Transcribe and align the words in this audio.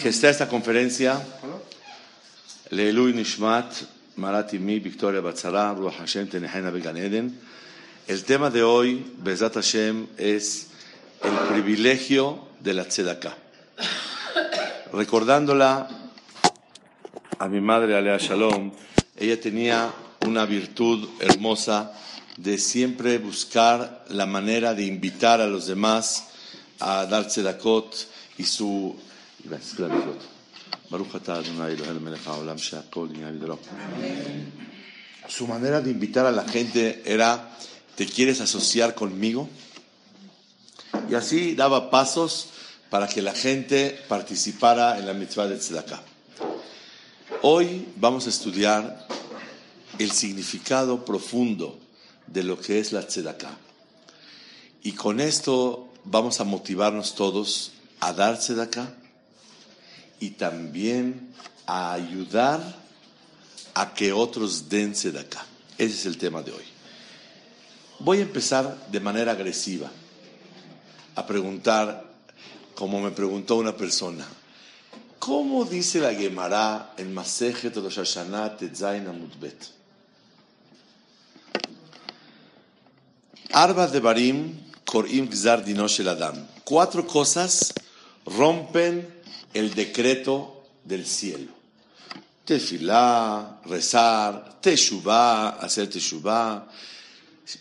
que 0.00 0.08
está 0.08 0.30
esta 0.30 0.48
conferencia, 0.48 1.20
Leilui 2.70 3.12
Nishmat, 3.12 3.72
Marati 4.16 4.58
Mi, 4.58 4.78
Victoria 4.78 5.20
Batzara, 5.20 5.74
Ruach 5.74 5.98
Hashem, 5.98 6.28
Tenehena 6.28 6.70
Began 6.70 6.96
Eden. 6.96 7.38
El 8.06 8.24
tema 8.24 8.50
de 8.50 8.62
hoy, 8.62 9.04
Bezat 9.18 9.54
Hashem, 9.54 10.06
es 10.16 10.68
el 11.22 11.36
privilegio 11.52 12.48
de 12.60 12.74
la 12.74 12.84
tzedakah. 12.84 13.36
Recordándola 14.92 15.88
a 17.38 17.48
mi 17.48 17.60
madre, 17.60 17.96
Alea 17.96 18.18
Shalom, 18.18 18.72
ella 19.16 19.40
tenía 19.40 19.90
una 20.26 20.46
virtud 20.46 21.08
hermosa 21.20 21.92
de 22.36 22.58
siempre 22.58 23.18
buscar 23.18 24.04
la 24.08 24.26
manera 24.26 24.74
de 24.74 24.84
invitar 24.84 25.40
a 25.40 25.46
los 25.46 25.66
demás 25.66 26.28
a 26.80 27.06
dar 27.06 27.26
tzedakot 27.28 27.94
y 28.38 28.44
su 28.44 28.96
su 35.28 35.46
manera 35.46 35.80
de 35.80 35.90
invitar 35.90 36.26
a 36.26 36.30
la 36.30 36.46
gente 36.46 37.02
era 37.04 37.56
¿te 37.96 38.06
quieres 38.06 38.40
asociar 38.40 38.94
conmigo? 38.94 39.48
Y 41.10 41.14
así 41.14 41.54
daba 41.54 41.90
pasos 41.90 42.48
para 42.90 43.08
que 43.08 43.22
la 43.22 43.32
gente 43.32 43.98
participara 44.08 44.98
en 44.98 45.06
la 45.06 45.14
mitzvah 45.14 45.46
de 45.46 45.56
tzedakah. 45.56 46.02
Hoy 47.42 47.88
vamos 47.96 48.26
a 48.26 48.30
estudiar 48.30 49.06
el 49.98 50.10
significado 50.10 51.04
profundo 51.04 51.78
de 52.26 52.44
lo 52.44 52.60
que 52.60 52.78
es 52.78 52.92
la 52.92 53.06
tzedakah. 53.06 53.56
Y 54.82 54.92
con 54.92 55.20
esto 55.20 55.88
vamos 56.04 56.40
a 56.40 56.44
motivarnos 56.44 57.14
todos 57.14 57.72
a 58.00 58.12
dar 58.12 58.38
tzedakah 58.38 59.01
y 60.22 60.30
también 60.30 61.34
a 61.66 61.94
ayudar 61.94 62.62
a 63.74 63.92
que 63.92 64.12
otros 64.12 64.68
den 64.68 64.92
tzedakah. 64.92 65.44
Ese 65.76 65.94
es 65.94 66.06
el 66.06 66.16
tema 66.16 66.42
de 66.42 66.52
hoy. 66.52 66.62
Voy 67.98 68.18
a 68.18 68.22
empezar 68.22 68.86
de 68.86 69.00
manera 69.00 69.32
agresiva 69.32 69.90
a 71.16 71.26
preguntar, 71.26 72.04
como 72.76 73.00
me 73.00 73.10
preguntó 73.10 73.56
una 73.56 73.76
persona, 73.76 74.24
¿cómo 75.18 75.64
dice 75.64 75.98
la 75.98 76.14
Gemara 76.14 76.94
en 76.96 77.12
Masejet 77.12 77.74
Rosh 77.74 77.96
Hashanah 77.96 78.56
Tetzain 78.56 79.08
Amudbet? 79.08 79.70
Arba 83.50 83.88
de 83.88 83.98
Barim 83.98 84.60
Korim 84.84 85.28
Gzar 85.28 85.64
Dinoshel 85.64 86.06
Adam. 86.06 86.46
Cuatro 86.62 87.08
cosas 87.08 87.74
rompen 88.24 89.21
el 89.54 89.74
decreto 89.74 90.64
del 90.84 91.06
cielo. 91.06 91.52
Tefilá, 92.44 93.60
rezar, 93.64 94.60
teshuvá, 94.60 95.50
hacer 95.50 95.88
teshuvá, 95.88 96.66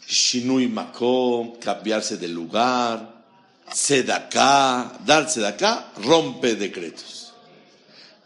shinui 0.07 0.67
makom, 0.67 1.59
cambiarse 1.59 2.17
de 2.17 2.27
lugar, 2.27 3.23
sedaká, 3.71 4.99
dar 5.05 5.29
sedaká, 5.29 5.91
rompe 5.97 6.55
decretos. 6.55 7.33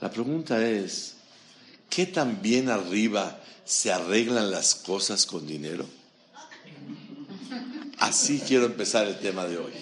La 0.01 0.09
pregunta 0.09 0.65
es, 0.65 1.15
¿qué 1.89 2.05
tan 2.05 2.41
bien 2.41 2.69
arriba 2.69 3.39
se 3.65 3.91
arreglan 3.91 4.51
las 4.51 4.75
cosas 4.75 5.25
con 5.25 5.45
dinero? 5.45 5.85
Así 7.99 8.41
quiero 8.45 8.65
empezar 8.65 9.07
el 9.07 9.19
tema 9.19 9.45
de 9.45 9.57
hoy. 9.57 9.73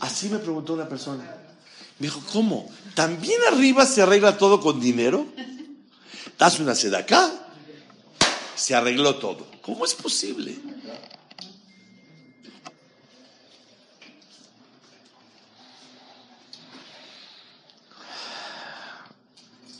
Así 0.00 0.28
me 0.28 0.38
preguntó 0.38 0.74
una 0.74 0.88
persona. 0.88 1.39
Me 2.00 2.06
dijo, 2.06 2.22
¿cómo? 2.32 2.68
¿También 2.94 3.38
arriba 3.52 3.86
se 3.86 4.02
arregla 4.02 4.38
todo 4.38 4.60
con 4.60 4.80
dinero? 4.80 5.26
Das 6.38 6.58
una 6.58 6.74
seda 6.74 7.00
acá, 7.00 7.30
se 8.56 8.74
arregló 8.74 9.16
todo. 9.16 9.46
¿Cómo 9.60 9.84
es 9.84 9.94
posible? 9.94 10.56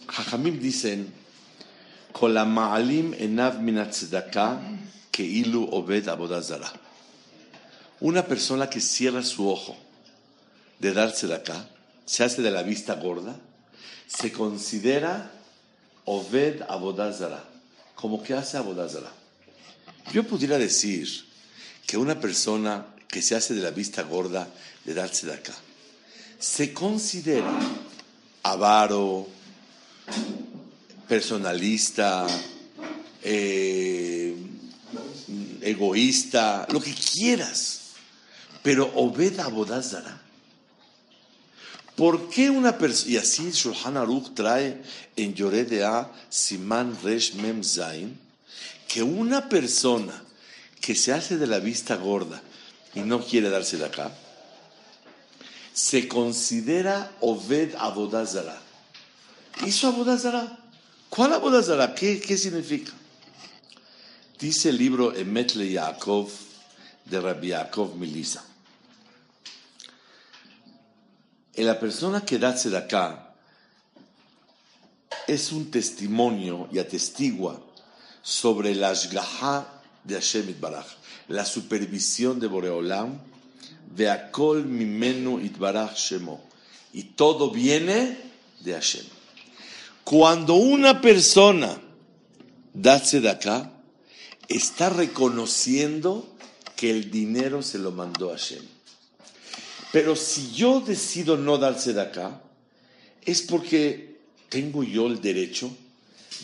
Jajamim 0.07 0.61
dicen. 0.61 1.21
Una 8.01 8.27
persona 8.27 8.69
que 8.69 8.81
cierra 8.81 9.23
su 9.23 9.49
ojo 9.49 9.77
de 10.79 10.93
darse 10.93 11.27
de 11.27 11.35
acá, 11.35 11.67
se 12.11 12.25
hace 12.25 12.43
de 12.43 12.51
la 12.51 12.65
vista 12.65 12.97
gorda, 12.97 13.39
se 14.09 14.33
considera 14.33 15.31
obed 16.07 16.61
abodazara, 16.69 17.49
como 17.95 18.21
que 18.21 18.35
hace 18.35 18.57
abodazara. 18.57 19.13
Yo 20.13 20.25
pudiera 20.25 20.59
decir 20.59 21.09
que 21.87 21.97
una 21.97 22.19
persona 22.19 22.85
que 23.07 23.23
se 23.23 23.37
hace 23.37 23.55
de 23.55 23.63
la 23.63 23.71
vista 23.71 24.03
gorda 24.03 24.49
de 24.85 24.93
darse 24.93 25.29
de 25.29 25.35
acá, 25.35 25.55
se 26.37 26.73
considera 26.73 27.57
avaro, 28.43 29.29
personalista, 31.07 32.27
eh, 33.23 34.35
egoísta, 35.61 36.67
lo 36.73 36.81
que 36.81 36.93
quieras, 36.93 37.83
pero 38.65 38.91
Obed 38.97 39.39
Abodazara. 39.39 40.20
¿Por 42.01 42.31
qué 42.31 42.49
una 42.49 42.79
persona, 42.79 43.13
y 43.13 43.17
así 43.19 43.51
Shulchan 43.51 43.99
Aruch 43.99 44.33
trae 44.33 44.83
en 45.17 45.35
Yoredea 45.35 46.11
Siman 46.31 46.97
Resh 47.03 47.35
Mem 47.35 47.63
Zain, 47.63 48.19
que 48.89 49.03
una 49.03 49.51
persona 49.51 50.25
que 50.81 50.95
se 50.95 51.13
hace 51.13 51.37
de 51.37 51.47
la 51.47 51.59
vista 51.59 51.97
gorda 51.97 52.41
y 52.95 53.01
no 53.01 53.23
quiere 53.23 53.51
darse 53.51 53.77
de 53.77 53.85
acá, 53.85 54.11
se 55.75 56.09
considera 56.09 57.13
Obed 57.21 57.75
Abodazara. 57.75 58.59
¿Hizo 59.67 59.89
Abodazara? 59.89 60.59
¿Cuál 61.11 61.35
Abodazara? 61.35 61.95
¿Qué, 61.95 62.19
¿Qué 62.19 62.39
significa? 62.39 62.93
Dice 64.39 64.71
el 64.71 64.79
libro 64.79 65.15
Emetle 65.15 65.71
Yaakov 65.71 66.31
de 67.05 67.21
Rabbi 67.21 67.49
Yaakov 67.49 67.95
Milisa. 67.95 68.43
En 68.43 68.51
la 71.57 71.79
persona 71.79 72.25
que 72.25 72.39
da 72.39 72.51
acá 72.51 73.35
es 75.27 75.53
un 75.53 75.71
testimonio 75.71 76.69
y 76.73 76.79
atestigua 76.79 77.61
sobre 78.23 78.75
la 78.75 78.91
Ashgaha 78.91 79.83
de 80.05 80.15
Hashem 80.15 80.49
Itbaraj, 80.51 80.87
la 81.29 81.45
supervisión 81.45 82.41
de 82.41 82.47
Boreolam, 82.47 83.19
de 83.95 84.09
Akol 84.11 84.65
Mimenu 84.65 85.41
Itbaraj 85.41 85.95
Shemo, 85.95 86.41
y 86.93 87.03
todo 87.03 87.51
viene 87.51 88.19
de 88.61 88.73
Hashem. 88.73 89.05
Cuando 90.05 90.55
una 90.55 91.01
persona 91.01 91.81
da 92.75 93.03
acá, 93.31 93.73
está 94.49 94.91
reconociendo 94.91 96.27
que 96.77 96.91
el 96.91 97.11
dinero 97.11 97.63
se 97.63 97.79
lo 97.79 97.93
mandó 97.93 98.31
Hashem. 98.31 98.80
Pero 99.93 100.15
si 100.15 100.53
yo 100.53 100.81
decido 100.81 101.37
no 101.37 101.59
darse 101.59 101.93
de 101.93 102.03
acá, 102.03 102.41
es 103.25 103.43
porque 103.43 104.19
tengo 104.49 104.83
yo 104.83 105.07
el 105.07 105.21
derecho 105.21 105.77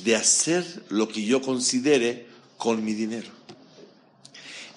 de 0.04 0.16
hacer 0.16 0.64
lo 0.88 1.08
que 1.08 1.24
yo 1.24 1.40
considere 1.40 2.26
con 2.56 2.84
mi 2.84 2.94
dinero. 2.94 3.30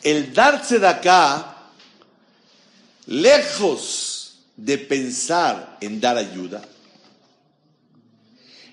El 0.03 0.33
darse 0.33 0.79
de 0.79 0.87
acá, 0.87 1.71
lejos 3.07 4.39
de 4.55 4.77
pensar 4.77 5.77
en 5.81 5.99
dar 5.99 6.17
ayuda, 6.17 6.61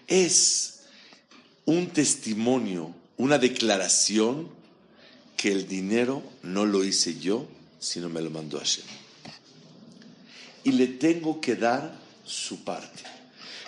es 0.06 0.80
un 1.64 1.88
testimonio 1.88 2.94
una 3.18 3.38
declaración 3.38 4.48
que 5.36 5.52
el 5.52 5.66
dinero 5.68 6.22
no 6.42 6.64
lo 6.64 6.84
hice 6.84 7.18
yo, 7.18 7.46
sino 7.78 8.08
me 8.08 8.20
lo 8.20 8.30
mandó 8.30 8.58
Hashem. 8.58 8.84
Y 10.66 10.72
le 10.72 10.88
tengo 10.88 11.40
que 11.40 11.54
dar 11.54 11.96
su 12.24 12.64
parte. 12.64 13.04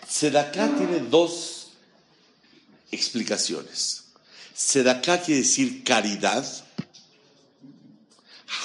Sedaká 0.08 0.66
tiene 0.76 0.98
dos 0.98 1.68
explicaciones. 2.90 4.06
Sedaká 4.52 5.22
quiere 5.22 5.42
decir 5.42 5.84
caridad, 5.84 6.44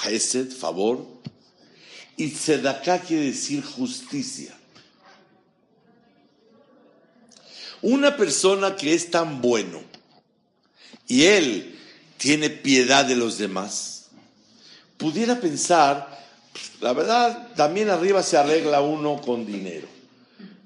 Hesed, 0.02 0.50
favor, 0.50 1.06
y 2.16 2.30
Sedaká 2.30 2.98
quiere 2.98 3.26
decir 3.26 3.62
justicia. 3.62 4.52
Una 7.82 8.16
persona 8.16 8.74
que 8.74 8.94
es 8.94 9.12
tan 9.12 9.40
bueno, 9.40 9.80
y 11.06 11.22
él 11.22 11.78
tiene 12.16 12.50
piedad 12.50 13.04
de 13.04 13.14
los 13.14 13.38
demás, 13.38 14.06
pudiera 14.96 15.40
pensar, 15.40 16.13
la 16.80 16.92
verdad, 16.92 17.54
también 17.54 17.90
arriba 17.90 18.22
se 18.22 18.36
arregla 18.36 18.80
uno 18.80 19.20
con 19.20 19.46
dinero. 19.46 19.88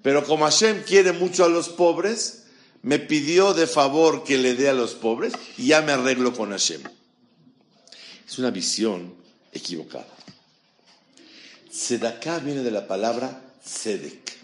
Pero 0.02 0.24
como 0.24 0.44
Hashem 0.44 0.82
quiere 0.84 1.12
mucho 1.12 1.44
a 1.44 1.48
los 1.48 1.68
pobres, 1.68 2.44
me 2.82 2.98
pidió 2.98 3.54
de 3.54 3.66
favor 3.66 4.24
que 4.24 4.38
le 4.38 4.54
dé 4.54 4.68
a 4.68 4.74
los 4.74 4.94
pobres 4.94 5.32
y 5.56 5.68
ya 5.68 5.82
me 5.82 5.92
arreglo 5.92 6.32
con 6.34 6.50
Hashem. 6.50 6.82
Es 8.26 8.38
una 8.38 8.50
visión 8.50 9.14
equivocada. 9.52 10.06
Tzedaká 11.70 12.38
viene 12.40 12.62
de 12.62 12.70
la 12.70 12.86
palabra 12.86 13.40
tzedek. 13.64 14.36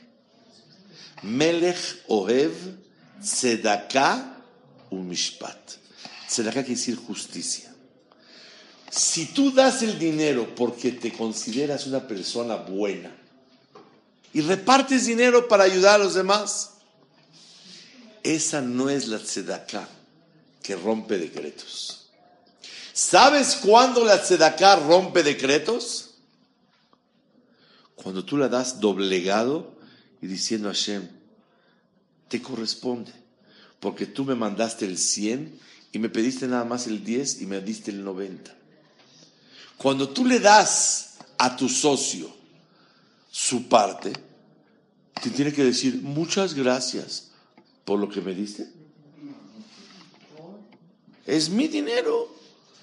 Melech 1.22 2.04
ohev 2.08 2.52
tzedaká 3.20 4.38
umishpat. 4.90 5.78
Tzedaká 6.28 6.62
quiere 6.62 6.78
decir 6.78 6.96
justicia. 6.96 7.73
Si 8.94 9.26
tú 9.26 9.50
das 9.50 9.82
el 9.82 9.98
dinero 9.98 10.54
porque 10.54 10.92
te 10.92 11.12
consideras 11.12 11.88
una 11.88 12.06
persona 12.06 12.54
buena 12.54 13.10
y 14.32 14.40
repartes 14.40 15.06
dinero 15.06 15.48
para 15.48 15.64
ayudar 15.64 15.96
a 16.00 16.04
los 16.04 16.14
demás, 16.14 16.74
esa 18.22 18.60
no 18.60 18.88
es 18.88 19.08
la 19.08 19.18
tzedaká 19.18 19.88
que 20.62 20.76
rompe 20.76 21.18
decretos. 21.18 22.06
¿Sabes 22.92 23.56
cuándo 23.56 24.04
la 24.04 24.22
tzedaká 24.22 24.76
rompe 24.76 25.24
decretos? 25.24 26.14
Cuando 27.96 28.24
tú 28.24 28.36
la 28.36 28.48
das 28.48 28.78
doblegado 28.78 29.74
y 30.22 30.28
diciendo 30.28 30.68
a 30.68 30.72
Hashem, 30.72 31.08
te 32.28 32.40
corresponde, 32.40 33.10
porque 33.80 34.06
tú 34.06 34.24
me 34.24 34.36
mandaste 34.36 34.84
el 34.84 34.98
100 34.98 35.58
y 35.90 35.98
me 35.98 36.08
pediste 36.08 36.46
nada 36.46 36.64
más 36.64 36.86
el 36.86 37.02
10 37.02 37.42
y 37.42 37.46
me 37.46 37.60
diste 37.60 37.90
el 37.90 38.04
90. 38.04 38.58
Cuando 39.84 40.08
tú 40.08 40.24
le 40.24 40.40
das 40.40 41.16
a 41.36 41.54
tu 41.54 41.68
socio 41.68 42.34
su 43.30 43.68
parte, 43.68 44.14
te 45.22 45.28
tiene 45.28 45.52
que 45.52 45.62
decir 45.62 46.00
muchas 46.00 46.54
gracias 46.54 47.32
por 47.84 47.98
lo 47.98 48.08
que 48.08 48.22
me 48.22 48.34
diste. 48.34 48.66
Es 51.26 51.50
mi 51.50 51.68
dinero, 51.68 52.34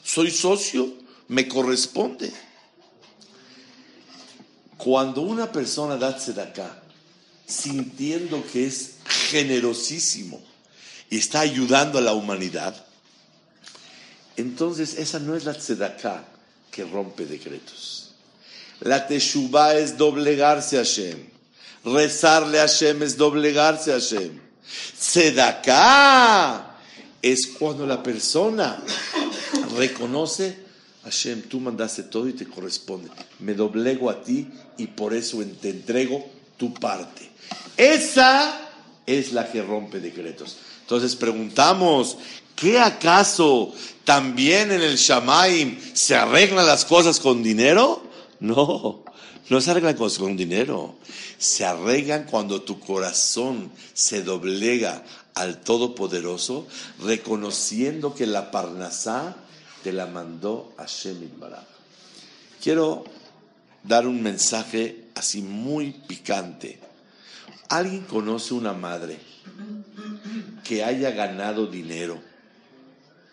soy 0.03 0.30
socio, 0.30 0.94
me 1.27 1.48
corresponde. 1.48 2.31
Cuando 4.77 5.21
una 5.21 5.51
persona 5.51 5.98
da 5.98 6.09
acá, 6.09 6.83
sintiendo 7.48 8.45
que 8.45 8.68
es 8.68 8.98
generosísimo 9.31 10.39
y 11.09 11.18
está 11.18 11.39
ayudando 11.39 11.98
a 11.98 12.01
la 12.01 12.13
humanidad, 12.13 12.86
entonces 14.38 15.00
esa 15.00 15.18
no 15.18 15.36
es 15.36 15.45
la 15.45 15.56
tzedakah 15.56 16.31
que 16.72 16.84
rompe 16.84 17.26
decretos. 17.26 18.12
La 18.80 19.06
teshuvah 19.06 19.76
es 19.76 19.98
doblegarse 19.98 20.78
a 20.78 20.80
Hashem. 20.80 21.30
Rezarle 21.84 22.60
a 22.60 22.68
Hashem 22.68 23.04
es 23.04 23.18
doblegarse 23.18 23.92
a 23.92 23.96
Hashem. 23.96 24.40
Tzedakah 24.98 26.78
es 27.22 27.48
cuando 27.48 27.86
la 27.86 28.02
persona 28.02 28.82
reconoce, 29.76 30.58
Hashem, 31.04 31.44
tú 31.44 31.60
mandaste 31.60 32.04
todo 32.04 32.28
y 32.28 32.34
te 32.34 32.46
corresponde. 32.46 33.10
Me 33.40 33.54
doblego 33.54 34.10
a 34.10 34.24
ti 34.24 34.48
y 34.78 34.88
por 34.88 35.14
eso 35.14 35.44
te 35.62 35.70
entrego 35.70 36.26
tu 36.58 36.74
parte. 36.74 37.30
Esa 37.78 38.70
es 39.06 39.34
la 39.34 39.52
que 39.52 39.62
rompe 39.62 40.00
decretos. 40.00 40.58
Entonces 40.92 41.16
preguntamos, 41.16 42.18
¿qué 42.54 42.78
acaso 42.78 43.74
también 44.04 44.74
en 44.74 44.82
el 44.82 44.98
Shamaim 44.98 45.80
se 45.94 46.18
arreglan 46.18 46.66
las 46.66 46.84
cosas 46.84 47.22
con 47.22 47.42
dinero? 47.42 48.04
No, 48.42 49.06
no 49.50 49.62
se 49.62 49.72
arreglan 49.72 49.96
con 49.96 50.36
dinero. 50.36 50.96
Se 51.38 51.64
arreglan 51.64 52.26
cuando 52.26 52.64
tu 52.64 52.82
corazón 52.82 53.72
se 53.94 54.22
doblega 54.22 55.02
al 55.34 55.62
Todopoderoso, 55.62 56.68
reconociendo 57.00 58.14
que 58.14 58.28
la 58.28 58.52
Parnasá 58.52 59.38
te 59.86 59.94
la 59.94 60.08
mandó 60.08 60.74
Hashem 60.78 61.40
Baraj. 61.40 61.64
Quiero 62.62 63.06
dar 63.82 64.06
un 64.08 64.22
mensaje 64.22 65.06
así 65.16 65.42
muy 65.42 65.92
picante. 65.92 66.82
¿Alguien 67.70 68.02
conoce 68.02 68.54
una 68.54 68.74
madre 68.74 69.32
que 70.72 70.86
haya 70.86 71.12
ganado 71.12 71.68
dinero 71.68 72.18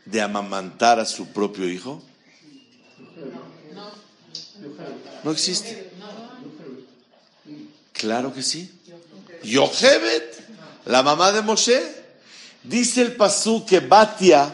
de 0.05 0.20
amamantar 0.20 0.99
a 0.99 1.05
su 1.05 1.29
propio 1.29 1.70
hijo? 1.70 2.02
No 5.23 5.31
existe. 5.31 5.88
Claro 7.93 8.35
que 8.35 8.43
sí. 8.43 8.69
Yochebet, 9.44 10.49
la 10.87 11.05
mamá 11.05 11.31
de 11.31 11.43
Moshe, 11.43 11.81
dice 12.64 13.02
el 13.02 13.12
pasú 13.14 13.64
que 13.64 13.79
Batia, 13.79 14.52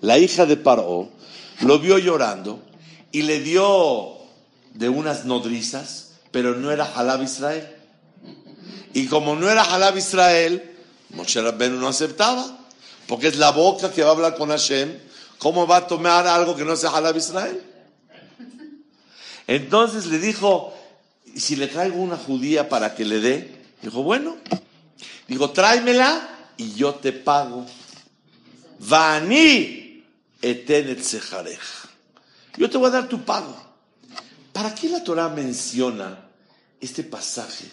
la 0.00 0.18
hija 0.18 0.44
de 0.44 0.56
Paró, 0.56 1.08
lo 1.60 1.78
vio 1.78 1.98
llorando 1.98 2.64
y 3.12 3.22
le 3.22 3.38
dio 3.38 4.16
de 4.74 4.88
unas 4.88 5.24
nodrizas, 5.24 6.14
pero 6.32 6.56
no 6.56 6.72
era 6.72 6.84
Halab 6.84 7.22
Israel. 7.22 7.64
Y 8.92 9.06
como 9.06 9.36
no 9.36 9.48
era 9.48 9.62
Halab 9.62 9.96
Israel, 9.96 10.72
Moshe 11.10 11.40
Rabbeinu 11.40 11.78
no 11.78 11.88
aceptaba, 11.88 12.58
porque 13.06 13.28
es 13.28 13.36
la 13.36 13.50
boca 13.52 13.92
que 13.92 14.02
va 14.02 14.10
a 14.10 14.12
hablar 14.12 14.36
con 14.36 14.50
Hashem. 14.50 14.98
¿Cómo 15.38 15.66
va 15.66 15.78
a 15.78 15.86
tomar 15.86 16.26
algo 16.26 16.56
que 16.56 16.64
no 16.64 16.76
sea 16.76 16.90
Halab 16.90 17.16
Israel? 17.16 17.62
Entonces 19.46 20.06
le 20.06 20.18
dijo, 20.18 20.74
si 21.36 21.56
le 21.56 21.68
traigo 21.68 21.96
una 21.96 22.16
judía 22.16 22.68
para 22.68 22.94
que 22.94 23.04
le 23.04 23.20
dé, 23.20 23.64
dijo, 23.82 24.02
bueno, 24.02 24.36
dijo, 25.28 25.50
tráemela 25.50 26.28
y 26.56 26.74
yo 26.74 26.94
te 26.94 27.12
pago. 27.12 27.66
Vani 28.78 30.04
etenet 30.42 31.00
Yo 32.56 32.70
te 32.70 32.78
voy 32.78 32.88
a 32.88 32.90
dar 32.90 33.08
tu 33.08 33.24
pago. 33.24 33.54
¿Para 34.52 34.74
qué 34.74 34.88
la 34.88 35.04
Torah 35.04 35.28
menciona 35.28 36.28
este 36.80 37.04
pasaje 37.04 37.70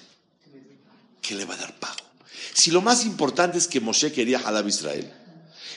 que 1.22 1.36
le 1.36 1.46
va 1.46 1.54
a 1.56 1.58
dar 1.58 1.74
pago? 1.80 2.03
Si 2.54 2.72
lo 2.72 2.82
más 2.82 3.06
importante 3.06 3.58
es 3.58 3.68
que 3.68 3.82
Moshe 3.82 4.12
quería 4.12 4.40
Halab 4.40 4.68
Israel, 4.68 5.12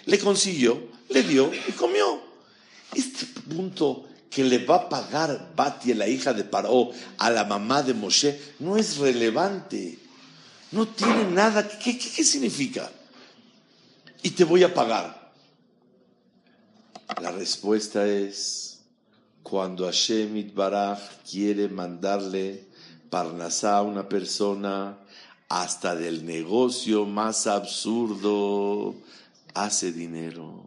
le 0.04 0.18
consiguió, 0.18 0.88
le 1.08 1.22
dio 1.22 1.50
y 1.52 1.72
comió. 1.72 2.20
Este 2.94 3.26
punto 3.48 4.06
que 4.30 4.44
le 4.44 4.64
va 4.64 4.76
a 4.76 4.88
pagar 4.88 5.52
Batia, 5.56 5.94
la 5.94 6.06
hija 6.08 6.34
de 6.34 6.44
Paró, 6.44 6.90
a 7.18 7.30
la 7.30 7.44
mamá 7.44 7.82
de 7.82 7.94
Moshe, 7.94 8.38
no 8.58 8.76
es 8.76 8.98
relevante. 8.98 9.98
No 10.72 10.86
tiene 10.88 11.30
nada. 11.30 11.66
¿Qué, 11.66 11.92
significa? 11.98 12.90
Y 14.22 14.30
te 14.30 14.44
voy 14.44 14.62
a 14.62 14.74
pagar. 14.74 15.32
La 17.22 17.30
respuesta 17.30 18.06
es 18.06 18.80
cuando 19.42 19.86
Hashem 19.86 20.52
Baraj 20.54 20.98
quiere 21.30 21.68
mandarle 21.68 22.66
Parnasá 23.08 23.78
a 23.78 23.82
una 23.82 24.08
persona, 24.08 24.98
hasta 25.48 25.94
del 25.94 26.24
negocio 26.24 27.04
más 27.04 27.46
absurdo, 27.46 28.94
hace 29.54 29.92
dinero. 29.92 30.64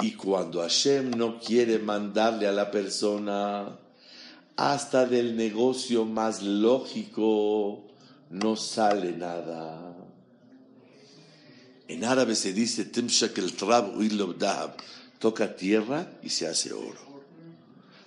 Y 0.00 0.12
cuando 0.12 0.60
Hashem 0.60 1.10
no 1.10 1.38
quiere 1.38 1.78
mandarle 1.78 2.46
a 2.46 2.52
la 2.52 2.70
persona, 2.70 3.78
hasta 4.56 5.06
del 5.06 5.36
negocio 5.36 6.04
más 6.04 6.42
lógico 6.42 7.84
no 8.30 8.56
sale 8.56 9.12
nada. 9.12 9.94
En 11.88 12.04
árabe 12.04 12.34
se 12.34 12.52
dice 12.52 12.84
toca 15.18 15.56
tierra 15.56 16.10
y 16.22 16.30
se 16.30 16.46
hace 16.46 16.72
oro. 16.72 17.06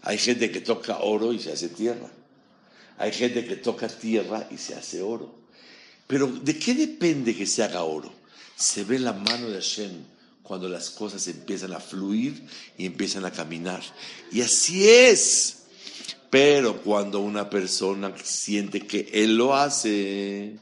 Hay 0.02 0.18
gente 0.18 0.52
que 0.52 0.62
toca 0.62 1.00
oro 1.00 1.34
y 1.34 1.40
se 1.40 1.52
hace 1.52 1.70
tierra. 1.70 2.10
Hay 3.00 3.13
gente 3.13 3.46
que 3.46 3.56
toca 3.56 3.88
tierra 3.88 4.48
y 4.51 4.58
se 4.58 4.75
hace 4.75 5.01
oro. 5.01 5.34
Pero 6.06 6.27
¿de 6.27 6.60
qué 6.60 6.74
depende 6.75 7.36
que 7.36 7.46
se 7.46 7.63
haga 7.63 7.84
oro? 7.84 8.12
Se 8.56 8.84
ve 8.84 9.00
la 9.00 9.13
mano 9.13 9.50
de 9.50 9.56
Hashem 9.56 9.91
cuando 10.44 10.68
las 10.68 10.89
cosas 10.89 11.27
empiezan 11.27 11.72
a 11.74 11.79
fluir 11.79 12.44
y 12.77 12.86
empiezan 12.86 13.24
a 13.24 13.32
caminar. 13.32 13.82
Y 14.32 14.41
así 14.41 14.88
es. 14.88 15.56
Pero 16.29 16.82
cuando 16.82 17.22
una 17.22 17.50
persona 17.50 18.13
siente 18.22 18.82
que 18.82 19.10
él 19.13 19.38
lo 19.38 19.56
hace 19.56 20.58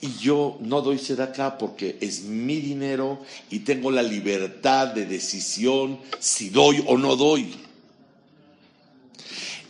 y 0.00 0.14
yo 0.20 0.58
no 0.60 0.80
doy 0.80 1.00
acá 1.18 1.58
porque 1.58 1.96
es 2.00 2.22
mi 2.22 2.60
dinero 2.60 3.22
y 3.50 3.60
tengo 3.60 3.90
la 3.90 4.02
libertad 4.02 4.88
de 4.88 5.06
decisión 5.06 5.98
si 6.20 6.50
doy 6.50 6.84
o 6.86 6.96
no 6.98 7.16
doy. 7.16 7.54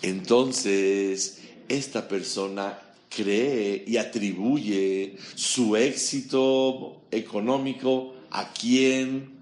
Entonces, 0.03 1.39
esta 1.69 2.09
persona 2.09 2.79
cree 3.09 3.85
y 3.87 3.97
atribuye 3.97 5.17
su 5.35 5.77
éxito 5.77 7.03
económico 7.11 8.15
a 8.31 8.53
quién? 8.53 9.35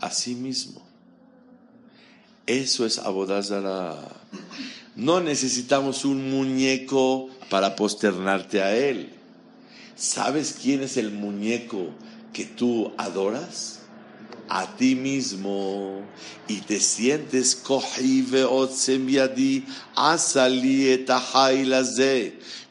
a 0.00 0.10
sí 0.10 0.34
mismo. 0.34 0.82
Eso 2.46 2.84
es 2.84 2.98
Abodazara. 2.98 3.96
No 4.96 5.20
necesitamos 5.20 6.04
un 6.04 6.30
muñeco 6.30 7.28
para 7.48 7.76
posternarte 7.76 8.62
a 8.62 8.76
él. 8.76 9.10
¿Sabes 9.94 10.58
quién 10.60 10.82
es 10.82 10.96
el 10.96 11.12
muñeco 11.12 11.90
que 12.32 12.44
tú 12.44 12.92
adoras? 12.96 13.79
A 14.50 14.66
ti 14.76 14.96
mismo 14.96 16.02
y 16.48 16.56
te 16.62 16.80
sientes 16.80 17.54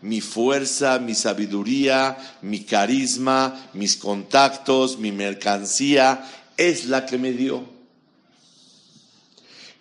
mi 0.01 0.21
fuerza, 0.21 0.99
mi 0.99 1.15
sabiduría, 1.15 2.17
mi 2.41 2.59
carisma, 2.65 3.69
mis 3.73 3.95
contactos, 3.95 4.99
mi 4.99 5.13
mercancía 5.13 6.29
es 6.57 6.85
la 6.85 7.05
que 7.05 7.17
me 7.17 7.31
dio. 7.31 7.63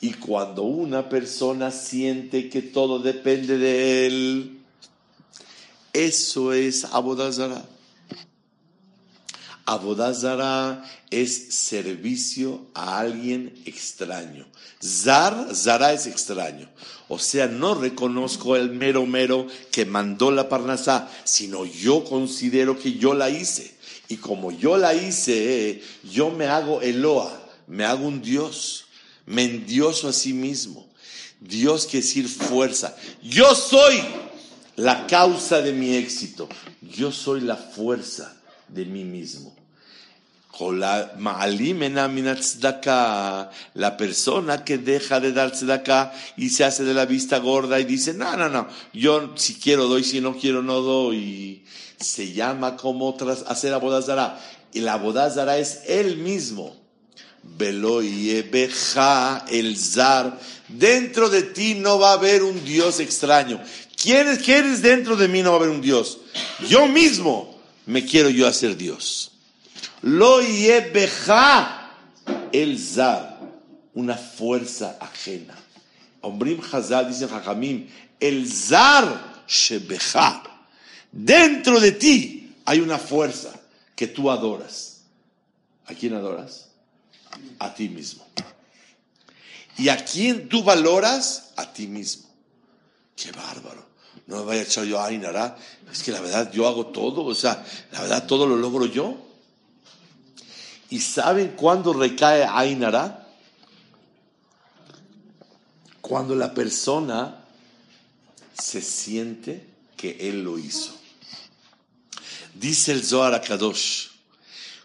Y 0.01 0.13
cuando 0.13 0.63
una 0.63 1.09
persona 1.09 1.73
siente 1.73 2.49
que 2.49 2.63
todo 2.63 3.01
depende 3.01 3.59
de 3.59 4.07
él, 4.07 4.61
eso 5.93 6.53
es 6.53 6.85
Abodazara. 6.85 7.65
Abodazara 9.69 10.83
es 11.11 11.55
servicio 11.55 12.69
a 12.73 13.01
alguien 13.01 13.53
extraño. 13.67 14.47
Zar, 14.83 15.55
Zara 15.55 15.93
es 15.93 16.07
extraño. 16.07 16.71
O 17.09 17.19
sea, 17.19 17.49
no 17.49 17.75
reconozco 17.75 18.57
el 18.57 18.71
mero 18.71 19.05
mero 19.05 19.47
que 19.71 19.85
mandó 19.85 20.31
la 20.31 20.49
parnasá, 20.49 21.11
sino 21.25 21.67
yo 21.67 22.03
considero 22.05 22.79
que 22.79 22.95
yo 22.95 23.13
la 23.13 23.29
hice. 23.29 23.77
Y 24.09 24.17
como 24.17 24.53
yo 24.53 24.79
la 24.79 24.95
hice, 24.95 25.83
yo 26.03 26.31
me 26.31 26.47
hago 26.47 26.81
Eloa, 26.81 27.31
me 27.67 27.85
hago 27.85 28.09
un 28.09 28.23
Dios, 28.23 28.87
me 29.27 29.45
endioso 29.45 30.09
a 30.09 30.15
sí 30.15 30.33
mismo. 30.33 30.89
Dios 31.41 31.85
quiere 31.85 32.07
decir 32.07 32.27
fuerza. 32.27 32.97
Yo 33.23 33.55
soy 33.55 34.01
la 34.77 35.07
causa 35.07 35.61
de 35.61 35.75
mi 35.75 35.95
éxito. 35.95 36.49
Yo 36.81 37.13
soy 37.13 37.43
la 37.43 37.57
fuerza 37.57 38.35
de 38.69 38.87
mí 38.87 39.05
mismo. 39.05 39.58
La 43.75 43.97
persona 43.97 44.65
que 44.65 44.79
deja 44.79 45.21
de 45.21 45.33
dar 45.33 45.53
tzedakah 45.53 46.13
y 46.37 46.51
se 46.51 46.65
hace 46.65 46.85
de 46.85 46.95
la 46.95 47.07
vista 47.07 47.39
gorda 47.39 47.79
y 47.79 47.85
dice, 47.85 48.15
no, 48.15 48.37
no, 48.37 48.49
no, 48.49 48.69
yo 48.93 49.33
si 49.37 49.55
quiero 49.55 49.87
doy, 49.87 50.05
si 50.05 50.21
no 50.21 50.37
quiero 50.37 50.63
no 50.63 50.81
doy. 50.81 51.65
Se 52.01 52.33
llama 52.33 52.77
como 52.77 53.09
otras, 53.09 53.45
hacer 53.49 53.73
abodazara. 53.75 54.39
Y 54.73 54.81
la 54.81 54.95
abodazara 54.95 55.59
es 55.59 55.83
él 55.87 56.19
mismo. 56.19 56.77
El 59.51 59.77
zar. 59.77 60.39
Dentro 60.69 61.29
de 61.31 61.43
ti 61.43 61.75
no 61.75 61.99
va 61.99 62.11
a 62.11 62.15
haber 62.15 62.43
un 62.43 62.65
Dios 62.65 63.01
extraño. 63.01 63.61
¿Quién 64.01 64.29
eres 64.29 64.83
dentro 64.83 65.17
de 65.17 65.29
mí? 65.29 65.43
No 65.43 65.51
va 65.51 65.57
a 65.57 65.61
haber 65.61 65.71
un 65.71 65.81
Dios. 65.81 66.19
Yo 66.69 66.87
mismo 66.87 67.59
me 67.87 68.05
quiero 68.05 68.29
yo 68.29 68.47
hacer 68.47 68.77
Dios. 68.77 69.28
Lo 70.03 70.41
yebeja 70.41 71.79
el 72.53 72.79
zar, 72.79 73.39
una 73.95 74.17
fuerza 74.17 74.97
ajena. 75.01 75.57
Ombrim 76.21 76.61
Hazal 76.61 77.09
dice 77.09 77.29
Jajamim, 77.29 77.89
el 78.21 78.51
zar 78.51 79.45
shebeja. 79.47 80.43
Dentro 81.11 81.81
de 81.81 81.93
ti 81.93 82.55
hay 82.65 82.81
una 82.81 82.99
fuerza 82.99 83.53
que 83.95 84.07
tú 84.07 84.31
adoras. 84.31 85.03
¿A 85.87 85.95
quién 85.95 86.15
adoras? 86.15 86.69
A 87.59 87.75
ti 87.75 87.89
mismo. 87.89 88.27
¿Y 89.79 89.89
a 89.89 90.05
quién 90.05 90.49
tú 90.49 90.63
valoras? 90.63 91.53
A 91.57 91.73
ti 91.73 91.87
mismo. 91.87 92.29
Qué 93.17 93.33
bárbaro. 93.33 93.87
No 94.27 94.39
me 94.39 94.45
vaya 94.45 94.61
a 94.61 94.65
echar 94.65 94.85
yo 94.85 95.01
a 95.01 95.07
Ainara. 95.07 95.57
Es 95.91 96.03
que 96.03 96.13
la 96.13 96.21
verdad 96.21 96.53
yo 96.53 96.67
hago 96.69 96.87
todo. 96.87 97.25
O 97.25 97.35
sea, 97.35 97.65
la 97.93 98.03
verdad 98.03 98.27
todo 98.27 98.47
lo 98.47 98.57
logro 98.57 98.87
yo. 98.87 99.28
¿Y 100.91 101.01
saben 101.01 101.55
cuándo 101.57 101.93
recae 101.93 102.45
Ainara? 102.45 103.27
Cuando 106.01 106.35
la 106.35 106.55
persona 106.55 107.45
se 108.55 108.81
siente 108.81 109.67
que 109.97 110.17
él 110.29 110.43
lo 110.43 110.59
hizo. 110.59 110.95
Dice 112.55 112.93
el 112.93 113.05
Zohar 113.05 113.41
Kadosh, 113.43 114.09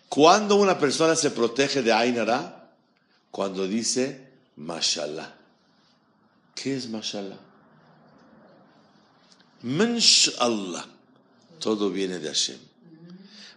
cuando 0.09 0.57
una 0.57 0.77
persona 0.77 1.15
se 1.15 1.31
protege 1.31 1.81
de 1.81 1.93
Ainara, 1.93 2.71
cuando 3.31 3.65
dice 3.65 4.27
Mashallah. 4.57 5.33
¿Qué 6.53 6.75
es 6.75 6.87
Mashallah? 6.89 7.39
Mensh 9.63 10.35
Allah. 10.39 10.85
Todo 11.59 11.89
viene 11.89 12.19
de 12.19 12.27
Hashem. 12.27 12.59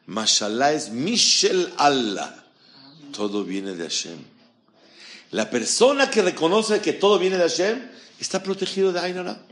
Mashallah 0.07 0.73
es 0.73 0.91
Mishel 0.91 1.73
Allah. 1.77 2.45
Todo 3.13 3.45
viene 3.45 3.75
de 3.75 3.85
Hashem. 3.85 4.19
La 5.33 5.51
persona 5.51 6.11
que 6.11 6.23
reconoce 6.23 6.81
que 6.81 6.93
todo 6.93 7.19
viene 7.19 7.37
de 7.37 7.43
Hashem 7.43 7.89
está 8.21 8.43
protegido 8.43 8.93
de 8.93 9.01
Ainara. 9.01 9.43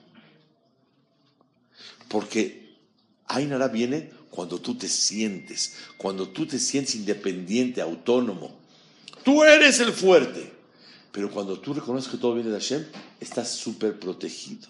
Porque 2.09 2.77
Ainara 3.27 3.69
viene 3.69 4.13
cuando 4.31 4.61
tú 4.61 4.77
te 4.77 4.89
sientes, 4.89 5.75
cuando 5.97 6.29
tú 6.29 6.47
te 6.47 6.59
sientes 6.59 6.95
independiente, 6.95 7.81
autónomo. 7.81 8.57
Tú 9.25 9.43
eres 9.43 9.81
el 9.81 9.93
fuerte. 9.93 10.53
Pero 11.11 11.31
cuando 11.31 11.59
tú 11.61 11.75
reconoces 11.75 12.11
que 12.11 12.19
todo 12.19 12.35
viene 12.35 12.51
de 12.51 12.59
Hashem, 12.59 12.85
estás 13.21 13.51
súper 13.51 13.99
protegido. 14.01 14.69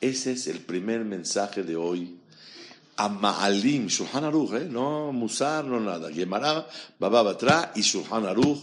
Ese 0.00 0.32
es 0.32 0.46
el 0.46 0.60
primer 0.60 1.04
mensaje 1.04 1.62
de 1.62 1.76
hoy 1.76 2.18
Amaalim, 2.96 3.88
Shulchan 3.88 4.24
Aruch, 4.24 4.54
¿eh? 4.54 4.66
no 4.68 5.12
Musar, 5.12 5.64
no 5.64 5.80
nada. 5.80 6.12
Gemara, 6.12 6.66
Baba 6.98 7.22
Batra 7.22 7.72
y 7.74 7.80
Shulchan 7.80 8.26
Aruch, 8.26 8.58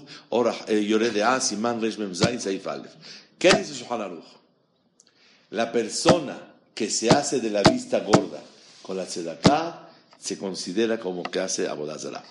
eh, 0.68 0.86
Yored 0.86 1.12
de 1.14 1.42
Siman 1.42 1.82
Resh 1.82 1.98
Memzain, 1.98 2.40
Saif 2.40 2.66
Aleph. 2.68 2.94
¿Qué 3.38 3.52
dice 3.52 3.74
Shulchan 3.74 4.02
Aruch? 4.02 4.26
La 5.52 5.72
persona 5.72 6.54
que 6.74 6.90
se 6.90 7.10
hace 7.10 7.40
de 7.40 7.50
la 7.50 7.62
vista 7.64 8.00
gorda 8.00 8.42
con 8.82 8.98
la 8.98 9.06
tzedakah 9.06 9.90
se 10.18 10.38
considera 10.38 11.00
como 11.00 11.24
que 11.24 11.40
hace 11.40 11.68
abodazara. 11.68 12.24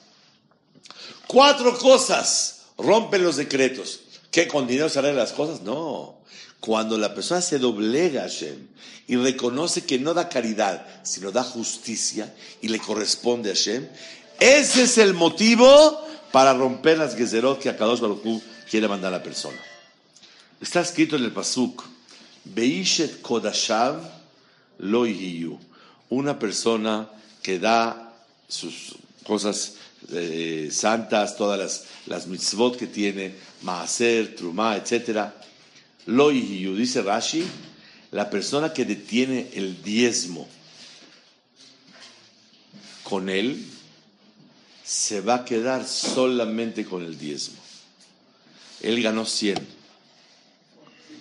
Cuatro 1.26 1.76
cosas 1.76 2.62
rompen 2.78 3.22
los 3.22 3.36
decretos. 3.36 4.00
¿Qué 4.30 4.46
con 4.48 4.66
dinero 4.66 4.88
se 4.88 5.00
arreglan 5.00 5.18
las 5.18 5.32
cosas? 5.32 5.60
No. 5.62 6.20
Cuando 6.60 6.98
la 6.98 7.14
persona 7.14 7.40
se 7.40 7.58
doblega 7.58 8.20
a 8.20 8.28
Hashem 8.28 8.68
y 9.08 9.16
reconoce 9.16 9.86
que 9.86 9.98
no 9.98 10.12
da 10.12 10.28
caridad, 10.28 10.86
sino 11.02 11.32
da 11.32 11.42
justicia 11.42 12.34
y 12.60 12.68
le 12.68 12.78
corresponde 12.78 13.50
a 13.50 13.54
Hashem, 13.54 13.88
ese 14.38 14.82
es 14.82 14.98
el 14.98 15.14
motivo 15.14 16.06
para 16.32 16.54
romper 16.54 16.98
las 16.98 17.16
gezerot 17.16 17.60
que 17.60 17.70
Akadosh 17.70 18.00
Baruch 18.00 18.42
quiere 18.70 18.88
mandar 18.88 19.12
a 19.12 19.18
la 19.18 19.22
persona. 19.22 19.58
Está 20.60 20.80
escrito 20.80 21.16
en 21.16 21.24
el 21.24 21.32
Pasuk, 21.32 21.82
Beishet 22.44 23.20
Kodashav 23.20 24.00
lo 24.78 25.04
Una 26.08 26.38
persona 26.38 27.08
que 27.42 27.58
da 27.58 28.14
sus 28.48 28.96
cosas 29.24 29.74
eh, 30.12 30.68
santas, 30.72 31.36
todas 31.36 31.58
las, 31.58 31.84
las 32.06 32.26
mitzvot 32.26 32.76
que 32.76 32.86
tiene, 32.86 33.34
Maaser, 33.62 34.34
Trumá, 34.34 34.76
etcétera, 34.76 35.34
lo 36.06 36.30
dice 36.30 37.02
Rashi, 37.02 37.44
la 38.10 38.30
persona 38.30 38.72
que 38.72 38.84
detiene 38.84 39.50
el 39.54 39.82
diezmo 39.82 40.48
con 43.04 43.28
él 43.28 43.64
se 44.84 45.20
va 45.20 45.36
a 45.36 45.44
quedar 45.44 45.86
solamente 45.86 46.84
con 46.84 47.04
el 47.04 47.18
diezmo. 47.18 47.58
Él 48.80 49.02
ganó 49.02 49.24
100 49.24 49.58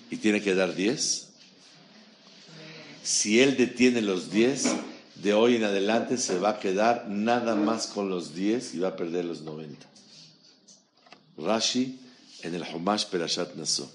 y 0.10 0.18
tiene 0.18 0.42
que 0.42 0.56
dar 0.56 0.74
10. 0.74 1.28
Si 3.04 3.40
él 3.42 3.58
detiene 3.58 4.02
los 4.02 4.32
10, 4.32 4.66
de 5.22 5.34
hoy 5.34 5.56
en 5.56 5.64
adelante 5.66 6.18
se 6.18 6.40
va 6.40 6.52
a 6.52 6.60
quedar 6.60 7.10
nada 7.10 7.56
más 7.56 7.88
con 7.88 8.10
los 8.10 8.34
10 8.34 8.76
y 8.76 8.80
va 8.80 8.90
a 8.90 8.96
perder 8.96 9.26
los 9.26 9.42
90. 9.42 9.86
Rashi 11.38 12.00
en 12.44 12.56
el 12.56 12.64
Humash 12.64 13.06
Perashat 13.06 13.56
Naso. 13.56 13.92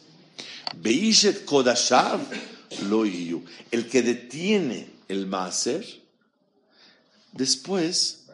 Beishet 0.82 1.44
Kodashav 1.44 2.20
lo 2.82 3.04
El 3.04 3.88
que 3.88 4.02
detiene 4.02 4.88
el 5.08 5.26
Maaser, 5.26 5.84
después 7.32 8.24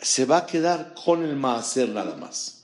se 0.00 0.24
va 0.24 0.38
a 0.38 0.46
quedar 0.46 0.94
con 0.94 1.24
el 1.24 1.36
Maaser 1.36 1.88
nada 1.88 2.16
más. 2.16 2.62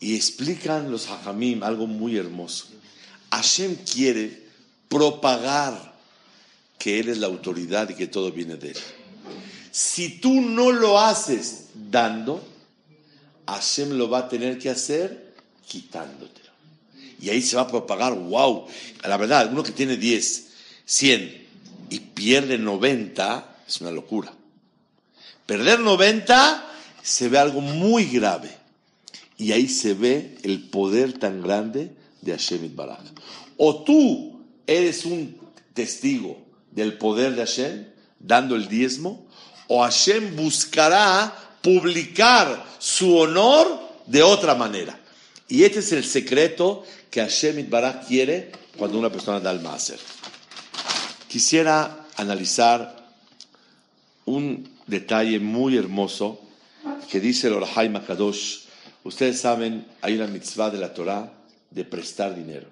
Y 0.00 0.16
explican 0.16 0.90
los 0.90 1.08
Hajamim 1.08 1.62
algo 1.62 1.86
muy 1.86 2.16
hermoso. 2.16 2.66
Hashem 3.30 3.76
quiere 3.76 4.42
propagar 4.88 5.92
que 6.78 6.98
Él 6.98 7.08
es 7.08 7.18
la 7.18 7.28
autoridad 7.28 7.88
y 7.88 7.94
que 7.94 8.08
todo 8.08 8.32
viene 8.32 8.56
de 8.56 8.72
Él. 8.72 8.78
Si 9.70 10.20
tú 10.20 10.40
no 10.40 10.72
lo 10.72 10.98
haces 10.98 11.68
dando, 11.74 12.44
Hashem 13.46 13.92
lo 13.92 14.10
va 14.10 14.18
a 14.18 14.28
tener 14.28 14.58
que 14.58 14.68
hacer 14.68 15.34
quitándotelo. 15.66 16.41
Y 17.22 17.30
ahí 17.30 17.40
se 17.40 17.56
va 17.56 17.62
a 17.62 17.68
propagar, 17.68 18.14
wow, 18.14 18.66
la 19.04 19.16
verdad, 19.16 19.48
uno 19.52 19.62
que 19.62 19.70
tiene 19.70 19.96
10, 19.96 20.48
100, 20.84 21.42
pierde 22.22 22.58
90, 22.58 23.56
es 23.66 23.80
una 23.80 23.90
locura. 23.90 24.32
Perder 25.46 25.80
90 25.80 26.68
se 27.02 27.28
ve 27.28 27.38
algo 27.38 27.60
muy 27.60 28.04
grave. 28.06 28.50
Y 29.38 29.52
ahí 29.52 29.68
se 29.68 29.94
ve 29.94 30.36
el 30.42 30.68
poder 30.68 31.18
tan 31.18 31.42
grande 31.42 31.90
de 32.20 32.32
Hashem 32.32 32.74
Baraj. 32.76 33.00
O 33.56 33.82
tú 33.82 34.40
eres 34.66 35.04
un 35.04 35.36
testigo 35.74 36.38
del 36.70 36.98
poder 36.98 37.34
de 37.34 37.46
Hashem, 37.46 37.86
dando 38.18 38.54
el 38.54 38.68
diezmo, 38.68 39.26
o 39.68 39.82
Hashem 39.82 40.36
buscará 40.36 41.36
publicar 41.60 42.64
su 42.78 43.16
honor 43.16 43.80
de 44.06 44.22
otra 44.22 44.54
manera. 44.54 44.98
Y 45.52 45.64
este 45.64 45.80
es 45.80 45.92
el 45.92 46.02
secreto 46.02 46.82
que 47.10 47.20
Hashem 47.20 47.68
Baraj 47.68 48.06
quiere 48.06 48.50
cuando 48.78 48.98
una 48.98 49.12
persona 49.12 49.38
da 49.38 49.50
el 49.50 49.60
máser. 49.60 49.98
Quisiera 51.28 52.06
analizar 52.16 53.12
un 54.24 54.66
detalle 54.86 55.38
muy 55.40 55.76
hermoso 55.76 56.40
que 57.10 57.20
dice 57.20 57.48
el 57.48 57.52
Orahai 57.52 57.90
Makadosh. 57.90 58.60
Ustedes 59.04 59.40
saben, 59.40 59.84
hay 60.00 60.14
una 60.14 60.26
mitzvah 60.26 60.70
de 60.70 60.78
la 60.78 60.94
Torah 60.94 61.30
de 61.70 61.84
prestar 61.84 62.34
dinero. 62.34 62.68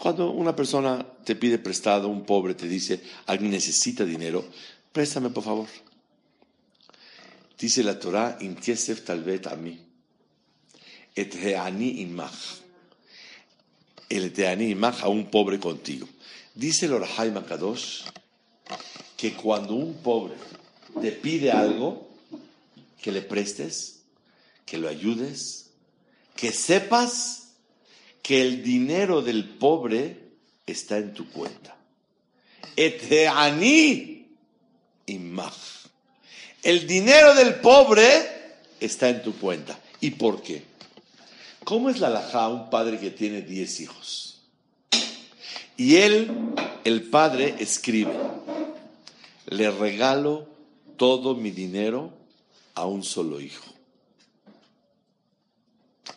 Cuando 0.00 0.30
una 0.30 0.56
persona 0.56 1.04
te 1.26 1.36
pide 1.36 1.58
prestado, 1.58 2.08
un 2.08 2.24
pobre 2.24 2.54
te 2.54 2.68
dice, 2.68 3.02
alguien 3.26 3.50
necesita 3.50 4.06
dinero, 4.06 4.46
préstame 4.92 5.28
por 5.28 5.44
favor. 5.44 5.68
Dice 7.58 7.84
la 7.84 7.98
Torah, 7.98 8.38
intiesef 8.40 9.04
talvet 9.04 9.46
a 9.48 9.56
mí. 9.56 9.85
Et 11.16 11.34
heani 11.34 12.02
imach. 12.02 12.60
El 14.08 14.32
teani 14.32 14.70
imach 14.70 15.02
a 15.02 15.08
un 15.08 15.30
pobre 15.30 15.58
contigo. 15.58 16.06
Dice 16.54 16.86
el 16.86 16.92
Orahai 16.92 17.30
Makadosh 17.30 18.02
que 19.16 19.32
cuando 19.32 19.74
un 19.74 19.94
pobre 19.94 20.34
te 21.00 21.12
pide 21.12 21.50
algo, 21.50 22.08
que 23.00 23.12
le 23.12 23.22
prestes, 23.22 24.00
que 24.64 24.78
lo 24.78 24.88
ayudes, 24.88 25.70
que 26.34 26.52
sepas 26.52 27.52
que 28.22 28.42
el 28.42 28.62
dinero 28.62 29.22
del 29.22 29.44
pobre 29.44 30.18
está 30.66 30.98
en 30.98 31.14
tu 31.14 31.30
cuenta. 31.30 31.76
Eteani 32.74 34.26
imach. 35.06 35.54
El 36.62 36.86
dinero 36.86 37.34
del 37.34 37.54
pobre 37.56 38.04
está 38.80 39.08
en 39.08 39.22
tu 39.22 39.38
cuenta. 39.38 39.78
¿Y 40.00 40.10
por 40.10 40.42
qué? 40.42 40.62
¿Cómo 41.66 41.90
es 41.90 41.98
la 41.98 42.08
laja 42.08 42.46
un 42.46 42.70
padre 42.70 42.96
que 43.00 43.10
tiene 43.10 43.42
10 43.42 43.80
hijos? 43.80 44.38
Y 45.76 45.96
él, 45.96 46.30
el 46.84 47.02
padre, 47.02 47.56
escribe, 47.58 48.16
le 49.46 49.72
regalo 49.72 50.46
todo 50.96 51.34
mi 51.34 51.50
dinero 51.50 52.12
a 52.76 52.86
un 52.86 53.02
solo 53.02 53.40
hijo. 53.40 53.64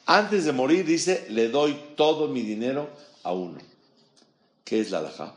Antes 0.05 0.45
de 0.45 0.51
morir 0.51 0.85
dice, 0.85 1.25
le 1.31 1.49
doy 1.49 1.75
todo 1.95 2.27
mi 2.27 2.43
dinero 2.43 2.87
a 3.23 3.33
uno. 3.33 3.57
¿Qué 4.63 4.79
es 4.79 4.91
la 4.91 4.99
alajá? 4.99 5.33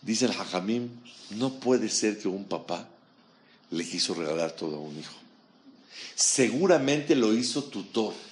Dice 0.00 0.24
el 0.24 0.32
hajamim, 0.32 0.88
no 1.36 1.60
puede 1.60 1.88
ser 1.88 2.18
que 2.18 2.26
un 2.26 2.46
papá 2.46 2.88
le 3.70 3.88
quiso 3.88 4.14
regalar 4.14 4.50
todo 4.50 4.78
a 4.78 4.80
un 4.80 4.98
hijo. 4.98 5.14
Seguramente 6.16 7.14
lo 7.14 7.32
hizo 7.34 7.62
tutor 7.62 8.31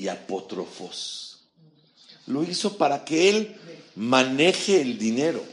y 0.00 0.08
apótrofos. 0.08 1.40
Lo 2.26 2.42
hizo 2.42 2.78
para 2.78 3.04
que 3.04 3.28
él 3.28 3.56
maneje 3.96 4.80
el 4.80 4.98
dinero. 4.98 5.44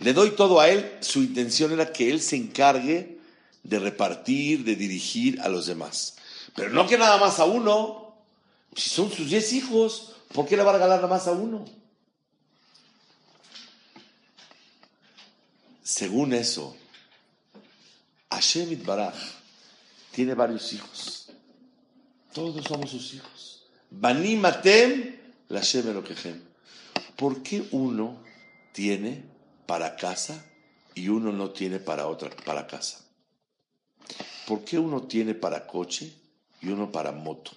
Le 0.00 0.12
doy 0.12 0.32
todo 0.32 0.60
a 0.60 0.68
él. 0.68 0.98
Su 1.00 1.20
intención 1.20 1.72
era 1.72 1.90
que 1.90 2.10
él 2.10 2.20
se 2.20 2.36
encargue 2.36 3.18
de 3.62 3.78
repartir, 3.78 4.64
de 4.64 4.76
dirigir 4.76 5.40
a 5.40 5.48
los 5.48 5.66
demás. 5.66 6.16
Pero 6.54 6.70
no 6.70 6.86
que 6.86 6.98
nada 6.98 7.16
más 7.16 7.40
a 7.40 7.46
uno. 7.46 8.14
Si 8.76 8.90
son 8.90 9.10
sus 9.10 9.30
diez 9.30 9.52
hijos, 9.54 10.12
¿por 10.34 10.46
qué 10.46 10.56
le 10.56 10.62
va 10.62 10.70
a 10.70 10.74
regalar 10.74 10.96
nada 10.96 11.08
más 11.08 11.26
a 11.26 11.32
uno? 11.32 11.64
Según 15.82 16.34
eso, 16.34 16.76
Hashem 18.30 18.84
Baraj 18.84 19.16
tiene 20.12 20.34
varios 20.34 20.70
hijos. 20.74 21.17
Todos 22.38 22.66
somos 22.66 22.90
sus 22.90 23.14
hijos. 23.14 23.64
Bani 23.90 24.36
Matem, 24.36 25.16
la 25.48 25.60
Shem 25.60 26.40
¿Por 27.16 27.42
qué 27.42 27.66
uno 27.72 28.22
tiene 28.72 29.24
para 29.66 29.96
casa 29.96 30.46
y 30.94 31.08
uno 31.08 31.32
no 31.32 31.50
tiene 31.50 31.80
para 31.80 32.06
otra 32.06 32.30
para 32.44 32.68
casa? 32.68 33.00
¿Por 34.46 34.64
qué 34.64 34.78
uno 34.78 35.02
tiene 35.08 35.34
para 35.34 35.66
coche 35.66 36.14
y 36.60 36.68
uno 36.68 36.92
para 36.92 37.10
moto? 37.10 37.50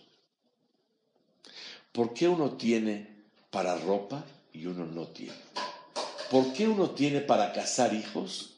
¿Por 1.91 2.15
qué 2.15 2.27
uno 2.27 2.53
tiene 2.53 3.07
para 3.51 3.77
ropa 3.77 4.25
y 4.51 4.65
uno 4.65 4.87
no 4.87 5.05
tiene? 5.09 5.37
¿Por 6.31 6.53
qué 6.53 6.67
uno 6.67 6.89
tiene 6.89 7.21
para 7.21 7.53
casar 7.53 7.93
hijos 7.93 8.55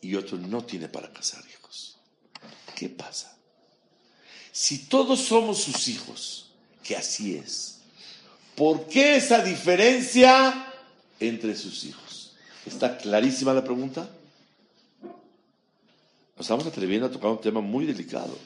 y 0.00 0.14
otro 0.14 0.38
no 0.38 0.62
tiene 0.62 0.86
para 0.88 1.12
casar 1.12 1.42
hijos? 1.48 1.96
¿Qué 2.76 2.88
pasa? 2.88 3.33
Si 4.54 4.78
todos 4.78 5.18
somos 5.18 5.64
sus 5.64 5.88
hijos, 5.88 6.46
que 6.84 6.96
así 6.96 7.34
es, 7.34 7.78
¿por 8.54 8.86
qué 8.86 9.16
esa 9.16 9.42
diferencia 9.42 10.72
entre 11.18 11.56
sus 11.56 11.82
hijos? 11.82 12.34
¿Está 12.64 12.96
clarísima 12.96 13.52
la 13.52 13.64
pregunta? 13.64 14.08
Nos 15.02 16.46
estamos 16.46 16.64
atreviendo 16.66 17.08
a 17.08 17.10
tocar 17.10 17.32
un 17.32 17.40
tema 17.40 17.60
muy 17.60 17.84
delicado. 17.84 18.38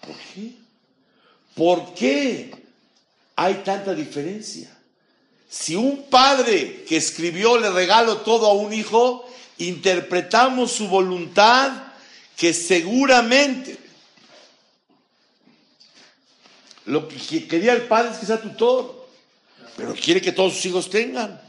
¿Por 0.00 0.16
qué? 0.34 0.52
¿Por 1.54 1.94
qué 1.94 2.50
hay 3.36 3.54
tanta 3.64 3.94
diferencia? 3.94 4.76
Si 5.48 5.76
un 5.76 6.06
padre 6.10 6.82
que 6.88 6.96
escribió 6.96 7.56
le 7.56 7.70
regalo 7.70 8.16
todo 8.22 8.48
a 8.48 8.54
un 8.54 8.72
hijo, 8.72 9.30
interpretamos 9.58 10.72
su 10.72 10.88
voluntad 10.88 11.70
que 12.36 12.52
seguramente 12.52 13.83
lo 16.86 17.08
que 17.08 17.46
quería 17.48 17.72
el 17.72 17.82
padre 17.82 18.12
es 18.12 18.18
que 18.18 18.26
sea 18.26 18.40
tutor, 18.40 19.08
pero 19.76 19.94
quiere 19.94 20.20
que 20.20 20.32
todos 20.32 20.54
sus 20.54 20.66
hijos 20.66 20.90
tengan. 20.90 21.40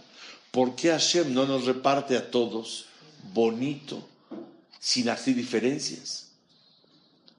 ¿Por 0.51 0.75
qué 0.75 0.89
Hashem 0.89 1.33
no 1.33 1.45
nos 1.45 1.65
reparte 1.65 2.15
a 2.15 2.31
todos 2.31 2.85
bonito, 3.33 4.07
sin 4.79 5.09
hacer 5.09 5.35
diferencias? 5.35 6.31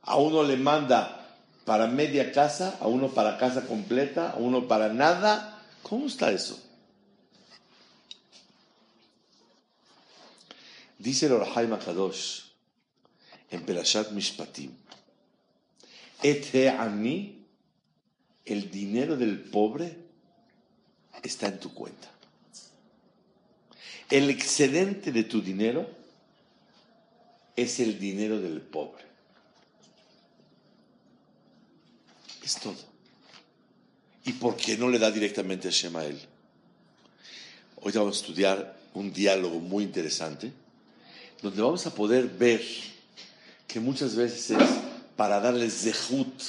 A 0.02 0.16
uno 0.16 0.42
le 0.42 0.56
manda 0.56 1.34
para 1.64 1.86
media 1.86 2.30
casa, 2.32 2.76
a 2.80 2.86
uno 2.86 3.08
para 3.08 3.38
casa 3.38 3.66
completa, 3.66 4.30
a 4.30 4.36
uno 4.36 4.68
para 4.68 4.92
nada. 4.92 5.64
¿Cómo 5.82 6.06
está 6.06 6.30
eso? 6.30 6.62
Dice 10.98 11.26
el 11.26 11.32
Orahai 11.32 11.66
Makadosh 11.66 12.42
en 13.50 13.64
Perashat 13.64 14.10
Mishpatim, 14.10 14.72
Et 16.22 16.54
ani, 16.78 17.35
el 18.46 18.70
dinero 18.70 19.16
del 19.16 19.40
pobre 19.40 19.96
está 21.22 21.48
en 21.48 21.60
tu 21.60 21.74
cuenta 21.74 22.16
el 24.10 24.30
excedente 24.30 25.10
de 25.12 25.24
tu 25.24 25.42
dinero 25.42 25.88
es 27.56 27.80
el 27.80 27.98
dinero 27.98 28.40
del 28.40 28.60
pobre. 28.60 29.04
Es 32.44 32.56
todo. 32.60 32.76
¿Y 34.24 34.32
por 34.34 34.56
qué 34.56 34.76
no 34.76 34.88
le 34.88 34.98
da 34.98 35.10
directamente 35.10 35.68
a 35.68 35.70
Shema 35.70 36.00
a 36.00 36.06
él? 36.06 36.20
Hoy 37.80 37.92
vamos 37.92 38.18
a 38.18 38.20
estudiar 38.20 38.76
un 38.94 39.12
diálogo 39.12 39.58
muy 39.58 39.84
interesante, 39.84 40.52
donde 41.42 41.62
vamos 41.62 41.86
a 41.86 41.94
poder 41.94 42.26
ver 42.28 42.62
que 43.66 43.80
muchas 43.80 44.14
veces 44.14 44.50
es 44.50 44.68
para 45.16 45.40
darle 45.40 45.68
zehut 45.68 46.42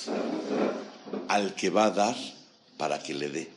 al 1.38 1.54
que 1.56 1.70
va 1.70 1.86
a 1.86 1.92
dar 1.92 2.16
para 2.78 3.02
que 3.02 3.14
le 3.14 3.30
dé. 3.30 3.52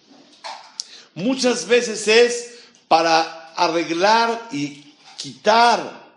Muchas 1.15 1.67
veces 1.67 2.07
es 2.09 2.61
para 2.89 3.53
arreglar 3.55 4.49
y 4.53 4.95
quitar 5.17 6.13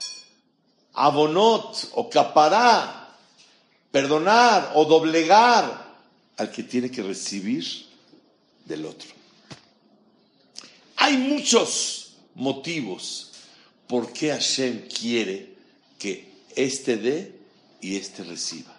abonot 0.93 1.89
o 1.93 2.09
capará, 2.09 3.17
perdonar 3.91 4.71
o 4.75 4.85
doblegar 4.85 5.93
al 6.37 6.51
que 6.51 6.63
tiene 6.63 6.89
que 6.89 7.01
recibir 7.01 7.65
del 8.65 8.85
otro. 8.85 9.09
Hay 10.97 11.17
muchos 11.17 12.13
motivos 12.35 13.31
por 13.87 14.13
qué 14.13 14.31
Hashem 14.31 14.87
quiere 14.87 15.55
que 15.99 16.33
este 16.55 16.97
dé 16.97 17.39
y 17.81 17.97
este 17.97 18.23
reciba. 18.23 18.73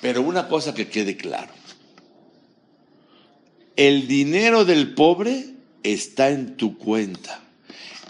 Pero 0.00 0.22
una 0.22 0.48
cosa 0.48 0.72
que 0.72 0.88
quede 0.88 1.16
claro. 1.16 1.57
El 3.78 4.08
dinero 4.08 4.64
del 4.64 4.92
pobre 4.92 5.54
está 5.84 6.30
en 6.30 6.56
tu 6.56 6.76
cuenta 6.76 7.40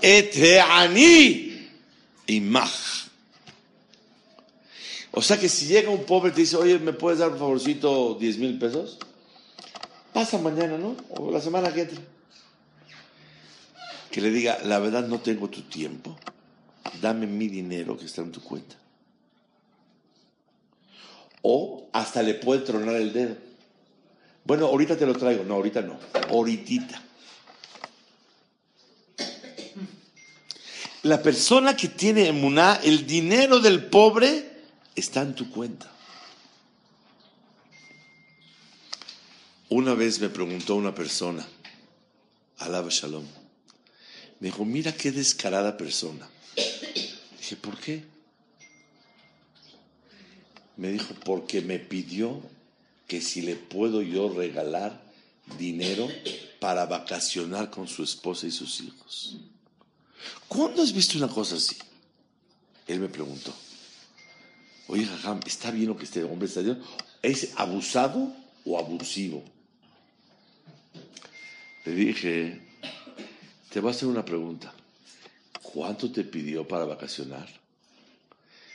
Eteani 0.00 1.68
imaj. 2.26 2.70
O 5.10 5.20
sea 5.20 5.38
que 5.38 5.50
si 5.50 5.66
llega 5.66 5.90
un 5.90 6.04
pobre 6.04 6.30
y 6.30 6.34
te 6.34 6.40
dice, 6.40 6.56
oye, 6.56 6.78
¿me 6.78 6.94
puedes 6.94 7.18
dar 7.18 7.32
un 7.32 7.38
favorcito 7.38 8.16
10 8.18 8.38
mil 8.38 8.58
pesos? 8.58 8.98
Pasa 10.14 10.38
mañana, 10.38 10.78
¿no? 10.78 10.96
O 11.10 11.30
la 11.30 11.40
semana 11.40 11.72
que 11.72 11.82
entra. 11.82 12.00
Que 14.10 14.22
le 14.22 14.30
diga, 14.30 14.58
la 14.64 14.78
verdad 14.78 15.06
no 15.06 15.20
tengo 15.20 15.48
tu 15.50 15.62
tiempo, 15.62 16.18
dame 17.02 17.26
mi 17.26 17.48
dinero 17.48 17.98
que 17.98 18.06
está 18.06 18.22
en 18.22 18.32
tu 18.32 18.40
cuenta. 18.40 18.76
O 21.42 21.90
hasta 21.92 22.22
le 22.22 22.32
puede 22.32 22.62
tronar 22.62 22.94
el 22.96 23.12
dedo. 23.12 23.47
Bueno, 24.48 24.64
ahorita 24.64 24.96
te 24.96 25.04
lo 25.04 25.14
traigo. 25.14 25.44
No, 25.44 25.56
ahorita 25.56 25.82
no. 25.82 26.00
Ahorita. 26.30 27.02
La 31.02 31.22
persona 31.22 31.76
que 31.76 31.88
tiene 31.88 32.28
emuná, 32.28 32.80
el 32.82 33.06
dinero 33.06 33.60
del 33.60 33.84
pobre 33.84 34.50
está 34.94 35.20
en 35.20 35.34
tu 35.34 35.50
cuenta. 35.50 35.92
Una 39.68 39.92
vez 39.92 40.18
me 40.18 40.30
preguntó 40.30 40.76
una 40.76 40.94
persona, 40.94 41.46
alaba 42.56 42.88
shalom, 42.90 43.26
me 44.40 44.48
dijo, 44.48 44.64
mira 44.64 44.92
qué 44.92 45.12
descarada 45.12 45.76
persona. 45.76 46.26
Dije, 47.38 47.56
¿por 47.56 47.78
qué? 47.78 48.02
Me 50.78 50.88
dijo, 50.88 51.12
porque 51.22 51.60
me 51.60 51.78
pidió 51.78 52.40
que 53.08 53.20
si 53.20 53.40
le 53.40 53.56
puedo 53.56 54.02
yo 54.02 54.28
regalar 54.32 55.02
dinero 55.58 56.06
para 56.60 56.84
vacacionar 56.84 57.70
con 57.70 57.88
su 57.88 58.04
esposa 58.04 58.46
y 58.46 58.50
sus 58.50 58.80
hijos. 58.82 59.38
¿Cuándo 60.46 60.82
has 60.82 60.92
visto 60.92 61.16
una 61.16 61.28
cosa 61.28 61.56
así? 61.56 61.76
Él 62.86 63.00
me 63.00 63.08
preguntó. 63.08 63.52
Oye, 64.88 65.06
Jajam, 65.06 65.40
¿está 65.46 65.70
bien 65.70 65.88
lo 65.88 65.96
que 65.96 66.04
este 66.04 66.22
hombre 66.22 66.48
está 66.48 66.60
diciendo? 66.60 66.86
¿Es 67.22 67.52
abusado 67.56 68.34
o 68.64 68.78
abusivo? 68.78 69.42
Le 71.86 71.94
dije, 71.94 72.60
te 73.70 73.80
voy 73.80 73.88
a 73.88 73.94
hacer 73.94 74.08
una 74.08 74.24
pregunta. 74.24 74.74
¿Cuánto 75.62 76.12
te 76.12 76.24
pidió 76.24 76.68
para 76.68 76.84
vacacionar? 76.84 77.48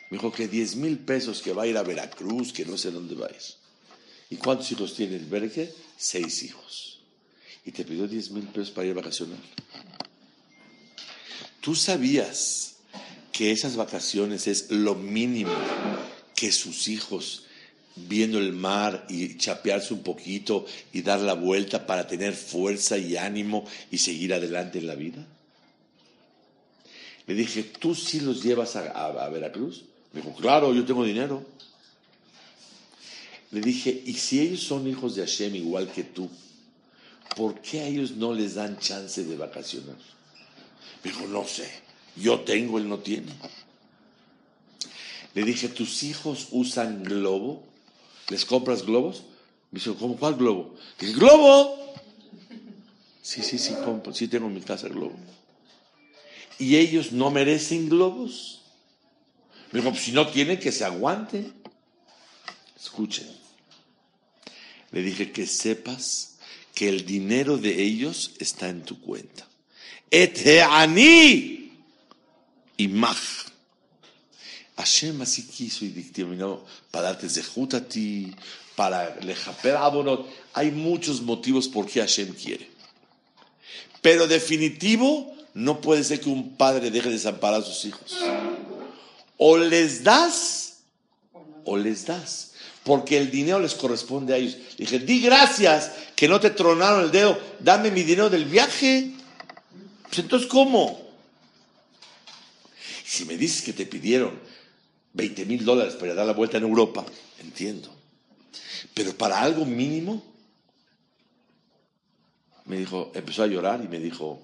Me 0.10 0.18
dijo 0.18 0.32
que 0.32 0.48
10 0.48 0.76
mil 0.78 0.98
pesos 1.00 1.42
que 1.42 1.54
va 1.54 1.64
a 1.64 1.68
ir 1.68 1.78
a 1.78 1.84
Veracruz, 1.84 2.52
que 2.52 2.66
no 2.66 2.78
sé 2.78 2.90
dónde 2.92 3.16
va 3.16 3.28
a 3.28 3.32
ir. 3.32 3.63
¿Y 4.34 4.38
cuántos 4.38 4.72
hijos 4.72 4.96
tiene 4.96 5.18
el 5.18 5.26
Berge? 5.26 5.72
Seis 5.96 6.42
hijos. 6.42 7.02
Y 7.66 7.72
te 7.72 7.86
pidió 7.86 8.08
10 8.08 8.32
mil 8.32 8.46
pesos 8.46 8.72
para 8.72 8.88
ir 8.88 8.94
a 8.94 8.96
vacacionar. 8.96 9.38
¿Tú 11.62 11.76
sabías 11.76 12.78
que 13.32 13.52
esas 13.52 13.76
vacaciones 13.76 14.48
es 14.48 14.72
lo 14.72 14.96
mínimo 14.96 15.54
que 16.36 16.52
sus 16.52 16.88
hijos, 16.88 17.44
viendo 17.96 18.40
el 18.40 18.54
mar 18.54 19.06
y 19.08 19.38
chapearse 19.38 19.94
un 19.94 20.02
poquito 20.02 20.66
y 20.92 21.04
dar 21.04 21.20
la 21.20 21.34
vuelta 21.34 21.86
para 21.86 22.08
tener 22.08 22.34
fuerza 22.34 22.98
y 22.98 23.16
ánimo 23.18 23.68
y 23.92 24.00
seguir 24.00 24.34
adelante 24.34 24.80
en 24.80 24.88
la 24.88 24.96
vida? 24.96 25.28
Le 27.28 27.36
dije, 27.36 27.62
¿tú 27.62 27.94
sí 27.94 28.20
los 28.20 28.42
llevas 28.42 28.76
a, 28.78 29.30
Veracruz? 29.30 29.84
Me 30.12 30.22
dijo, 30.22 30.34
claro, 30.34 30.74
yo 30.74 30.84
tengo 30.86 31.06
dinero. 31.06 31.46
Le 33.54 33.62
dije, 33.62 34.02
¿y 34.08 34.16
si 34.16 34.40
ellos 34.40 34.62
son 34.62 34.88
hijos 34.88 35.14
de 35.14 35.22
Hashem 35.22 35.56
igual 35.56 35.88
que 35.92 36.04
tú? 36.04 36.28
¿Por 37.36 37.62
qué 37.62 37.82
a 37.82 37.86
ellos 37.86 38.12
no 38.14 38.34
les 38.34 38.56
dan 38.56 38.80
chance 38.80 39.24
de 39.24 39.38
vacacionar? 39.38 39.96
Me 41.04 41.12
dijo, 41.12 41.28
no 41.28 41.46
sé, 41.48 41.70
yo 42.16 42.40
tengo, 42.40 42.80
él 42.80 42.90
no 42.90 42.98
tiene. 42.98 43.32
Le 45.36 45.44
dije, 45.44 45.70
¿tus 45.70 46.02
hijos 46.02 46.48
usan 46.50 47.04
globo? 47.04 47.64
¿Les 48.30 48.44
compras 48.44 48.88
globos? 48.88 49.22
Me 49.70 49.80
dijo, 49.80 49.96
¿cómo 49.98 50.18
cuál 50.18 50.34
globo? 50.34 50.74
Dije, 51.00 51.14
¡globo! 51.14 51.94
Sí, 53.22 53.44
sí, 53.44 53.60
sí, 53.60 53.76
compro, 53.86 54.16
sí 54.16 54.28
tengo 54.28 54.48
en 54.48 54.56
mi 54.56 54.62
casa 54.62 54.88
el 54.88 54.94
globo. 54.94 55.16
¿Y 56.58 56.78
ellos 56.78 57.12
no 57.12 57.30
merecen 57.30 57.88
globos? 57.88 58.62
Me 59.72 59.80
dijo, 59.80 59.92
pues 59.92 60.04
si 60.04 60.12
no 60.12 60.28
tienen, 60.28 60.60
que 60.60 60.72
se 60.72 60.86
aguante. 60.86 61.52
Escuchen. 62.76 63.43
Le 64.94 65.02
dije 65.02 65.32
que 65.32 65.48
sepas 65.48 66.36
que 66.74 66.88
el 66.88 67.06
dinero 67.06 67.58
de 67.58 67.82
ellos 67.82 68.32
está 68.40 68.70
en 68.70 68.84
tu 68.84 69.02
cuenta. 69.02 69.48
Eteani 70.10 71.72
imaj. 72.78 73.18
Hashem 74.78 75.22
así 75.22 75.48
quiso 75.48 75.86
y 75.86 75.90
dictaminó 75.90 76.64
para 76.90 77.10
darte 77.10 77.30
zehut 77.30 77.74
a 77.74 77.88
ti, 77.88 78.34
para 78.76 79.16
lejaper 79.22 79.76
abonot. 79.76 80.28
Hay 80.54 80.72
muchos 80.72 81.22
motivos 81.22 81.68
por 81.68 81.88
qué 81.88 82.00
Hashem 82.00 82.34
quiere. 82.34 82.70
Pero 84.02 84.28
definitivo, 84.28 85.36
no 85.54 85.82
puede 85.82 86.04
ser 86.04 86.20
que 86.20 86.30
un 86.30 86.56
padre 86.56 86.92
deje 86.92 87.10
de 87.10 87.16
desamparar 87.16 87.62
a 87.62 87.66
sus 87.66 87.86
hijos. 87.86 88.18
O 89.38 89.58
les 89.58 90.04
das, 90.04 90.82
o 91.66 91.78
les 91.78 92.06
das. 92.06 92.53
Porque 92.84 93.18
el 93.18 93.32
dinero 93.32 93.60
les 93.60 93.76
corresponde 93.76 94.34
a 94.34 94.38
ellos. 94.38 94.58
Dije, 94.78 95.00
di 95.00 95.22
gracias 95.22 95.92
que 96.16 96.28
no 96.28 96.40
te 96.40 96.50
tronaron 96.50 97.06
el 97.06 97.12
dedo, 97.12 97.40
dame 97.60 97.92
mi 97.92 98.04
dinero 98.04 98.30
del 98.30 98.46
viaje. 98.46 99.14
Pues 100.04 100.20
entonces, 100.20 100.50
¿cómo? 100.50 101.02
Si 103.06 103.26
me 103.26 103.38
dices 103.38 103.62
que 103.62 103.74
te 103.74 103.86
pidieron 103.86 104.38
20 105.14 105.46
mil 105.46 105.64
dólares 105.64 105.96
para 105.96 106.14
dar 106.14 106.26
la 106.26 106.34
vuelta 106.34 106.58
en 106.58 106.64
Europa, 106.64 107.06
entiendo. 107.40 107.90
Pero 108.94 109.16
para 109.16 109.42
algo 109.42 109.66
mínimo, 109.66 110.24
me 112.66 112.78
dijo, 112.78 113.12
empezó 113.14 113.44
a 113.44 113.48
llorar 113.48 113.82
y 113.84 113.88
me 113.88 114.00
dijo, 114.00 114.42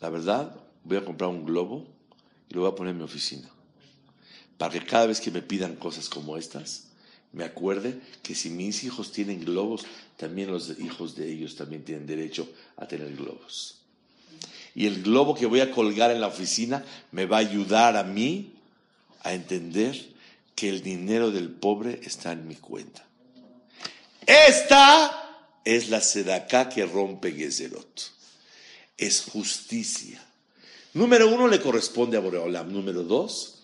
la 0.00 0.10
verdad, 0.10 0.54
voy 0.84 0.96
a 0.96 1.04
comprar 1.04 1.30
un 1.30 1.44
globo 1.44 1.86
y 2.48 2.54
lo 2.54 2.62
voy 2.62 2.70
a 2.70 2.74
poner 2.74 2.92
en 2.92 2.98
mi 2.98 3.04
oficina. 3.04 3.48
Para 4.58 4.72
que 4.72 4.84
cada 4.84 5.06
vez 5.06 5.20
que 5.20 5.30
me 5.30 5.42
pidan 5.42 5.76
cosas 5.76 6.08
como 6.08 6.36
estas, 6.36 6.89
me 7.32 7.44
acuerde 7.44 8.00
que 8.22 8.34
si 8.34 8.50
mis 8.50 8.82
hijos 8.82 9.12
tienen 9.12 9.44
globos, 9.44 9.84
también 10.16 10.50
los 10.50 10.78
hijos 10.80 11.14
de 11.14 11.30
ellos 11.30 11.54
también 11.54 11.84
tienen 11.84 12.06
derecho 12.06 12.48
a 12.76 12.86
tener 12.88 13.14
globos. 13.14 13.76
Y 14.74 14.86
el 14.86 15.02
globo 15.02 15.34
que 15.34 15.46
voy 15.46 15.60
a 15.60 15.70
colgar 15.70 16.10
en 16.10 16.20
la 16.20 16.26
oficina 16.26 16.84
me 17.12 17.26
va 17.26 17.36
a 17.36 17.40
ayudar 17.40 17.96
a 17.96 18.04
mí 18.04 18.52
a 19.22 19.32
entender 19.32 19.96
que 20.54 20.68
el 20.68 20.82
dinero 20.82 21.30
del 21.30 21.50
pobre 21.50 22.00
está 22.04 22.32
en 22.32 22.46
mi 22.46 22.56
cuenta. 22.56 23.06
Esta 24.26 25.60
es 25.64 25.88
la 25.88 26.00
sedacá 26.00 26.68
que 26.68 26.84
rompe 26.86 27.32
Gezerot. 27.32 28.12
Es 28.96 29.22
justicia. 29.22 30.22
Número 30.94 31.28
uno 31.28 31.48
le 31.48 31.60
corresponde 31.60 32.16
a 32.16 32.20
Boreolam. 32.20 32.72
Número 32.72 33.02
dos, 33.02 33.62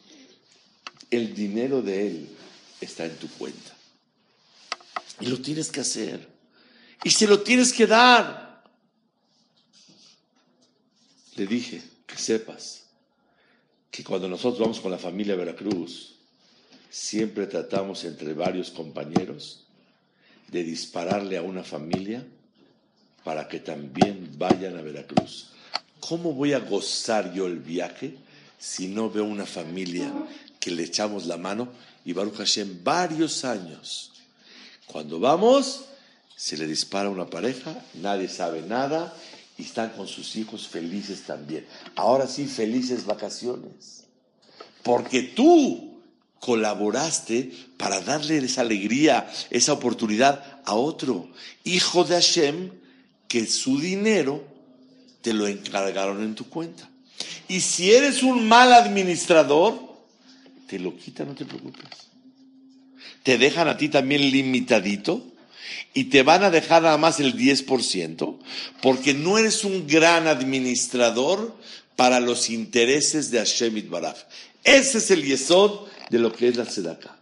el 1.10 1.34
dinero 1.34 1.82
de 1.82 2.06
él 2.06 2.35
está 2.80 3.04
en 3.04 3.16
tu 3.16 3.28
cuenta. 3.28 3.74
Y 5.20 5.26
lo 5.26 5.40
tienes 5.40 5.70
que 5.70 5.80
hacer. 5.80 6.28
Y 7.04 7.10
se 7.10 7.26
lo 7.26 7.40
tienes 7.40 7.72
que 7.72 7.86
dar. 7.86 8.64
Le 11.36 11.46
dije 11.46 11.82
que 12.06 12.16
sepas 12.16 12.84
que 13.90 14.02
cuando 14.02 14.28
nosotros 14.28 14.60
vamos 14.60 14.80
con 14.80 14.90
la 14.90 14.98
familia 14.98 15.36
Veracruz, 15.36 16.16
siempre 16.90 17.46
tratamos 17.46 18.04
entre 18.04 18.32
varios 18.34 18.70
compañeros 18.70 19.64
de 20.48 20.62
dispararle 20.62 21.36
a 21.36 21.42
una 21.42 21.62
familia 21.62 22.26
para 23.24 23.48
que 23.48 23.60
también 23.60 24.30
vayan 24.38 24.76
a 24.76 24.82
Veracruz. 24.82 25.50
¿Cómo 26.00 26.32
voy 26.32 26.52
a 26.52 26.60
gozar 26.60 27.34
yo 27.34 27.46
el 27.46 27.58
viaje 27.58 28.16
si 28.58 28.88
no 28.88 29.10
veo 29.10 29.24
una 29.24 29.46
familia 29.46 30.12
que 30.60 30.70
le 30.70 30.84
echamos 30.84 31.26
la 31.26 31.36
mano 31.36 31.68
y 32.06 32.12
Baruch 32.12 32.36
Hashem 32.36 32.84
varios 32.84 33.44
años. 33.44 34.12
Cuando 34.86 35.18
vamos, 35.18 35.86
se 36.36 36.56
le 36.56 36.66
dispara 36.66 37.10
una 37.10 37.26
pareja, 37.26 37.84
nadie 37.94 38.28
sabe 38.28 38.62
nada 38.62 39.12
y 39.58 39.62
están 39.62 39.90
con 39.90 40.06
sus 40.06 40.36
hijos 40.36 40.68
felices 40.68 41.24
también. 41.26 41.66
Ahora 41.96 42.28
sí, 42.28 42.46
felices 42.46 43.04
vacaciones. 43.04 44.04
Porque 44.84 45.22
tú 45.22 46.00
colaboraste 46.38 47.50
para 47.76 48.00
darle 48.00 48.38
esa 48.38 48.60
alegría, 48.60 49.28
esa 49.50 49.72
oportunidad 49.72 50.60
a 50.64 50.74
otro 50.74 51.28
hijo 51.64 52.04
de 52.04 52.14
Hashem 52.14 52.70
que 53.26 53.46
su 53.46 53.80
dinero 53.80 54.44
te 55.22 55.34
lo 55.34 55.48
encargaron 55.48 56.22
en 56.22 56.36
tu 56.36 56.48
cuenta. 56.48 56.88
Y 57.48 57.60
si 57.62 57.92
eres 57.92 58.22
un 58.22 58.46
mal 58.46 58.72
administrador, 58.72 59.85
te 60.66 60.78
lo 60.78 60.96
quitan, 60.96 61.28
no 61.28 61.34
te 61.34 61.44
preocupes. 61.44 61.84
Te 63.22 63.38
dejan 63.38 63.68
a 63.68 63.76
ti 63.76 63.88
también 63.88 64.30
limitadito 64.30 65.24
y 65.94 66.04
te 66.04 66.22
van 66.22 66.44
a 66.44 66.50
dejar 66.50 66.82
nada 66.82 66.98
más 66.98 67.20
el 67.20 67.36
10% 67.36 68.38
porque 68.82 69.14
no 69.14 69.38
eres 69.38 69.64
un 69.64 69.86
gran 69.86 70.26
administrador 70.26 71.56
para 71.96 72.20
los 72.20 72.50
intereses 72.50 73.30
de 73.30 73.38
Hashem 73.38 73.76
Itbaraj. 73.76 74.16
Ese 74.62 74.98
es 74.98 75.10
el 75.10 75.24
yesod 75.24 75.88
de 76.10 76.18
lo 76.18 76.32
que 76.32 76.48
es 76.48 76.56
la 76.56 76.66
tzedakah. 76.66 77.16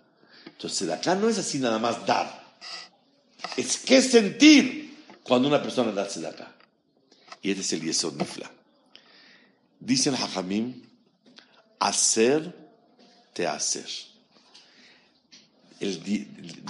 Entonces, 0.47 0.79
tzedakah 0.79 1.15
no 1.15 1.29
es 1.29 1.39
así 1.39 1.59
nada 1.59 1.79
más 1.79 2.05
dar. 2.07 2.43
Es 3.57 3.79
qué 3.79 4.03
sentir 4.03 4.97
cuando 5.23 5.49
una 5.49 5.63
persona 5.63 5.93
da 5.93 6.07
tzedakah. 6.07 6.53
Y 7.43 7.51
ese 7.51 7.61
es 7.61 7.73
el 7.75 7.83
yesod 7.83 8.15
nifla. 8.15 8.51
Dice 9.79 10.09
el 10.09 10.17
hajamim, 10.17 10.83
hacer 11.79 12.64
te 13.35 13.47
hacer. 13.47 13.87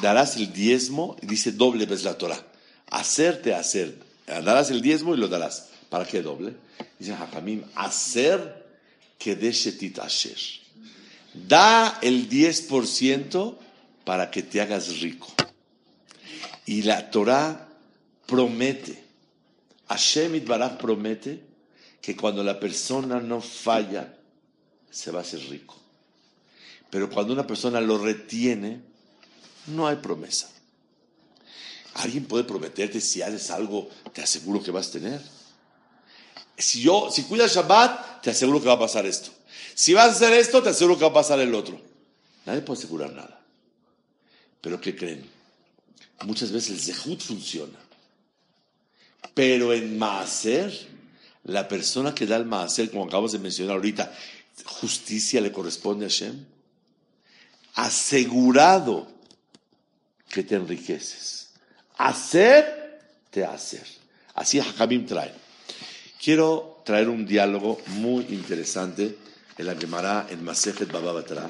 darás 0.03 0.37
el 0.37 0.53
diezmo, 0.53 1.16
dice 1.22 1.53
doble 1.53 1.87
vez 1.87 2.03
la 2.03 2.18
Torah. 2.18 2.44
Hacerte 2.90 3.55
hacer. 3.55 3.96
Darás 4.27 4.70
el 4.70 4.81
diezmo 4.81 5.14
y 5.14 5.18
lo 5.18 5.29
darás. 5.29 5.68
¿Para 5.90 6.07
qué 6.07 6.22
doble? 6.22 6.55
Dice 6.98 7.12
Hajamim, 7.12 7.62
hacer 7.77 8.64
que 9.18 9.37
de 9.37 9.53
shetit 9.53 9.98
asher. 10.00 10.38
Da 11.35 11.98
el 12.03 12.29
10% 12.29 13.57
para 14.05 14.31
que 14.31 14.42
te 14.42 14.61
hagas 14.61 15.00
rico. 15.00 15.29
Y 16.66 16.83
la 16.83 17.11
Torah 17.11 17.68
promete, 18.27 19.05
Hashem 19.88 20.37
Itbaraj 20.37 20.79
promete 20.79 21.42
que 22.00 22.16
cuando 22.16 22.42
la 22.42 22.59
persona 22.59 23.20
no 23.20 23.40
falla, 23.40 24.16
se 24.90 25.11
va 25.11 25.18
a 25.18 25.22
hacer 25.22 25.40
rico. 25.50 25.84
Pero 26.95 27.11
cuando 27.11 27.33
una 27.33 27.45
persona 27.45 27.81
lo 27.81 27.99
retiene, 27.99 28.81
no 29.67 29.89
hay 29.89 29.97
promesa. 29.97 30.49
Alguien 31.95 32.25
puede 32.25 32.45
prometerte 32.45 33.01
si 33.01 33.21
haces 33.21 33.51
algo, 33.51 33.91
te 34.13 34.23
aseguro 34.23 34.63
que 34.63 34.71
vas 34.71 34.87
a 34.87 34.93
tener. 34.93 35.21
Si 36.57 36.83
yo, 36.83 37.11
si 37.11 37.25
cuidas 37.25 37.53
Shabbat, 37.53 38.23
te 38.23 38.31
aseguro 38.31 38.61
que 38.61 38.69
va 38.69 38.75
a 38.75 38.79
pasar 38.79 39.07
esto. 39.07 39.33
Si 39.75 39.93
vas 39.93 40.07
a 40.07 40.11
hacer 40.13 40.35
esto, 40.35 40.63
te 40.63 40.69
aseguro 40.69 40.97
que 40.97 41.03
va 41.03 41.11
a 41.11 41.15
pasar 41.15 41.41
el 41.41 41.53
otro. 41.57 41.81
Nadie 42.47 42.61
puede 42.61 42.79
asegurar 42.79 43.13
nada. 43.13 43.43
Pero 44.61 44.81
¿qué 44.81 44.95
creen? 44.95 45.29
Muchas 46.25 46.53
veces 46.53 46.71
el 46.71 46.95
Zehut 46.95 47.21
funciona. 47.21 47.77
Pero 49.35 49.73
en 49.73 49.99
Maaser, 49.99 50.73
la 51.43 51.67
persona 51.67 52.15
que 52.15 52.25
da 52.25 52.37
el 52.37 52.47
Maaser, 52.47 52.89
como 52.93 53.07
acabamos 53.07 53.33
de 53.33 53.41
mencionar 53.41 53.75
ahorita, 53.75 54.17
justicia 54.65 55.41
le 55.41 55.51
corresponde 55.51 56.07
a 56.07 56.09
Hashem. 56.09 56.55
Asegurado 57.75 59.09
que 60.29 60.43
te 60.43 60.57
enriqueces. 60.57 61.51
Hacer, 61.97 63.01
te 63.31 63.45
hacer. 63.45 63.87
Así 64.35 64.59
Hakabim 64.61 65.07
trae. 65.07 65.33
Quiero 66.23 66.83
traer 66.85 67.09
un 67.09 67.27
diálogo 67.27 67.81
muy 67.87 68.27
interesante 68.31 69.19
en 69.57 69.67
la 69.67 69.77
Gemara 69.77 70.27
en 70.31 70.45
Masejet 70.45 70.91
Baba 70.91 71.13
Batra, 71.13 71.49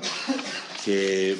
que 0.85 1.37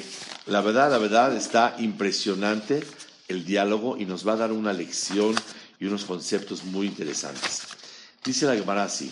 la 0.47 0.61
verdad, 0.61 0.89
la 0.89 0.97
verdad 0.97 1.35
está 1.35 1.75
impresionante 1.79 2.83
el 3.27 3.45
diálogo 3.45 3.97
y 3.97 4.05
nos 4.05 4.27
va 4.27 4.33
a 4.33 4.37
dar 4.37 4.51
una 4.51 4.73
lección 4.73 5.35
y 5.79 5.85
unos 5.85 6.05
conceptos 6.05 6.63
muy 6.63 6.87
interesantes. 6.87 7.63
Dice 8.23 8.45
la 8.45 8.55
Gemara 8.55 8.83
así. 8.83 9.11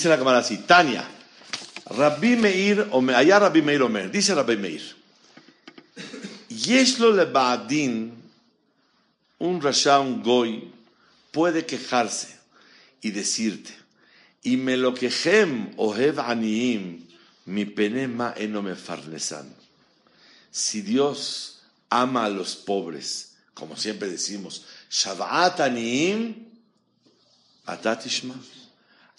Dice 0.00 0.08
la 0.08 0.16
cámara 0.16 0.38
así, 0.38 0.56
Tania, 0.56 1.06
Rabbi 1.84 2.34
Meir, 2.34 2.88
allá 3.14 3.38
Rabbi 3.38 3.60
Meir 3.60 3.82
Omer, 3.82 4.10
dice 4.10 4.34
Rabbi 4.34 4.56
Meir, 4.56 4.96
Yeshlo 6.48 7.12
le 7.12 7.26
Baadin, 7.26 8.14
un 9.40 9.60
rasha, 9.60 10.00
un 10.00 10.22
goy, 10.22 10.72
puede 11.30 11.66
quejarse 11.66 12.34
y 13.02 13.10
decirte, 13.10 13.74
y 14.42 14.56
me 14.56 14.78
lo 14.78 14.94
quejem 14.94 15.74
ohev 15.76 16.18
aniim, 16.18 17.04
mi 17.44 17.66
penema 17.66 18.32
eno 18.38 18.62
me 18.62 18.76
farnesan. 18.76 19.54
Si 20.50 20.80
Dios 20.80 21.60
ama 21.90 22.24
a 22.24 22.30
los 22.30 22.56
pobres, 22.56 23.34
como 23.52 23.76
siempre 23.76 24.08
decimos, 24.08 24.64
Shabbat 24.88 25.60
aniim, 25.60 26.36
atatishma. 27.66 28.34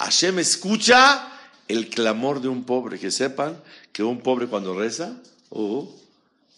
Hashem 0.01 0.39
escucha 0.39 1.31
el 1.67 1.89
clamor 1.89 2.41
de 2.41 2.47
un 2.47 2.63
pobre. 2.63 2.99
Que 2.99 3.11
sepan 3.11 3.61
que 3.91 4.03
un 4.03 4.21
pobre 4.21 4.47
cuando 4.47 4.77
reza, 4.77 5.21
oh, 5.49 5.95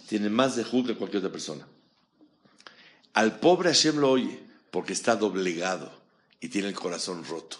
tiene 0.07 0.29
más 0.29 0.55
de 0.55 0.63
que 0.63 0.95
cualquier 0.95 1.17
otra 1.17 1.31
persona. 1.31 1.67
Al 3.13 3.39
pobre 3.39 3.69
Hashem 3.69 3.97
lo 3.97 4.11
oye 4.11 4.39
porque 4.71 4.93
está 4.93 5.15
doblegado 5.15 5.91
y 6.39 6.49
tiene 6.49 6.69
el 6.69 6.73
corazón 6.73 7.23
roto. 7.25 7.57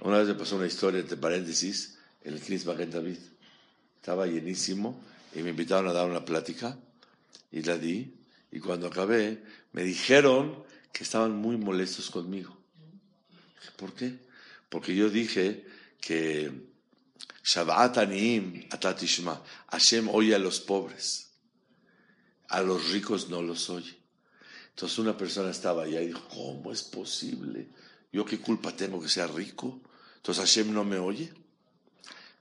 Una 0.00 0.18
vez 0.18 0.28
me 0.28 0.34
pasó 0.34 0.56
una 0.56 0.66
historia, 0.66 1.00
entre 1.00 1.16
paréntesis, 1.16 1.98
en 2.22 2.34
el 2.34 2.40
Knis 2.40 2.64
David. 2.64 3.18
Estaba 3.96 4.26
llenísimo 4.26 5.00
y 5.34 5.42
me 5.42 5.50
invitaron 5.50 5.88
a 5.88 5.92
dar 5.92 6.08
una 6.08 6.24
plática 6.24 6.76
y 7.50 7.62
la 7.62 7.76
di. 7.76 8.14
Y 8.52 8.60
cuando 8.60 8.86
acabé, 8.86 9.42
me 9.72 9.82
dijeron 9.82 10.62
que 10.92 11.04
estaban 11.04 11.32
muy 11.32 11.56
molestos 11.56 12.10
conmigo. 12.10 12.63
¿Por 13.76 13.94
qué? 13.94 14.18
Porque 14.68 14.94
yo 14.94 15.10
dije 15.10 15.64
que 16.00 16.50
Shabbat 17.44 17.98
Aniim 17.98 18.66
Atatishma, 18.70 19.42
Hashem 19.68 20.08
oye 20.08 20.34
a 20.34 20.38
los 20.38 20.60
pobres, 20.60 21.30
a 22.48 22.62
los 22.62 22.90
ricos 22.90 23.28
no 23.28 23.42
los 23.42 23.70
oye. 23.70 23.96
Entonces 24.70 24.98
una 24.98 25.16
persona 25.16 25.50
estaba 25.50 25.84
allá 25.84 26.00
y 26.00 26.08
dijo, 26.08 26.26
¿cómo 26.28 26.72
es 26.72 26.82
posible? 26.82 27.68
¿Yo 28.12 28.24
qué 28.24 28.38
culpa 28.38 28.74
tengo 28.74 29.00
que 29.00 29.08
sea 29.08 29.26
rico? 29.26 29.80
Entonces 30.16 30.44
Hashem 30.44 30.72
no 30.72 30.84
me 30.84 30.98
oye. 30.98 31.32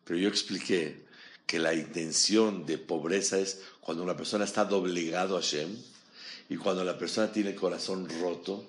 Pero 0.04 0.20
yo 0.20 0.30
expliqué 0.30 1.06
que 1.46 1.60
la 1.60 1.74
intención 1.74 2.66
de 2.66 2.78
pobreza 2.78 3.38
es 3.38 3.62
cuando 3.82 4.04
una 4.04 4.18
persona 4.18 4.46
está 4.46 4.66
doblegado 4.66 5.38
a 5.38 5.42
Hashem 5.42 5.78
y 6.50 6.58
cuando 6.58 6.84
la 6.84 6.98
persona 6.98 7.32
tiene 7.32 7.56
corazón 7.56 8.08
roto 8.22 8.68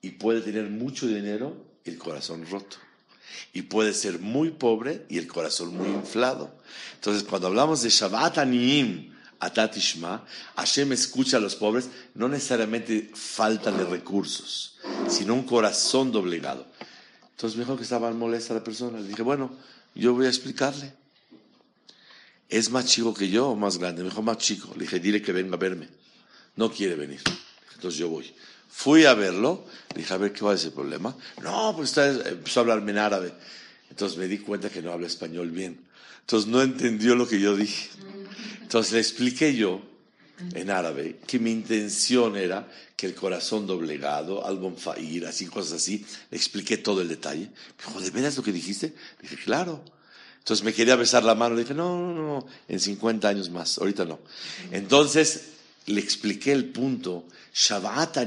y 0.00 0.10
puede 0.12 0.40
tener 0.40 0.70
mucho 0.70 1.06
dinero 1.06 1.71
el 1.84 1.98
corazón 1.98 2.46
roto. 2.50 2.76
Y 3.52 3.62
puede 3.62 3.92
ser 3.92 4.18
muy 4.18 4.50
pobre 4.50 5.04
y 5.08 5.18
el 5.18 5.26
corazón 5.26 5.76
muy 5.76 5.88
inflado. 5.88 6.54
Entonces, 6.94 7.24
cuando 7.24 7.48
hablamos 7.48 7.82
de 7.82 7.90
Shabbat 7.90 8.38
Aniim, 8.38 9.12
Atatishma, 9.40 10.24
Hashem 10.56 10.92
escucha 10.92 11.38
a 11.38 11.40
los 11.40 11.56
pobres, 11.56 11.88
no 12.14 12.28
necesariamente 12.28 13.10
falta 13.12 13.72
de 13.72 13.84
recursos, 13.84 14.78
sino 15.08 15.34
un 15.34 15.42
corazón 15.42 16.12
doblegado. 16.12 16.66
Entonces 17.32 17.58
me 17.58 17.64
dijo 17.64 17.76
que 17.76 17.82
estaba 17.82 18.10
molesta 18.12 18.54
la 18.54 18.62
persona. 18.62 19.00
Le 19.00 19.08
dije, 19.08 19.22
bueno, 19.22 19.50
yo 19.96 20.14
voy 20.14 20.26
a 20.26 20.28
explicarle. 20.28 20.94
¿Es 22.48 22.70
más 22.70 22.86
chico 22.86 23.12
que 23.12 23.28
yo 23.28 23.48
o 23.48 23.56
más 23.56 23.78
grande? 23.78 24.04
Me 24.04 24.10
dijo, 24.10 24.22
más 24.22 24.38
chico. 24.38 24.72
Le 24.74 24.82
dije, 24.82 25.00
dile 25.00 25.20
que 25.20 25.32
venga 25.32 25.56
a 25.56 25.58
verme. 25.58 25.88
No 26.54 26.70
quiere 26.70 26.94
venir. 26.94 27.20
Entonces 27.82 27.98
yo 27.98 28.08
voy. 28.08 28.32
Fui 28.70 29.06
a 29.06 29.14
verlo, 29.14 29.64
dije, 29.96 30.14
a 30.14 30.16
ver, 30.16 30.32
¿qué 30.32 30.44
va 30.44 30.52
a 30.52 30.56
ser 30.56 30.68
el 30.68 30.74
problema? 30.74 31.16
No, 31.42 31.74
pues 31.76 31.96
empezó 31.98 32.60
a 32.60 32.62
hablarme 32.62 32.92
en 32.92 32.98
árabe. 32.98 33.32
Entonces 33.90 34.16
me 34.16 34.28
di 34.28 34.38
cuenta 34.38 34.70
que 34.70 34.80
no 34.80 34.92
habla 34.92 35.08
español 35.08 35.50
bien. 35.50 35.80
Entonces 36.20 36.48
no 36.48 36.62
entendió 36.62 37.16
lo 37.16 37.26
que 37.26 37.40
yo 37.40 37.56
dije. 37.56 37.90
Entonces 38.60 38.92
le 38.92 39.00
expliqué 39.00 39.56
yo 39.56 39.82
en 40.54 40.70
árabe 40.70 41.18
que 41.26 41.40
mi 41.40 41.50
intención 41.50 42.36
era 42.36 42.68
que 42.94 43.06
el 43.06 43.16
corazón 43.16 43.66
doblegado, 43.66 44.46
algo 44.46 44.72
fair, 44.76 45.26
así, 45.26 45.46
cosas 45.46 45.72
así. 45.72 46.06
Le 46.30 46.36
expliqué 46.36 46.76
todo 46.76 47.02
el 47.02 47.08
detalle. 47.08 47.46
Me 47.46 47.84
dijo, 47.84 48.00
¿de 48.00 48.10
veras 48.10 48.36
lo 48.36 48.44
que 48.44 48.52
dijiste? 48.52 48.94
Le 49.20 49.28
dije, 49.28 49.42
claro. 49.42 49.82
Entonces 50.38 50.64
me 50.64 50.72
quería 50.72 50.94
besar 50.94 51.24
la 51.24 51.34
mano. 51.34 51.56
Le 51.56 51.62
dije, 51.62 51.74
no, 51.74 51.98
no, 51.98 52.14
no, 52.14 52.46
en 52.68 52.78
50 52.78 53.28
años 53.28 53.50
más, 53.50 53.76
ahorita 53.78 54.04
no. 54.04 54.20
Entonces 54.70 55.48
le 55.86 56.00
expliqué 56.00 56.52
el 56.52 56.66
punto. 56.66 57.24
Shabbat. 57.54 58.18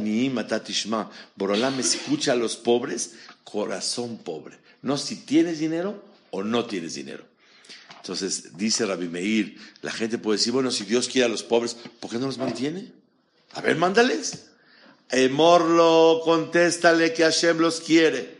Borolam 1.35 1.79
escucha 1.79 2.33
a 2.33 2.35
los 2.35 2.55
pobres, 2.55 3.13
corazón 3.43 4.17
pobre. 4.17 4.57
No 4.81 4.97
si 4.97 5.15
tienes 5.17 5.59
dinero 5.59 6.03
o 6.31 6.43
no 6.43 6.65
tienes 6.65 6.93
dinero. 6.93 7.25
Entonces 7.97 8.55
dice 8.55 8.85
Rabbi 8.85 9.07
Meir, 9.07 9.57
la 9.81 9.91
gente 9.91 10.19
puede 10.19 10.37
decir, 10.37 10.53
bueno, 10.53 10.69
si 10.69 10.83
Dios 10.83 11.07
quiere 11.07 11.25
a 11.25 11.29
los 11.29 11.41
pobres, 11.41 11.75
¿por 11.99 12.11
qué 12.11 12.19
no 12.19 12.27
los 12.27 12.37
mantiene? 12.37 12.91
A 13.53 13.61
ver, 13.61 13.77
mándales. 13.77 14.45
Emorlo, 15.09 16.21
contéstale 16.23 17.13
que 17.13 17.23
Hashem 17.23 17.57
los 17.57 17.81
quiere. 17.81 18.35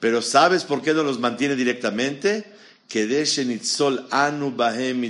Pero 0.00 0.20
¿sabes 0.20 0.64
por 0.64 0.82
qué 0.82 0.94
no 0.94 1.04
los 1.04 1.20
mantiene 1.20 1.54
directamente? 1.54 2.44
Que 2.88 3.24
anu 4.10 4.50
bahem. 4.50 5.00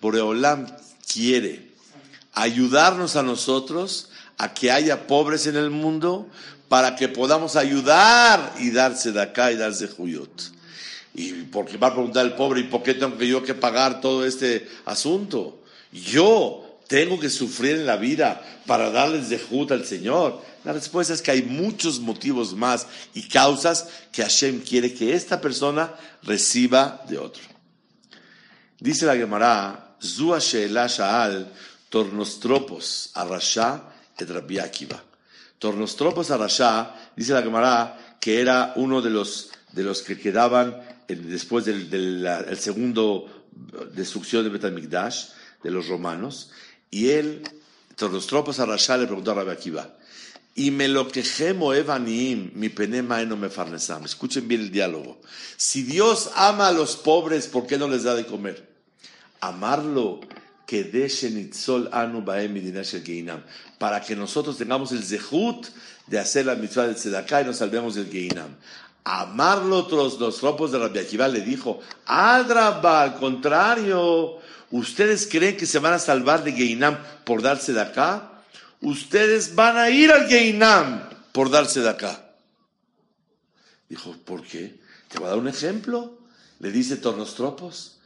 Boreolam 0.00 0.66
quiere 1.10 1.65
ayudarnos 2.36 3.16
a 3.16 3.22
nosotros 3.22 4.10
a 4.38 4.54
que 4.54 4.70
haya 4.70 5.06
pobres 5.08 5.46
en 5.46 5.56
el 5.56 5.70
mundo 5.70 6.28
para 6.68 6.94
que 6.94 7.08
podamos 7.08 7.56
ayudar 7.56 8.54
y 8.60 8.70
darse 8.70 9.10
de 9.10 9.22
acá 9.22 9.50
y 9.50 9.56
darse 9.56 9.88
juyot. 9.88 10.52
Y 11.14 11.32
porque 11.44 11.78
va 11.78 11.88
a 11.88 11.94
preguntar 11.94 12.26
el 12.26 12.34
pobre, 12.34 12.60
¿y 12.60 12.64
por 12.64 12.82
qué 12.82 12.92
tengo 12.92 13.16
que 13.16 13.26
yo 13.26 13.42
que 13.42 13.54
pagar 13.54 14.02
todo 14.02 14.26
este 14.26 14.68
asunto? 14.84 15.62
Yo 15.90 16.80
tengo 16.88 17.18
que 17.18 17.30
sufrir 17.30 17.76
en 17.76 17.86
la 17.86 17.96
vida 17.96 18.42
para 18.66 18.90
darles 18.90 19.30
de 19.30 19.38
jud 19.38 19.72
al 19.72 19.86
Señor. 19.86 20.42
La 20.62 20.74
respuesta 20.74 21.14
es 21.14 21.22
que 21.22 21.30
hay 21.30 21.42
muchos 21.42 22.00
motivos 22.00 22.52
más 22.52 22.86
y 23.14 23.28
causas 23.28 23.88
que 24.12 24.22
Hashem 24.22 24.60
quiere 24.60 24.92
que 24.92 25.14
esta 25.14 25.40
persona 25.40 25.94
reciba 26.22 27.02
de 27.08 27.16
otro. 27.16 27.42
Dice 28.78 29.06
la 29.06 29.16
Gemara, 29.16 29.96
Zua 30.02 30.38
Sha'al, 30.38 31.50
Tornostropos, 31.96 33.08
Arasha, 33.14 33.82
et 34.18 34.28
Rabbi 34.28 34.58
Akiva. 34.58 35.02
Tornostropos 35.58 36.30
Arasha, 36.30 36.94
dice 37.16 37.32
la 37.32 37.40
Gemara, 37.40 38.18
que 38.20 38.42
era 38.42 38.74
uno 38.76 39.00
de 39.00 39.08
los, 39.08 39.50
de 39.72 39.82
los 39.82 40.02
que 40.02 40.18
quedaban 40.18 40.76
después 41.08 41.64
del, 41.64 41.88
del 41.88 42.58
segundo 42.58 43.46
destrucción 43.94 44.44
de 44.44 44.50
Betamigdash, 44.50 45.28
de 45.62 45.70
los 45.70 45.88
romanos, 45.88 46.50
y 46.90 47.08
él, 47.08 47.42
Tornostropos 47.94 48.60
Arasha, 48.60 48.98
le 48.98 49.06
preguntó 49.06 49.30
a 49.30 49.36
Rabbi 49.36 49.52
Akiva, 49.52 49.96
y 50.54 50.72
me 50.72 50.88
lo 50.88 51.08
quejemo 51.08 51.72
evanim, 51.72 52.50
mi 52.56 52.68
penema 52.68 53.24
no 53.24 53.38
me 53.38 53.48
farnesam. 53.48 54.04
Escuchen 54.04 54.46
bien 54.46 54.60
el 54.60 54.70
diálogo. 54.70 55.18
Si 55.56 55.82
Dios 55.82 56.30
ama 56.34 56.68
a 56.68 56.72
los 56.72 56.96
pobres, 56.96 57.46
¿por 57.46 57.66
qué 57.66 57.78
no 57.78 57.88
les 57.88 58.02
da 58.02 58.14
de 58.14 58.26
comer? 58.26 58.68
Amarlo 59.40 60.20
para 63.78 64.00
que 64.00 64.16
nosotros 64.16 64.58
tengamos 64.58 64.92
el 64.92 65.04
zehut 65.04 65.66
de 66.06 66.18
hacer 66.18 66.46
la 66.46 66.54
mitzvah 66.54 66.86
del 66.86 66.96
tzedakah 66.96 67.42
y 67.42 67.44
nos 67.44 67.56
salvemos 67.58 67.94
del 67.94 68.10
geinam. 68.10 68.56
Amarlo 69.04 69.78
otros 69.78 70.18
los 70.18 70.40
ropos 70.42 70.72
de 70.72 70.78
Rabbi 70.78 70.98
Akiva 70.98 71.28
le 71.28 71.40
dijo, 71.40 71.80
Adraba, 72.06 73.02
al 73.02 73.14
contrario, 73.14 74.38
¿ustedes 74.72 75.28
creen 75.30 75.56
que 75.56 75.66
se 75.66 75.78
van 75.78 75.92
a 75.92 75.98
salvar 76.00 76.42
de 76.42 76.52
geinam 76.52 76.98
por 77.24 77.42
darse 77.42 77.72
de 77.72 77.82
acá? 77.82 78.32
Ustedes 78.80 79.54
van 79.54 79.78
a 79.78 79.90
ir 79.90 80.10
al 80.10 80.26
geinam 80.26 81.08
por 81.30 81.50
darse 81.50 81.80
de 81.80 81.90
acá. 81.90 82.26
Dijo, 83.88 84.16
¿por 84.24 84.42
qué? 84.42 84.80
Te 85.08 85.18
voy 85.18 85.28
a 85.28 85.30
dar 85.30 85.38
un 85.38 85.48
ejemplo. 85.48 86.18
Le 86.58 86.72
dice 86.72 86.96
Tornostropos. 86.96 87.98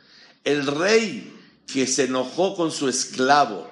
El 0.44 0.66
rey 0.66 1.39
que 1.72 1.86
se 1.86 2.04
enojó 2.04 2.56
con 2.56 2.70
su 2.72 2.88
esclavo 2.88 3.70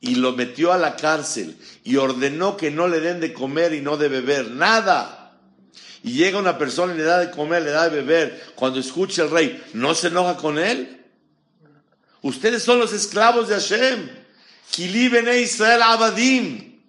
y 0.00 0.16
lo 0.16 0.32
metió 0.32 0.72
a 0.72 0.78
la 0.78 0.96
cárcel 0.96 1.56
y 1.84 1.96
ordenó 1.96 2.56
que 2.56 2.70
no 2.70 2.88
le 2.88 3.00
den 3.00 3.20
de 3.20 3.32
comer 3.32 3.72
y 3.72 3.80
no 3.80 3.96
de 3.96 4.08
beber 4.08 4.50
nada. 4.50 5.38
Y 6.02 6.12
llega 6.12 6.38
una 6.38 6.58
persona 6.58 6.94
y 6.94 6.96
le 6.96 7.04
da 7.04 7.18
de 7.18 7.30
comer, 7.30 7.62
le 7.62 7.70
da 7.70 7.88
de 7.88 8.02
beber. 8.02 8.52
Cuando 8.56 8.80
escucha 8.80 9.22
el 9.22 9.30
rey, 9.30 9.62
¿no 9.72 9.94
se 9.94 10.08
enoja 10.08 10.36
con 10.36 10.58
él? 10.58 11.04
Ustedes 12.22 12.62
son 12.62 12.78
los 12.80 12.92
esclavos 12.92 13.48
de 13.48 13.54
Hashem. 13.54 14.10
Israel 14.76 15.82
Abadim. 15.82 16.80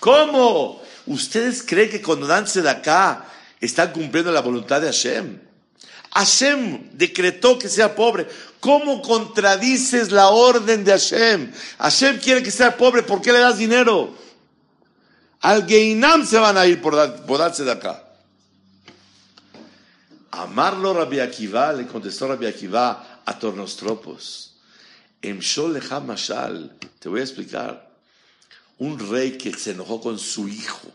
¿Cómo? 0.00 0.82
¿Ustedes 1.06 1.62
creen 1.62 1.90
que 1.90 2.02
cuando 2.02 2.26
dan 2.26 2.46
acá 2.68 3.26
están 3.60 3.92
cumpliendo 3.92 4.32
la 4.32 4.40
voluntad 4.40 4.80
de 4.80 4.88
Hashem? 4.88 5.40
Hashem 6.12 6.90
decretó 6.92 7.58
que 7.58 7.68
sea 7.68 7.94
pobre. 7.94 8.26
¿Cómo 8.60 9.02
contradices 9.02 10.10
la 10.10 10.28
orden 10.28 10.84
de 10.84 10.92
Hashem? 10.92 11.52
Hashem 11.78 12.18
quiere 12.18 12.42
que 12.42 12.50
sea 12.50 12.76
pobre, 12.76 13.02
¿por 13.02 13.20
qué 13.20 13.32
le 13.32 13.38
das 13.38 13.58
dinero? 13.58 14.14
Al 15.40 15.66
Geinam 15.66 16.26
se 16.26 16.38
van 16.38 16.56
a 16.56 16.66
ir 16.66 16.80
por, 16.80 16.96
darse 16.96 17.64
de 17.64 17.72
acá. 17.72 18.02
Amarlo 20.32 20.92
Rabbi 20.92 21.20
Akiva, 21.20 21.72
le 21.72 21.86
contestó 21.86 22.28
Rabbi 22.28 22.46
Akiva 22.46 23.22
a 23.24 23.38
Tornostropos. 23.38 24.56
En 25.22 25.40
Mashal, 26.06 26.76
te 26.98 27.08
voy 27.08 27.20
a 27.20 27.24
explicar. 27.24 27.90
Un 28.78 28.98
rey 29.10 29.38
que 29.38 29.52
se 29.54 29.70
enojó 29.70 30.00
con 30.00 30.18
su 30.18 30.48
hijo 30.48 30.88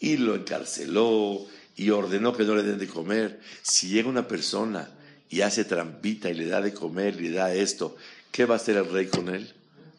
y 0.00 0.16
lo 0.16 0.34
encarceló 0.34 1.46
y 1.76 1.90
ordenó 1.90 2.32
que 2.34 2.44
no 2.44 2.54
le 2.54 2.62
den 2.62 2.78
de 2.78 2.88
comer. 2.88 3.40
Si 3.62 3.88
llega 3.88 4.08
una 4.08 4.26
persona 4.26 4.88
y 5.28 5.40
hace 5.40 5.64
trampita 5.64 6.30
y 6.30 6.34
le 6.34 6.46
da 6.46 6.60
de 6.60 6.72
comer, 6.72 7.20
le 7.20 7.30
da 7.30 7.52
esto, 7.54 7.96
¿qué 8.30 8.44
va 8.44 8.54
a 8.54 8.56
hacer 8.58 8.76
el 8.76 8.90
rey 8.90 9.06
con 9.06 9.28
él? 9.28 9.52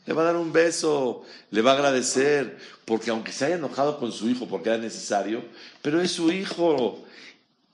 Le 0.05 0.13
va 0.13 0.21
a 0.21 0.25
dar 0.25 0.37
un 0.37 0.53
beso, 0.53 1.25
le 1.51 1.61
va 1.61 1.71
a 1.71 1.75
agradecer, 1.75 2.57
porque 2.85 3.09
aunque 3.09 3.33
se 3.33 3.45
haya 3.45 3.55
enojado 3.55 3.99
con 3.99 4.11
su 4.11 4.29
hijo 4.29 4.47
porque 4.47 4.69
era 4.69 4.77
necesario, 4.77 5.43
pero 5.81 6.01
es 6.01 6.11
su 6.11 6.31
hijo. 6.31 7.03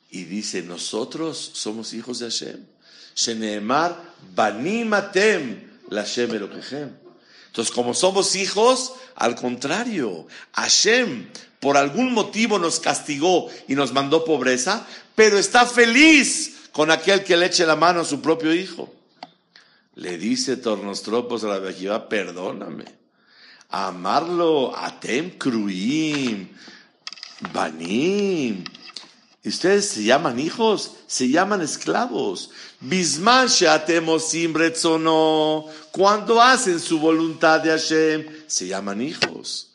Y 0.09 0.23
dice, 0.25 0.63
nosotros 0.63 1.51
somos 1.53 1.93
hijos 1.93 2.19
de 2.19 2.25
Hashem. 2.25 2.65
Sheneemar, 3.15 3.99
banimatem, 4.35 5.69
la 5.89 6.01
Hashem 6.01 6.31
Entonces, 6.33 7.73
como 7.73 7.93
somos 7.93 8.35
hijos, 8.35 8.93
al 9.15 9.35
contrario, 9.35 10.27
Hashem 10.53 11.27
por 11.63 11.77
algún 11.77 12.13
motivo 12.13 12.59
nos 12.59 12.81
castigó 12.81 13.49
y 13.69 13.75
nos 13.75 13.93
mandó 13.93 14.25
pobreza, 14.25 14.85
pero 15.15 15.39
está 15.39 15.65
feliz 15.65 16.62
con 16.73 16.89
aquel 16.89 17.23
que 17.23 17.37
le 17.37 17.45
eche 17.45 17.65
la 17.65 17.75
mano 17.75 18.01
a 18.01 18.05
su 18.05 18.19
propio 18.19 18.53
hijo. 18.53 18.91
Le 19.95 20.17
dice 20.17 20.57
Tornostropos 20.57 21.43
a 21.43 21.47
la 21.47 21.59
Bejiva, 21.59 22.09
perdóname. 22.09 22.85
Amarlo, 23.69 24.75
atem 24.75 25.37
cruim, 25.37 26.49
banim. 27.53 28.63
Ustedes 29.45 29.87
se 29.89 30.03
llaman 30.03 30.39
hijos, 30.39 30.93
se 31.05 31.29
llaman 31.29 31.61
esclavos. 31.61 32.49
Bisman 32.79 33.47
sheatemosim 33.47 34.55
retzono. 34.55 35.65
Cuando 35.91 36.41
hacen 36.41 36.79
su 36.79 36.97
voluntad 36.97 37.61
de 37.61 37.69
Hashem, 37.69 38.25
se 38.47 38.67
llaman 38.67 39.01
hijos. 39.01 39.69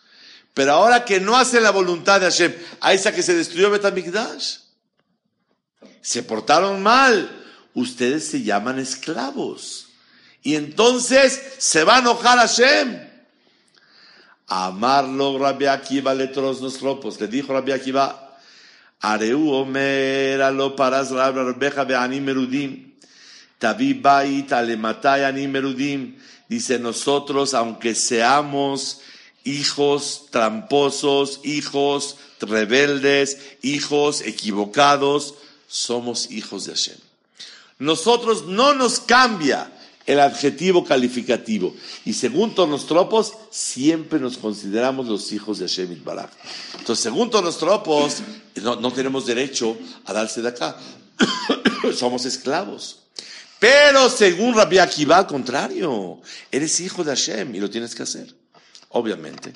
Pero 0.52 0.72
ahora 0.72 1.04
que 1.04 1.20
no 1.20 1.36
hacen 1.36 1.62
la 1.62 1.70
voluntad 1.70 2.20
de 2.20 2.26
Hashem, 2.26 2.56
a 2.80 2.92
esa 2.92 3.14
que 3.14 3.22
se 3.22 3.36
destruyó 3.36 3.70
Betamikdash 3.70 4.67
se 6.08 6.22
portaron 6.22 6.82
mal, 6.82 7.28
ustedes 7.74 8.26
se 8.28 8.42
llaman 8.42 8.78
esclavos. 8.78 9.88
Y 10.42 10.54
entonces 10.54 11.38
se 11.58 11.84
va 11.84 11.96
a 11.96 11.98
enojar 11.98 12.38
Hashem. 12.38 12.98
Amarlo 14.46 15.38
Rabbi 15.38 15.66
Akiva 15.66 16.14
le 16.14 16.32
los 16.34 16.80
ropos. 16.80 17.20
Le 17.20 17.28
dijo 17.28 17.52
Rabbi 17.52 17.72
Akiva, 17.72 18.38
Areu 19.00 19.50
omer 19.50 20.40
alo 20.40 20.74
paras 20.74 21.10
rabbeja 21.10 21.84
ve'anim 21.84 22.24
merudim. 22.24 22.94
Bait 23.60 24.50
alematay 24.50 25.46
merudim. 25.46 26.16
Dice 26.48 26.78
nosotros, 26.78 27.52
aunque 27.52 27.94
seamos 27.94 29.02
hijos 29.44 30.28
tramposos, 30.30 31.40
hijos 31.44 32.16
rebeldes, 32.40 33.58
hijos 33.60 34.22
equivocados, 34.22 35.34
somos 35.68 36.30
hijos 36.30 36.64
de 36.64 36.72
Hashem. 36.72 36.96
Nosotros 37.78 38.46
no 38.46 38.74
nos 38.74 38.98
cambia 38.98 39.70
el 40.08 40.20
adjetivo 40.20 40.84
calificativo. 40.84 41.76
Y 42.06 42.14
según 42.14 42.54
tropos, 42.54 43.34
siempre 43.50 44.18
nos 44.18 44.38
consideramos 44.38 45.06
los 45.06 45.30
hijos 45.32 45.58
de 45.58 45.68
Hashem 45.68 46.02
Barak. 46.02 46.30
Entonces, 46.78 47.02
según 47.02 47.30
tropos, 47.30 48.16
no, 48.56 48.76
no 48.76 48.90
tenemos 48.90 49.26
derecho 49.26 49.76
a 50.06 50.14
darse 50.14 50.40
de 50.40 50.48
acá. 50.48 50.76
Somos 51.94 52.24
esclavos. 52.24 53.00
Pero 53.58 54.08
según 54.08 54.54
Rabbi 54.54 54.78
Akiva, 54.78 55.18
al 55.18 55.26
contrario, 55.26 56.20
eres 56.50 56.80
hijo 56.80 57.04
de 57.04 57.10
Hashem 57.10 57.54
y 57.54 57.60
lo 57.60 57.68
tienes 57.68 57.94
que 57.94 58.04
hacer. 58.04 58.34
Obviamente. 58.90 59.52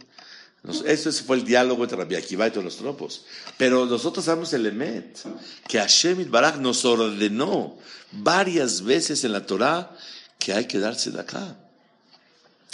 Eso 0.84 1.10
fue 1.24 1.36
el 1.36 1.44
diálogo 1.44 1.82
entre 1.82 1.98
Rabbi 1.98 2.14
Akiva 2.14 2.46
y 2.46 2.50
todos 2.50 2.64
los 2.64 2.76
tropos. 2.76 3.24
Pero 3.58 3.84
nosotros 3.84 4.24
sabemos 4.24 4.52
el 4.52 4.66
Emet, 4.66 5.18
que 5.66 5.78
Hashem 5.78 6.30
Barak 6.30 6.58
nos 6.58 6.84
ordenó 6.84 7.78
varias 8.12 8.82
veces 8.82 9.24
en 9.24 9.32
la 9.32 9.44
Torah 9.44 9.90
que 10.38 10.52
hay 10.52 10.66
que 10.66 10.78
darse 10.78 11.10
de 11.10 11.20
acá. 11.20 11.56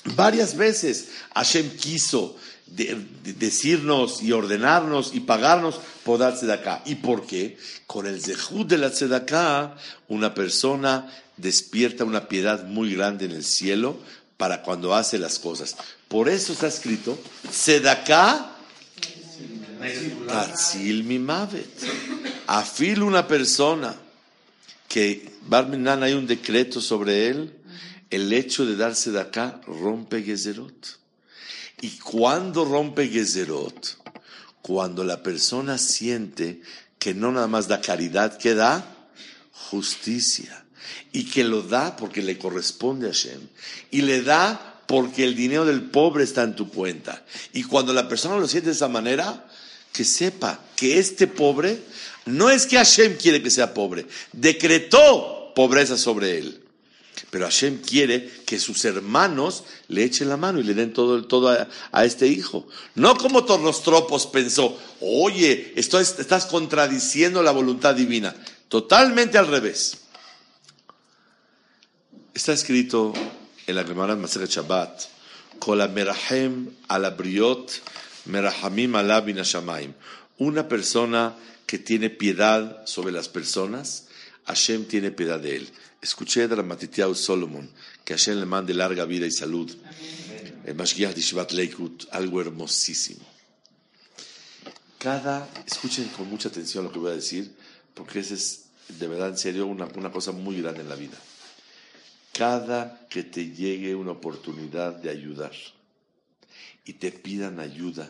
Varias 0.04 0.56
veces 0.56 1.08
Hashem 1.34 1.76
quiso 1.76 2.36
decirnos 2.66 4.22
y 4.22 4.32
ordenarnos 4.32 5.14
y 5.14 5.20
pagarnos 5.20 5.80
por 6.04 6.18
darse 6.18 6.46
de 6.46 6.52
acá. 6.52 6.82
¿Y 6.84 6.96
por 6.96 7.26
qué? 7.26 7.56
Con 7.86 8.06
el 8.06 8.20
zehut 8.20 8.68
de 8.68 8.78
la 8.78 8.90
tzedakah, 8.90 9.76
una 10.08 10.34
persona 10.34 11.10
despierta 11.38 12.04
una 12.04 12.28
piedad 12.28 12.64
muy 12.64 12.94
grande 12.94 13.24
en 13.24 13.32
el 13.32 13.44
cielo 13.44 13.96
para 14.36 14.62
cuando 14.62 14.94
hace 14.94 15.18
las 15.18 15.38
cosas. 15.38 15.76
Por 16.08 16.28
eso 16.28 16.52
está 16.52 16.68
escrito, 16.68 17.18
Sedaká 17.50 18.56
Atzil 20.28 21.04
mi 21.04 21.18
mavet. 21.18 21.68
Afil 22.46 23.02
una 23.02 23.26
persona 23.26 23.94
que 24.88 25.30
Barminan 25.42 26.02
hay 26.02 26.14
un 26.14 26.26
decreto 26.26 26.80
sobre 26.80 27.28
él, 27.28 27.54
el 28.10 28.32
hecho 28.32 28.66
de 28.66 28.76
darse 28.76 29.10
de 29.10 29.24
rompe 29.66 30.22
Gezerot. 30.22 30.98
Y 31.80 31.90
cuando 31.98 32.64
rompe 32.64 33.08
Gezerot, 33.08 33.98
cuando 34.62 35.04
la 35.04 35.22
persona 35.22 35.78
siente 35.78 36.62
que 36.98 37.14
no 37.14 37.30
nada 37.30 37.46
más 37.46 37.68
da 37.68 37.80
caridad, 37.80 38.36
que 38.38 38.54
da 38.54 38.84
justicia. 39.52 40.64
Y 41.12 41.24
que 41.24 41.44
lo 41.44 41.62
da 41.62 41.96
porque 41.96 42.22
le 42.22 42.38
corresponde 42.38 43.06
a 43.06 43.12
Hashem. 43.12 43.40
Y 43.90 44.02
le 44.02 44.22
da 44.22 44.77
porque 44.88 45.22
el 45.22 45.36
dinero 45.36 45.66
del 45.66 45.82
pobre 45.82 46.24
está 46.24 46.42
en 46.42 46.56
tu 46.56 46.70
cuenta. 46.70 47.22
Y 47.52 47.62
cuando 47.64 47.92
la 47.92 48.08
persona 48.08 48.38
lo 48.38 48.48
siente 48.48 48.70
de 48.70 48.74
esa 48.74 48.88
manera, 48.88 49.46
que 49.92 50.02
sepa 50.02 50.58
que 50.76 50.98
este 50.98 51.26
pobre 51.26 51.78
no 52.24 52.48
es 52.48 52.64
que 52.64 52.78
Hashem 52.78 53.18
quiere 53.18 53.42
que 53.42 53.50
sea 53.50 53.74
pobre, 53.74 54.06
decretó 54.32 55.52
pobreza 55.54 55.98
sobre 55.98 56.38
él. 56.38 56.64
Pero 57.28 57.44
Hashem 57.44 57.82
quiere 57.82 58.30
que 58.46 58.58
sus 58.58 58.82
hermanos 58.86 59.64
le 59.88 60.04
echen 60.04 60.30
la 60.30 60.38
mano 60.38 60.58
y 60.58 60.62
le 60.62 60.72
den 60.72 60.94
todo, 60.94 61.22
todo 61.26 61.50
a, 61.92 62.04
este 62.06 62.26
hijo. 62.26 62.66
No 62.94 63.14
como 63.14 63.44
todos 63.44 63.60
los 63.60 63.82
tropos 63.82 64.26
pensó, 64.26 64.78
oye, 65.00 65.74
estás 65.76 66.46
contradiciendo 66.46 67.42
la 67.42 67.50
voluntad 67.50 67.94
divina. 67.94 68.34
Totalmente 68.68 69.36
al 69.36 69.48
revés. 69.48 69.98
Está 72.32 72.54
escrito 72.54 73.12
en 73.68 73.74
la 73.74 73.84
Gemara 73.84 74.16
Maseret 74.16 74.48
Shabbat, 74.48 75.08
merahem 75.92 76.70
alabriot 76.88 77.82
merahamim 78.26 78.94
alabin 78.94 79.94
Una 80.38 80.66
persona 80.66 81.36
que 81.66 81.78
tiene 81.78 82.08
piedad 82.08 82.86
sobre 82.86 83.12
las 83.12 83.28
personas, 83.28 84.06
Hashem 84.46 84.86
tiene 84.86 85.10
piedad 85.10 85.38
de 85.38 85.56
él. 85.56 85.68
Escuché 86.00 86.48
de 86.48 86.56
Ramatitiao 86.56 87.14
Solomon 87.14 87.68
que 88.06 88.14
Hashem 88.14 88.40
le 88.40 88.46
mande 88.46 88.72
larga 88.72 89.04
vida 89.04 89.26
y 89.26 89.30
salud. 89.30 89.70
El 90.64 90.74
Mashgiach 90.74 91.14
de 91.14 91.20
Shivat 91.20 91.52
Leikut, 91.52 92.06
algo 92.12 92.40
hermosísimo. 92.40 93.24
Cada, 94.98 95.46
escuchen 95.66 96.08
con 96.16 96.28
mucha 96.30 96.48
atención 96.48 96.84
lo 96.84 96.92
que 96.92 96.98
voy 96.98 97.12
a 97.12 97.16
decir, 97.16 97.54
porque 97.94 98.20
ese 98.20 98.34
es 98.34 98.64
de 98.88 99.06
verdad, 99.06 99.28
en 99.28 99.36
serio, 99.36 99.66
una, 99.66 99.86
una 99.96 100.10
cosa 100.10 100.32
muy 100.32 100.62
grande 100.62 100.80
en 100.80 100.88
la 100.88 100.94
vida. 100.94 101.18
Cada 102.38 103.08
que 103.08 103.24
te 103.24 103.50
llegue 103.50 103.96
una 103.96 104.12
oportunidad 104.12 104.94
de 104.94 105.10
ayudar 105.10 105.50
y 106.84 106.92
te 106.92 107.10
pidan 107.10 107.58
ayuda 107.58 108.08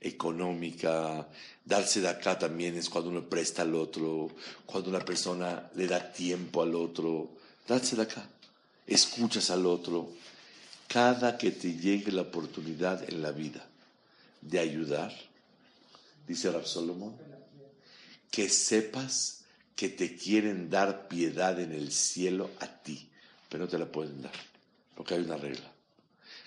económica, 0.00 1.28
darse 1.64 2.00
de 2.00 2.08
acá 2.08 2.36
también 2.36 2.76
es 2.76 2.90
cuando 2.90 3.08
uno 3.10 3.28
presta 3.28 3.62
al 3.62 3.76
otro, 3.76 4.30
cuando 4.66 4.90
una 4.90 4.98
persona 4.98 5.70
le 5.76 5.86
da 5.86 6.12
tiempo 6.12 6.60
al 6.60 6.74
otro, 6.74 7.36
darse 7.68 7.94
de 7.94 8.02
acá, 8.02 8.28
escuchas 8.84 9.48
al 9.50 9.64
otro. 9.64 10.10
Cada 10.88 11.38
que 11.38 11.52
te 11.52 11.72
llegue 11.72 12.10
la 12.10 12.22
oportunidad 12.22 13.08
en 13.08 13.22
la 13.22 13.30
vida 13.30 13.64
de 14.40 14.58
ayudar, 14.58 15.14
dice 16.26 16.50
Rab 16.50 16.66
Solomon, 16.66 17.16
que 18.28 18.48
sepas 18.48 19.44
que 19.76 19.88
te 19.88 20.16
quieren 20.16 20.68
dar 20.68 21.06
piedad 21.06 21.60
en 21.60 21.70
el 21.70 21.92
cielo 21.92 22.50
a 22.58 22.66
ti, 22.66 23.08
pero 23.48 23.64
no 23.64 23.70
te 23.70 23.78
la 23.78 23.86
pueden 23.86 24.22
dar, 24.22 24.32
porque 24.94 25.14
hay 25.14 25.22
una 25.22 25.36
regla. 25.36 25.72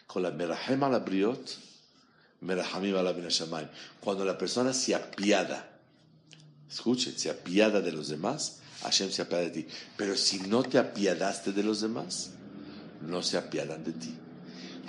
Con 0.07 0.23
la 0.23 0.31
merahem 0.31 0.79
la 0.79 0.99
briot, 0.99 1.57
cuando 3.99 4.25
la 4.25 4.37
persona 4.37 4.73
se 4.73 4.95
apiada, 4.95 5.69
escuchen, 6.69 7.17
se 7.17 7.29
apiada 7.29 7.81
de 7.81 7.91
los 7.91 8.07
demás, 8.07 8.59
Hashem 8.81 9.11
se 9.11 9.21
apiada 9.21 9.43
de 9.43 9.49
ti. 9.49 9.67
Pero 9.97 10.15
si 10.15 10.39
no 10.39 10.63
te 10.63 10.77
apiadaste 10.77 11.51
de 11.51 11.63
los 11.63 11.81
demás, 11.81 12.31
no 13.01 13.21
se 13.23 13.37
apiadan 13.37 13.83
de 13.83 13.91
ti. 13.91 14.15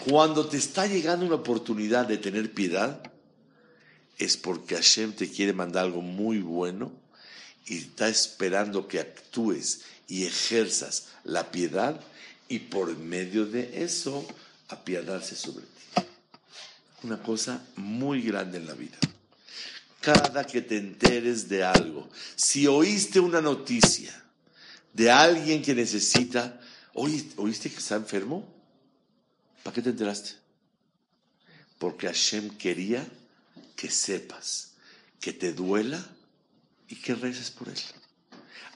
Cuando 0.09 0.47
te 0.47 0.57
está 0.57 0.87
llegando 0.87 1.27
una 1.27 1.37
oportunidad 1.37 2.07
de 2.07 2.19
tener 2.19 2.55
piedad, 2.55 3.03
es 4.17 4.37
porque 4.37 4.77
Hashem 4.77 5.13
te 5.13 5.31
quiere 5.31 5.53
mandar 5.53 5.85
algo 5.87 6.03
muy 6.03 6.39
bueno 6.39 6.93
y 7.67 7.79
está 7.79 8.09
esperando 8.09 8.87
que 8.87 9.01
actúes 9.01 9.83
y 10.11 10.27
ejerzas 10.27 11.09
la 11.25 11.51
piedad 11.51 11.99
y 12.49 12.59
por 12.59 12.95
medio 12.99 13.47
de 13.47 13.83
eso 13.83 14.27
apiadarse 14.69 15.35
sobre 15.35 15.65
ti 15.65 15.81
una 17.03 17.23
cosa 17.23 17.63
muy 17.77 18.23
grande 18.23 18.59
en 18.59 18.67
la 18.67 18.75
vida. 18.75 18.99
Cada 20.01 20.47
que 20.47 20.63
te 20.63 20.79
enteres 20.79 21.49
de 21.49 21.63
algo, 21.63 22.09
si 22.37 22.67
oíste 22.67 23.21
una 23.21 23.41
noticia 23.41 24.15
de 24.93 25.11
alguien 25.11 25.63
que 25.63 25.75
necesita, 25.75 26.61
¿oíste 26.95 27.71
que 27.71 27.77
está 27.77 27.97
enfermo? 27.97 28.47
¿Para 29.63 29.75
qué 29.75 29.83
te 29.83 29.91
enteraste? 29.91 30.33
Porque 31.79 32.07
Hashem 32.07 32.57
quería 32.57 33.07
que 33.77 33.91
sepas, 33.91 34.73
que 35.21 35.33
te 35.33 35.53
duela 35.53 36.03
y 36.89 36.97
que 36.97 37.15
reces 37.15 37.51
por 37.51 37.69
él. 37.69 37.79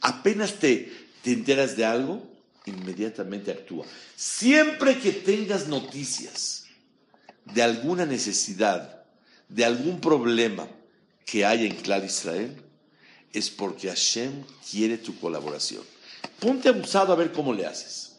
Apenas 0.02 0.58
te, 0.58 1.03
te 1.24 1.32
enteras 1.32 1.74
de 1.74 1.86
algo, 1.86 2.22
inmediatamente 2.66 3.50
actúa. 3.50 3.86
Siempre 4.14 4.98
que 4.98 5.10
tengas 5.10 5.68
noticias, 5.68 6.66
de 7.46 7.62
alguna 7.62 8.04
necesidad, 8.04 9.02
de 9.48 9.64
algún 9.64 10.02
problema 10.02 10.68
que 11.24 11.46
haya 11.46 11.64
en 11.64 11.76
Clar 11.76 12.04
Israel, 12.04 12.54
es 13.32 13.48
porque 13.48 13.88
Hashem 13.88 14.44
quiere 14.70 14.98
tu 14.98 15.18
colaboración. 15.18 15.82
Ponte 16.38 16.68
abusado 16.68 17.14
a 17.14 17.16
ver 17.16 17.32
cómo 17.32 17.54
le 17.54 17.64
haces. 17.64 18.16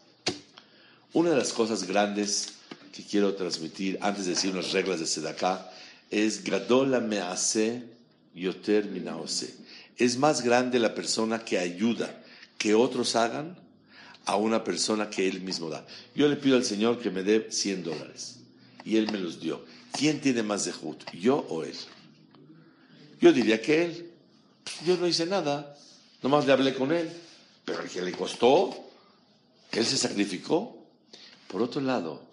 Una 1.14 1.30
de 1.30 1.38
las 1.38 1.54
cosas 1.54 1.84
grandes 1.84 2.54
que 2.92 3.04
quiero 3.04 3.36
transmitir 3.36 4.00
antes 4.02 4.26
de 4.26 4.32
decir 4.32 4.52
unas 4.52 4.72
reglas 4.72 5.00
de 5.00 5.06
Sedaká 5.06 5.70
es 6.10 6.44
Gadola 6.44 7.04
hace 7.30 7.84
yoter 8.34 8.86
minaose. 8.86 9.54
Es 9.96 10.18
más 10.18 10.42
grande 10.42 10.80
la 10.80 10.96
persona 10.96 11.46
que 11.46 11.60
ayuda 11.60 12.24
que 12.58 12.74
otros 12.74 13.16
hagan 13.16 13.58
a 14.26 14.36
una 14.36 14.64
persona 14.64 15.10
que 15.10 15.28
él 15.28 15.42
mismo 15.42 15.70
da. 15.70 15.86
Yo 16.16 16.28
le 16.28 16.36
pido 16.36 16.58
al 16.58 16.66
Señor 16.66 17.00
que 17.00 17.12
me 17.12 17.24
dé 17.24 17.52
100 17.52 17.84
dólares 17.84 18.38
y 18.84 18.98
él 18.98 19.12
me 19.12 19.20
los 19.20 19.40
dio. 19.40 19.64
¿Quién 19.92 20.20
tiene 20.20 20.44
más 20.44 20.66
de 20.66 20.72
Jud, 20.72 20.98
yo 21.14 21.38
o 21.50 21.64
él? 21.64 21.76
Yo 23.22 23.32
diría 23.32 23.62
que 23.62 23.86
él. 23.86 24.12
Yo 24.86 24.98
no 24.98 25.08
hice 25.08 25.26
nada, 25.26 25.78
nomás 26.24 26.46
le 26.46 26.52
hablé 26.52 26.74
con 26.74 26.92
él, 26.92 27.10
pero 27.64 27.82
el 27.82 27.90
que 27.90 28.02
le 28.02 28.12
costó, 28.12 28.76
él 29.72 29.86
se 29.86 29.98
sacrificó. 29.98 30.84
Por 31.48 31.62
otro 31.62 31.82
lado, 31.82 32.24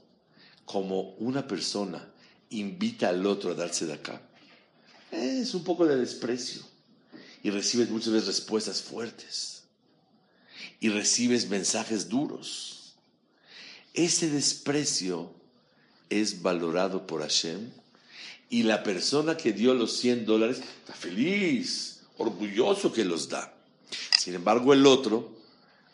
como 0.65 1.15
una 1.19 1.47
persona 1.47 2.09
invita 2.51 3.11
al 3.11 3.25
otro 3.27 3.51
a 3.51 3.55
darse 3.55 3.85
de 3.85 3.93
acá, 3.93 4.21
es 5.11 5.55
un 5.55 5.63
poco 5.63 5.85
de 5.85 5.97
desprecio 5.97 6.63
y 7.43 7.51
recibes 7.51 7.91
muchas 7.91 8.15
veces 8.15 8.29
respuestas 8.29 8.81
fuertes 8.81 9.62
y 10.83 10.89
recibes 10.89 11.49
mensajes 11.49 12.09
duros. 12.09 12.95
Ese 13.95 14.29
desprecio 14.29 15.33
es 16.11 16.43
valorado 16.43 17.07
por 17.07 17.23
Hashem 17.23 17.71
y 18.51 18.65
la 18.65 18.83
persona 18.83 19.37
que 19.37 19.53
dio 19.53 19.75
los 19.75 19.97
100 19.99 20.27
dólares 20.27 20.59
está 20.59 20.93
feliz, 20.93 22.01
orgulloso 22.19 22.93
que 22.93 23.05
los 23.05 23.29
da. 23.29 23.55
Sin 24.19 24.35
embargo, 24.35 24.73
el 24.73 24.85
otro 24.85 25.31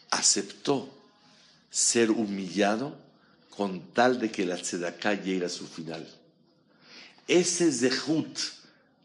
aceptó 0.09 0.89
ser 1.71 2.11
humillado 2.11 2.97
con 3.51 3.93
tal 3.93 4.19
de 4.19 4.31
que 4.31 4.47
la 4.47 4.57
tzedaká 4.57 5.23
llegue 5.23 5.45
a 5.45 5.51
su 5.51 5.67
final. 5.67 6.09
Ese 7.27 7.71
zehut 7.71 8.39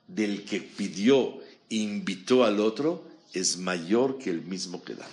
del 0.07 0.45
que 0.45 0.61
pidió 0.61 1.41
e 1.69 1.75
invitó 1.75 2.45
al 2.45 2.61
otro 2.61 3.05
es 3.33 3.57
mayor 3.57 4.17
que 4.17 4.29
el 4.29 4.43
mismo 4.43 4.81
que 4.81 4.95
da. 4.95 5.09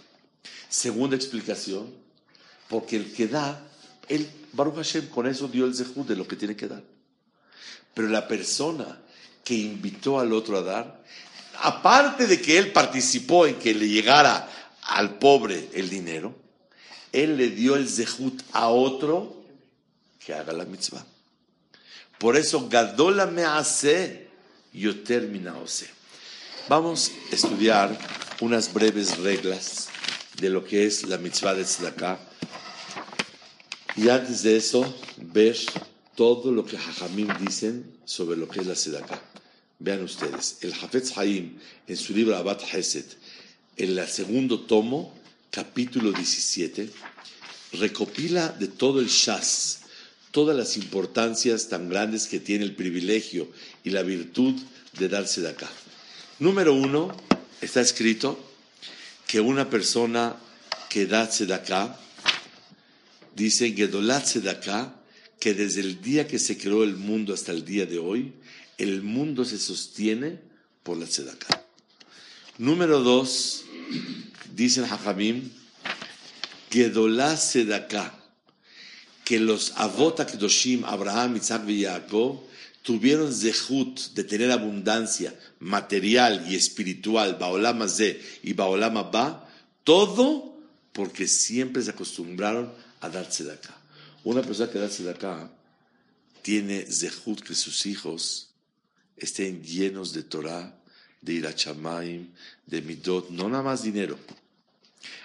Segunda 0.69 1.17
explicación, 1.17 1.93
porque 2.69 2.97
el 2.97 3.13
que 3.13 3.27
da, 3.27 3.67
él 4.09 4.31
Baruch 4.53 4.77
Hashem 4.77 5.09
con 5.09 5.27
eso 5.27 5.49
dio 5.49 5.65
el 5.65 5.75
zehut 5.75 6.07
de 6.07 6.17
lo 6.17 6.27
que 6.27 6.37
tiene 6.37 6.57
que 6.57 6.69
dar. 6.69 6.83
Pero 7.95 8.09
la 8.09 8.27
persona 8.27 9.01
que 9.45 9.55
invitó 9.55 10.19
al 10.19 10.33
otro 10.33 10.59
a 10.59 10.63
dar, 10.63 11.05
aparte 11.63 12.27
de 12.27 12.41
que 12.41 12.59
él 12.59 12.73
participó 12.73 13.47
en 13.47 13.57
que 13.57 13.75
le 13.75 13.89
llegara 13.89 14.49
al 14.83 15.19
pobre 15.19 15.69
el 15.75 15.89
dinero, 15.89 16.35
él 17.13 17.37
le 17.37 17.51
dio 17.51 17.77
el 17.77 17.89
zehut 17.89 18.43
a 18.53 18.69
otro 18.69 19.45
que 20.25 20.35
haga 20.35 20.53
la 20.53 20.65
mitzvah. 20.65 21.05
Por 22.19 22.37
eso, 22.37 22.69
Gadola 22.69 23.27
me 23.27 23.45
hace, 23.45 24.29
yo 24.73 24.93
ose. 25.63 25.91
Vamos 26.69 27.11
a 27.31 27.35
estudiar 27.35 27.99
unas 28.41 28.73
breves 28.73 29.19
reglas 29.19 29.90
de 30.41 30.51
lo 30.51 30.65
que 30.65 30.87
es 30.87 31.07
la 31.07 31.19
mitzvah 31.19 31.55
de 31.55 31.65
Tzedakah 31.65 32.19
y 33.97 34.09
antes 34.09 34.43
de 34.43 34.57
eso, 34.57 34.97
ver 35.19 35.57
todo 36.15 36.53
lo 36.53 36.65
que 36.65 36.79
Jajamim 36.79 37.29
dicen 37.41 37.85
sobre 38.05 38.37
lo 38.37 38.49
que 38.49 38.61
es 38.61 38.67
la 38.67 38.75
Sedaka. 38.75 39.21
Vean 39.79 40.03
ustedes, 40.03 40.59
el 40.63 40.73
Hafetz 40.73 41.17
Haim, 41.19 41.59
en 41.87 41.97
su 41.97 42.15
libro 42.15 42.37
Abad 42.37 42.61
Hesed, 42.73 43.05
en 43.77 43.99
el 43.99 44.09
segundo 44.09 44.61
tomo, 44.61 45.15
capítulo 45.51 46.13
17, 46.13 46.89
recopila 47.73 48.49
de 48.49 48.69
todo 48.69 49.01
el 49.01 49.09
Shas, 49.09 49.81
todas 50.31 50.57
las 50.57 50.77
importancias 50.77 51.69
tan 51.69 51.89
grandes 51.89 52.27
que 52.27 52.41
tiene 52.41 52.65
el 52.65 52.77
privilegio 52.77 53.49
y 53.83 53.91
la 53.91 54.03
virtud 54.03 54.55
de 54.99 55.09
darse 55.09 55.41
de 55.41 55.51
acá. 55.51 55.69
Número 56.39 56.75
uno, 56.75 57.15
está 57.61 57.81
escrito 57.81 58.50
que 59.31 59.41
una 59.41 59.71
persona 59.71 60.35
que 60.89 61.07
da 61.07 61.23
acá, 61.55 61.97
dice 63.37 63.73
Gedolat 63.73 64.27
acá, 64.49 64.93
que 65.39 65.55
desde 65.55 65.83
el 65.83 66.03
día 66.03 66.27
que 66.27 66.41
se 66.41 66.59
creó 66.59 66.83
el 66.83 66.97
mundo 66.97 67.33
hasta 67.33 67.53
el 67.53 67.65
día 67.65 67.87
de 67.87 68.01
hoy, 68.01 68.33
el 68.77 69.03
mundo 69.03 69.45
se 69.45 69.61
sostiene 69.61 70.41
por 70.83 70.97
la 70.97 71.07
tzedakah. 71.07 71.63
Número 72.59 72.99
dos, 73.05 73.63
dicen 74.53 74.85
Hajamim, 74.85 75.49
Gedolá 76.69 77.37
Sedaká, 77.37 78.13
que 79.25 79.39
los 79.39 79.75
Avot 79.77 80.27
Kedoshim, 80.29 80.85
Abraham, 80.85 81.37
Isaac 81.37 81.69
y 81.69 81.85
Jacob, 81.85 82.41
tuvieron 82.83 83.33
zehut 83.33 84.13
de 84.15 84.25
tener 84.25 84.51
abundancia 84.51 85.35
material 85.59 86.47
y 86.49 86.57
espiritual, 86.57 87.37
Baolam 87.39 87.87
y 88.43 88.53
Baolam 88.53 88.95
Ba, 89.11 89.49
todo 89.85 90.57
porque 90.93 91.29
siempre 91.29 91.83
se 91.83 91.91
acostumbraron 91.91 92.73
a 93.01 93.09
darse 93.09 93.45
de 93.45 93.53
acá. 93.53 93.77
Una 94.25 94.43
persona 94.43 94.71
que 94.71 94.79
darse 94.79 95.03
de 95.03 95.11
acá 95.11 95.51
tiene 96.43 96.83
zehut 96.91 97.41
que 97.41 97.55
sus 97.55 97.87
hijos 97.87 98.51
estén 99.17 99.63
llenos 99.63 100.13
de 100.13 100.23
Torah, 100.23 100.75
de 101.21 101.35
Irachamaim, 101.35 102.29
de 102.67 102.83
Midot, 102.83 103.31
no 103.31 103.49
nada 103.49 103.63
más 103.63 103.83
dinero. 103.83 104.19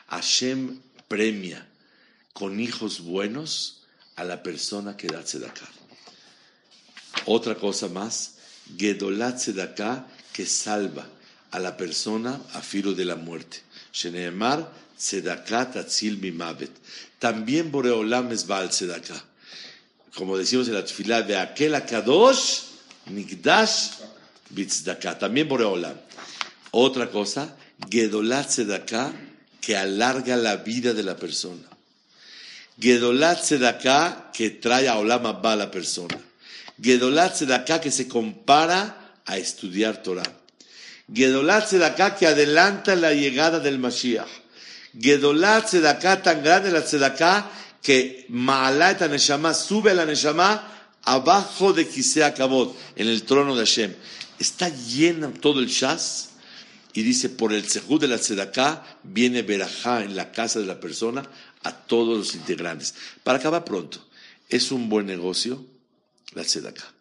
Hashem 0.07 0.79
premia 1.07 1.65
con 2.33 2.59
hijos 2.59 3.01
buenos 3.01 3.83
a 4.15 4.23
la 4.23 4.43
persona 4.43 4.97
que 4.97 5.07
da 5.07 5.19
acá. 5.19 5.69
Otra 7.25 7.55
cosa 7.55 7.87
más, 7.87 8.35
Gedolat 8.77 9.37
Tzedakah 9.37 10.07
que 10.33 10.45
salva 10.45 11.07
a 11.51 11.59
la 11.59 11.77
persona 11.77 12.41
a 12.53 12.61
filo 12.61 12.93
de 12.93 13.05
la 13.05 13.15
muerte. 13.15 13.61
Sheneemar 13.93 14.71
Tzedakah 14.97 15.71
Tatzil 15.71 16.17
Mimavet. 16.17 16.71
También 17.19 17.71
Boreolam 17.71 18.31
es 18.31 18.45
Baal 18.45 18.69
Tzedakah. 18.69 19.23
Como 20.15 20.37
decimos 20.37 20.67
en 20.67 20.75
la 20.75 20.85
tefilá 20.85 21.21
de 21.21 21.37
aquel 21.37 21.75
Akadosh, 21.75 22.61
Nikdash 23.07 23.89
Bitzdakah. 24.49 25.17
También 25.17 25.47
Boreolam. 25.47 25.97
Otra 26.71 27.09
cosa, 27.09 27.55
Gedolat 27.89 28.49
Tzedakah 28.49 29.13
que 29.61 29.75
alarga 29.75 30.37
la 30.37 30.57
vida 30.57 30.93
de 30.93 31.03
la 31.03 31.15
persona. 31.15 31.67
Gedolat 32.79 33.41
Tzedakah 33.41 34.31
que 34.31 34.49
trae 34.49 34.87
a 34.87 34.97
Olam 34.97 35.25
Abba 35.25 35.53
a 35.53 35.55
la 35.55 35.71
persona. 35.71 36.19
Gedolat 36.81 37.33
Tzedakah 37.33 37.79
que 37.79 37.91
se 37.91 38.07
compara 38.07 39.13
a 39.25 39.37
estudiar 39.37 40.03
Torah. 40.03 40.23
Gedolat 41.13 41.67
Tzedakah 41.67 42.15
que 42.15 42.27
adelanta 42.27 42.95
la 42.95 43.13
llegada 43.13 43.59
del 43.59 43.79
Mashiach. 43.79 44.27
Gedolat 44.99 45.65
Tzedakah 45.65 46.21
tan 46.21 46.43
grande 46.43 46.71
la 46.71 46.81
Tzedakah 46.81 47.49
que 47.81 48.25
Ma'alat 48.29 49.01
Neshama 49.09 49.53
sube 49.53 49.91
a 49.91 49.93
la 49.93 50.05
Neshama 50.05 50.75
abajo 51.03 51.71
de 51.71 51.87
Kisea 51.87 52.33
Kabot, 52.33 52.75
en 52.95 53.07
el 53.07 53.23
trono 53.23 53.55
de 53.55 53.65
Hashem. 53.65 53.93
Está 54.39 54.69
lleno 54.69 55.29
todo 55.29 55.59
el 55.59 55.67
Shas 55.67 56.31
y 56.93 57.03
dice, 57.03 57.29
por 57.29 57.53
el 57.53 57.67
Sehud 57.69 58.01
de 58.01 58.07
la 58.07 58.17
Tzedakah 58.17 58.83
viene 59.03 59.43
Berajá 59.43 60.03
en 60.03 60.15
la 60.15 60.31
casa 60.31 60.59
de 60.59 60.65
la 60.65 60.79
persona 60.79 61.29
a 61.63 61.71
todos 61.71 62.17
los 62.17 62.35
integrantes. 62.35 62.95
Para 63.23 63.37
acabar 63.37 63.63
pronto, 63.63 63.99
¿es 64.49 64.71
un 64.71 64.89
buen 64.89 65.05
negocio? 65.05 65.63
La 66.35 66.43
tzedakah. 66.43 66.93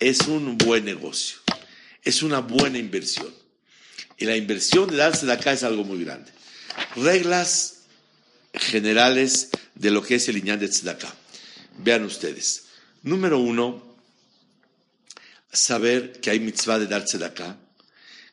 Es 0.00 0.22
un 0.22 0.58
buen 0.58 0.84
negocio, 0.84 1.38
es 2.02 2.22
una 2.22 2.40
buena 2.40 2.78
inversión. 2.78 3.32
Y 4.18 4.24
la 4.24 4.36
inversión 4.36 4.88
de 4.88 4.96
dar 4.96 5.12
tzedakah 5.12 5.52
es 5.52 5.62
algo 5.62 5.84
muy 5.84 6.02
grande. 6.04 6.32
Reglas 6.96 7.82
generales 8.54 9.50
de 9.74 9.90
lo 9.90 10.02
que 10.02 10.16
es 10.16 10.28
el 10.28 10.38
iñán 10.38 10.58
de 10.58 10.68
tzedakah. 10.68 11.14
Vean 11.78 12.04
ustedes. 12.04 12.64
Número 13.02 13.38
uno, 13.38 13.96
saber 15.52 16.20
que 16.20 16.30
hay 16.30 16.40
mitzvah 16.40 16.78
de 16.78 16.86
dar 16.86 17.04
tzedakah, 17.04 17.56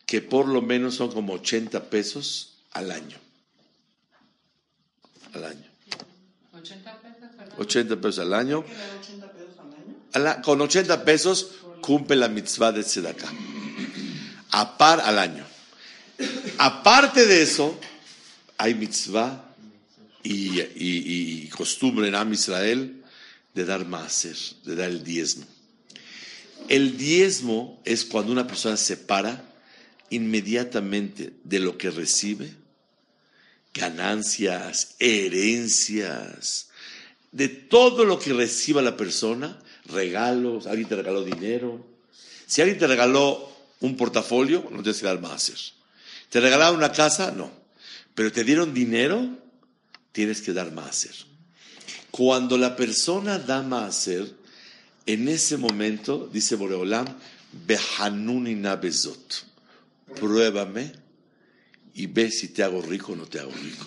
que 0.05 0.21
por 0.21 0.47
lo 0.47 0.61
menos 0.61 0.95
son 0.95 1.11
como 1.11 1.33
80 1.33 1.89
pesos 1.89 2.57
al 2.71 2.91
año. 2.91 3.17
Al 5.33 5.45
año. 5.45 5.73
80 7.57 8.01
pesos 8.01 8.19
al 8.19 8.33
año 8.33 8.63
con 10.43 10.61
80 10.61 11.05
pesos 11.05 11.51
cumple 11.81 12.15
la 12.15 12.29
mitzvah 12.29 12.71
de 12.71 12.83
tzedakah. 12.83 13.31
A 14.51 14.77
par 14.77 15.01
al 15.01 15.19
año. 15.19 15.45
Aparte 16.57 17.25
de 17.25 17.41
eso, 17.41 17.77
hay 18.57 18.75
mitzvah 18.75 19.43
y, 20.23 21.47
costumbre 21.47 22.07
en 22.07 22.15
Am 22.15 22.33
Israel 22.33 23.03
de 23.53 23.65
dar 23.65 23.85
maaser, 23.85 24.37
de 24.63 24.75
dar 24.75 24.89
el 24.89 25.03
diezmo. 25.03 25.45
El 26.69 26.97
diezmo 26.97 27.81
es 27.83 28.05
cuando 28.05 28.31
una 28.31 28.47
persona 28.47 28.77
separa 28.77 29.43
inmediatamente 30.09 31.33
de 31.43 31.59
lo 31.59 31.77
que 31.77 31.91
recibe, 31.91 32.53
ganancias, 33.73 34.95
herencias, 34.99 36.69
de 37.31 37.49
todo 37.49 38.05
lo 38.05 38.19
que 38.19 38.31
reciba 38.33 38.81
la 38.81 38.95
persona, 38.95 39.59
regalos, 39.85 40.67
alguien 40.67 40.87
te 40.87 40.95
regaló 40.95 41.23
dinero. 41.23 41.85
Si 42.45 42.61
alguien 42.61 42.79
te 42.79 42.87
regaló 42.87 43.51
un 43.79 43.97
portafolio, 43.97 44.67
no 44.71 44.81
tienes 44.81 44.99
que 44.99 45.07
dar 45.07 45.23
hacer. 45.25 45.57
¿Te 46.29 46.39
regalaron 46.39 46.77
una 46.77 46.91
casa? 46.91 47.31
No. 47.31 47.51
Pero 48.15 48.31
te 48.31 48.43
dieron 48.43 48.73
dinero, 48.73 49.27
tienes 50.11 50.41
que 50.41 50.53
dar 50.53 50.71
hacer. 50.79 51.13
Cuando 52.11 52.57
la 52.57 52.75
persona 52.75 53.39
da 53.39 53.85
hacer, 53.85 54.33
en 55.05 55.27
ese 55.27 55.57
momento, 55.57 56.29
dice 56.31 56.55
Boreolam, 56.55 57.05
Behanuni 57.65 58.55
bezot. 58.55 59.45
Pruébame 60.19 60.91
y 61.95 62.07
ve 62.07 62.29
si 62.29 62.49
te 62.49 62.63
hago 62.63 62.81
rico 62.81 63.13
o 63.13 63.15
no 63.15 63.25
te 63.25 63.39
hago 63.39 63.51
rico. 63.51 63.85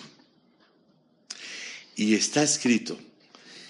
Y 1.95 2.13
está 2.13 2.43
escrito 2.43 2.99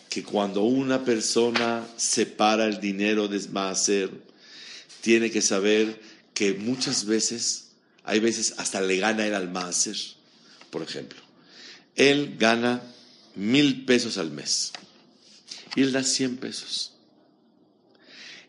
que 0.09 0.23
cuando 0.23 0.63
una 0.63 1.03
persona 1.03 1.87
separa 1.97 2.65
el 2.65 2.79
dinero 2.79 3.27
de 3.27 3.39
Maaser, 3.49 4.09
tiene 5.01 5.29
que 5.31 5.41
saber 5.41 6.01
que 6.33 6.53
muchas 6.53 7.05
veces, 7.05 7.69
hay 8.03 8.19
veces 8.19 8.55
hasta 8.57 8.81
le 8.81 8.97
gana 8.97 9.25
él 9.25 9.35
al 9.35 9.49
Maaser. 9.49 9.97
Por 10.69 10.81
ejemplo, 10.81 11.19
él 11.95 12.35
gana 12.37 12.81
mil 13.35 13.85
pesos 13.85 14.17
al 14.17 14.31
mes 14.31 14.71
y 15.75 15.81
él 15.81 15.91
da 15.91 16.03
cien 16.03 16.37
pesos. 16.37 16.93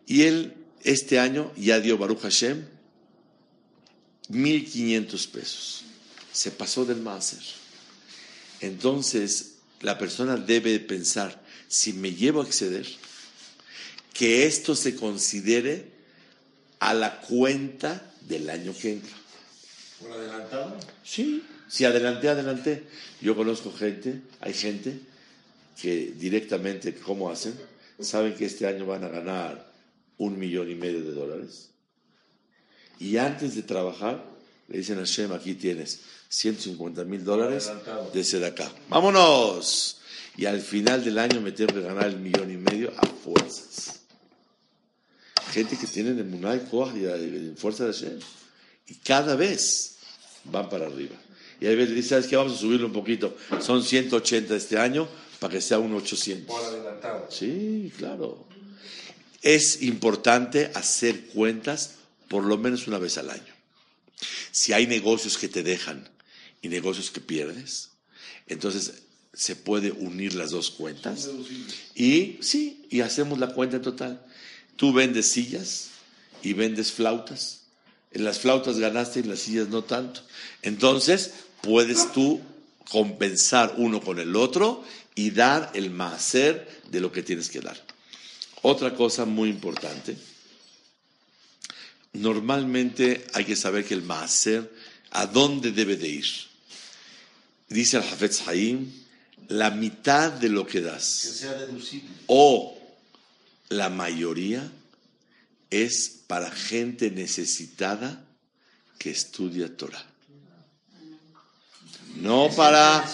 Y 0.06 0.22
él 0.22 0.54
este 0.82 1.18
año 1.18 1.52
ya 1.56 1.80
dio 1.80 1.98
Baruch 1.98 2.22
Hashem 2.22 2.64
mil 4.28 4.64
quinientos 4.70 5.26
pesos. 5.26 5.84
Se 6.32 6.50
pasó 6.50 6.84
del 6.84 7.00
Maaser. 7.00 7.42
Entonces, 8.60 9.56
la 9.80 9.98
persona 9.98 10.36
debe 10.36 10.78
pensar, 10.80 11.42
si 11.68 11.92
me 11.92 12.12
llevo 12.14 12.42
a 12.42 12.46
exceder, 12.46 12.86
que 14.12 14.46
esto 14.46 14.74
se 14.74 14.96
considere 14.96 15.86
a 16.80 16.94
la 16.94 17.20
cuenta 17.20 18.12
del 18.22 18.50
año 18.50 18.74
que 18.76 18.92
entra. 18.94 19.16
¿Por 20.00 20.12
adelantado? 20.12 20.76
Sí, 21.04 21.44
si 21.68 21.84
adelanté, 21.84 22.28
adelanté. 22.28 22.84
Yo 23.20 23.36
conozco 23.36 23.72
gente, 23.72 24.22
hay 24.40 24.54
gente 24.54 24.98
que 25.80 26.12
directamente, 26.16 26.94
¿cómo 26.94 27.30
hacen? 27.30 27.54
Saben 28.00 28.34
que 28.34 28.46
este 28.46 28.66
año 28.66 28.86
van 28.86 29.04
a 29.04 29.08
ganar 29.08 29.72
un 30.16 30.38
millón 30.38 30.70
y 30.70 30.74
medio 30.74 31.02
de 31.02 31.12
dólares. 31.12 31.70
Y 32.98 33.16
antes 33.16 33.54
de 33.54 33.62
trabajar, 33.62 34.24
le 34.68 34.78
dicen 34.78 34.98
a 34.98 35.04
Shem, 35.04 35.32
aquí 35.32 35.54
tienes 35.54 36.00
150 36.28 37.04
mil 37.04 37.24
dólares 37.24 37.70
de 38.12 38.46
acá. 38.46 38.70
¡Vámonos! 38.88 39.97
Y 40.38 40.46
al 40.46 40.60
final 40.60 41.04
del 41.04 41.18
año 41.18 41.40
me 41.40 41.50
tengo 41.50 41.74
que 41.74 41.80
ganar 41.80 42.06
el 42.06 42.20
millón 42.20 42.48
y 42.52 42.56
medio 42.56 42.92
a 42.96 43.04
fuerzas. 43.04 44.02
Gente 45.50 45.76
que 45.76 45.88
tiene 45.88 46.10
el 46.10 46.24
Munay 46.24 46.62
y 46.94 47.06
y 47.06 47.54
fuerza 47.56 47.86
de 47.86 47.92
Hashem. 47.92 48.20
Y 48.86 48.94
cada 48.94 49.34
vez 49.34 49.96
van 50.44 50.68
para 50.68 50.86
arriba. 50.86 51.16
Y 51.60 51.66
a 51.66 51.70
veces 51.70 51.92
dice, 51.92 52.10
¿sabes 52.10 52.28
qué? 52.28 52.36
Vamos 52.36 52.52
a 52.52 52.56
subirlo 52.56 52.86
un 52.86 52.92
poquito. 52.92 53.36
Son 53.60 53.82
180 53.82 54.54
este 54.54 54.78
año 54.78 55.08
para 55.40 55.54
que 55.54 55.60
sea 55.60 55.80
un 55.80 55.92
800. 55.92 56.46
Por 56.46 56.64
adelantado. 56.64 57.26
Sí, 57.28 57.92
claro. 57.98 58.46
Es 59.42 59.82
importante 59.82 60.70
hacer 60.72 61.26
cuentas 61.26 61.96
por 62.28 62.44
lo 62.44 62.58
menos 62.58 62.86
una 62.86 62.98
vez 62.98 63.18
al 63.18 63.30
año. 63.30 63.54
Si 64.52 64.72
hay 64.72 64.86
negocios 64.86 65.36
que 65.36 65.48
te 65.48 65.64
dejan 65.64 66.08
y 66.62 66.68
negocios 66.68 67.10
que 67.10 67.20
pierdes, 67.20 67.90
entonces 68.46 69.07
se 69.38 69.54
puede 69.54 69.92
unir 69.92 70.34
las 70.34 70.50
dos 70.50 70.68
cuentas 70.68 71.30
y 71.94 72.38
sí, 72.40 72.84
y 72.90 73.02
hacemos 73.02 73.38
la 73.38 73.54
cuenta 73.54 73.80
total. 73.80 74.20
Tú 74.74 74.92
vendes 74.92 75.28
sillas 75.28 75.90
y 76.42 76.54
vendes 76.54 76.90
flautas. 76.90 77.60
En 78.10 78.24
las 78.24 78.40
flautas 78.40 78.80
ganaste 78.80 79.20
y 79.20 79.22
en 79.22 79.28
las 79.28 79.38
sillas 79.38 79.68
no 79.68 79.84
tanto. 79.84 80.22
Entonces, 80.62 81.34
puedes 81.60 82.10
tú 82.12 82.40
compensar 82.90 83.74
uno 83.76 84.00
con 84.00 84.18
el 84.18 84.34
otro 84.34 84.84
y 85.14 85.30
dar 85.30 85.70
el 85.74 85.90
maaser 85.90 86.68
de 86.90 86.98
lo 86.98 87.12
que 87.12 87.22
tienes 87.22 87.48
que 87.48 87.60
dar. 87.60 87.80
Otra 88.62 88.96
cosa 88.96 89.24
muy 89.24 89.50
importante, 89.50 90.16
normalmente 92.12 93.24
hay 93.34 93.44
que 93.44 93.54
saber 93.54 93.84
que 93.84 93.94
el 93.94 94.02
maaser, 94.02 94.68
¿a 95.10 95.26
dónde 95.26 95.70
debe 95.70 95.96
de 95.96 96.08
ir? 96.08 96.26
Dice 97.68 97.98
el 97.98 98.02
Hafetz 98.02 98.48
Haim, 98.48 98.90
la 99.48 99.70
mitad 99.70 100.32
de 100.32 100.48
lo 100.48 100.66
que 100.66 100.80
das, 100.80 101.20
Que 101.22 101.28
sea 101.32 101.52
deducible. 101.54 102.10
o 102.26 102.76
la 103.70 103.88
mayoría, 103.88 104.70
es 105.70 106.08
para 106.26 106.50
gente 106.50 107.10
necesitada 107.10 108.22
que 108.98 109.10
estudia 109.10 109.74
Torah. 109.76 110.04
No 112.16 112.50
para... 112.56 113.04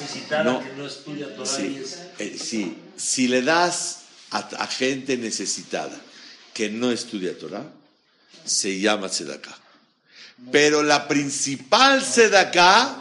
No, 0.45 0.63
que 0.63 0.73
no 0.77 0.87
estudia 0.87 1.35
Torah 1.35 1.47
Sí, 1.51 1.79
es- 1.83 1.99
eh, 2.19 2.39
sí. 2.39 2.77
si 2.97 3.29
le 3.29 3.43
das 3.43 4.01
a, 4.31 4.39
a 4.39 4.67
gente 4.67 5.17
necesitada 5.17 6.01
que 6.55 6.71
no 6.71 6.91
estudia 6.91 7.37
Torah, 7.37 7.67
se 8.45 8.79
llama 8.79 9.09
tzedakah. 9.09 9.57
Pero 10.53 10.83
la 10.83 11.07
principal 11.09 12.01
tzedakah 12.03 12.97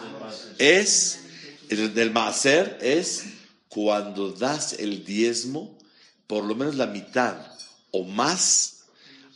es, 0.58 1.20
el 1.80 1.94
del 1.94 2.12
maaser, 2.12 2.78
es 2.82 3.24
cuando 3.70 4.32
das 4.32 4.74
el 4.74 5.04
diezmo, 5.06 5.78
por 6.28 6.44
lo 6.44 6.56
menos 6.56 6.76
la 6.76 6.88
mitad 6.88 7.36
o 7.92 8.04
más, 8.04 8.84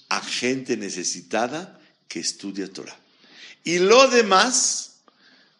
a 0.10 0.22
gente 0.22 0.78
necesitada 0.78 1.80
que 2.08 2.20
estudia 2.20 2.72
Torah. 2.72 2.98
Y 3.64 3.80
lo 3.80 4.08
demás 4.08 5.00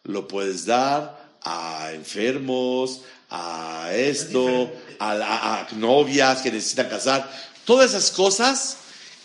lo 0.04 0.26
puedes 0.26 0.64
dar 0.64 1.28
a 1.42 1.92
enfermos, 1.92 3.02
a 3.30 3.90
esto, 3.94 4.72
a, 4.98 5.12
a- 5.60 5.68
novias 5.74 6.40
que 6.40 6.50
necesitan 6.50 6.88
casar, 6.88 7.30
todas 7.64 7.90
esas 7.90 8.10
cosas 8.10 8.78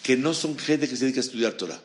que 0.03 0.17
no 0.17 0.33
son 0.33 0.57
gente 0.57 0.89
que 0.89 0.97
se 0.97 1.05
dedica 1.05 1.21
a 1.21 1.23
estudiar 1.23 1.53
Torah. 1.53 1.79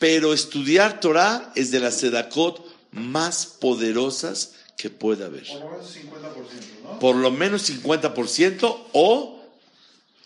Pero 0.00 0.32
estudiar 0.32 0.98
Torah 0.98 1.52
es 1.54 1.70
de 1.70 1.78
las 1.78 1.98
sedakot 1.98 2.66
más 2.90 3.46
poderosas 3.46 4.52
que 4.76 4.90
puede 4.90 5.24
haber. 5.24 5.46
Por 5.46 5.56
lo 5.60 5.70
menos 5.70 5.96
50%, 5.96 6.82
¿no? 6.82 6.98
Por 6.98 7.16
lo 7.16 7.30
menos 7.30 7.70
50% 7.70 8.86
o 8.92 9.44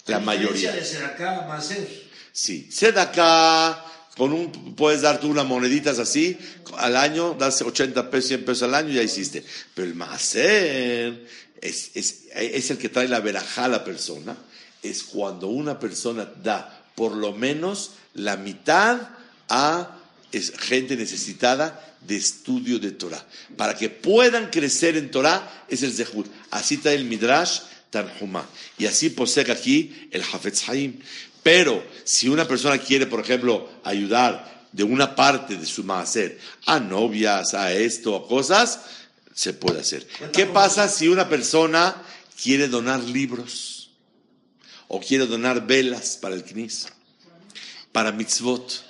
la 0.07 0.21
mayoría. 0.21 0.73
diferencia 0.73 0.73
de 0.73 0.85
ser 0.85 1.05
acá 1.05 1.47
más 1.49 1.67
ser. 1.67 2.05
Sí, 2.33 2.69
acá 2.97 3.85
con 4.17 4.33
un, 4.33 4.75
puedes 4.77 5.03
dar 5.03 5.19
tú 5.19 5.29
unas 5.29 5.47
moneditas 5.47 5.99
así, 5.99 6.39
al 6.77 6.97
año, 6.97 7.35
das 7.35 7.63
80 7.63 8.11
pesos, 8.11 8.29
100 8.29 8.45
pesos 8.45 8.63
al 8.65 8.75
año 8.75 8.91
y 8.91 8.95
ya 8.95 9.03
hiciste. 9.03 9.45
Pero 9.75 9.89
el 9.89 9.95
macer 9.95 11.27
es, 11.61 11.91
es, 11.95 12.25
es 12.35 12.71
el 12.71 12.79
que 12.79 12.89
trae 12.89 13.09
la 13.09 13.21
verajá 13.21 13.65
a 13.65 13.69
la 13.69 13.85
persona, 13.85 14.37
es 14.83 15.03
cuando 15.03 15.49
una 15.49 15.79
persona 15.79 16.31
da 16.43 16.85
por 16.95 17.13
lo 17.13 17.33
menos 17.33 17.93
la 18.15 18.37
mitad 18.37 19.01
a 19.49 19.99
es- 20.37 20.53
gente 20.59 20.97
necesitada 20.97 21.97
de 22.01 22.17
estudio 22.17 22.79
de 22.79 22.91
Torah. 22.93 23.25
Para 23.57 23.75
que 23.77 23.89
puedan 23.89 24.51
crecer 24.51 24.97
en 24.97 25.11
Torah 25.11 25.65
es 25.69 25.83
el 25.83 25.93
zehut. 25.93 26.27
Así 26.51 26.75
está 26.77 26.93
el 26.93 27.05
Midrash 27.05 27.61
Tanhumá. 27.91 28.47
Y 28.79 28.87
así 28.87 29.11
posee 29.11 29.51
aquí 29.51 30.09
el 30.11 30.23
Hafetz 30.23 30.69
Haim. 30.69 30.99
Pero 31.43 31.85
si 32.05 32.29
una 32.29 32.47
persona 32.47 32.79
quiere, 32.79 33.07
por 33.07 33.21
ejemplo, 33.21 33.71
ayudar 33.85 34.67
de 34.73 34.83
una 34.83 35.15
parte 35.15 35.57
de 35.57 35.67
su 35.67 35.85
maaser 35.85 36.39
a 36.67 36.81
novias, 36.81 37.55
a 37.55 37.73
esto, 37.73 38.17
a 38.17 38.27
cosas, 38.27 38.81
se 39.35 39.53
puede 39.53 39.81
hacer. 39.81 40.07
¿Qué 40.33 40.47
pasa 40.47 40.89
si 40.89 41.09
una 41.09 41.29
persona 41.29 41.95
quiere 42.43 42.69
donar 42.69 43.01
libros 43.03 43.91
o 44.89 45.01
quiere 45.01 45.27
donar 45.27 45.67
velas 45.67 46.19
para 46.21 46.35
el 46.35 46.45
knis? 46.45 46.87
Para 47.93 48.11
mitzvot, 48.13 48.84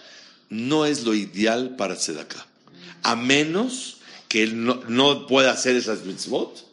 no 0.55 0.87
es 0.87 1.03
lo 1.03 1.15
ideal 1.15 1.75
para 1.77 1.97
tzedakah. 1.97 2.47
A 3.03 3.17
menos 3.17 3.99
que 4.29 4.43
él 4.45 4.65
no, 4.65 4.83
no 4.89 5.27
pueda 5.27 5.51
hacer 5.51 5.77
esas 5.77 6.05
mitzvot, 6.05 6.65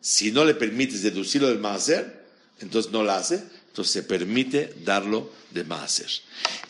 si 0.00 0.30
no 0.30 0.44
le 0.44 0.54
permites 0.54 1.02
deducirlo 1.02 1.48
del 1.48 1.58
maaser, 1.58 2.26
entonces 2.60 2.92
no 2.92 3.02
la 3.02 3.16
hace, 3.16 3.42
entonces 3.68 3.92
se 3.92 4.02
permite 4.02 4.74
darlo 4.84 5.32
de 5.52 5.64
maaser. 5.64 6.10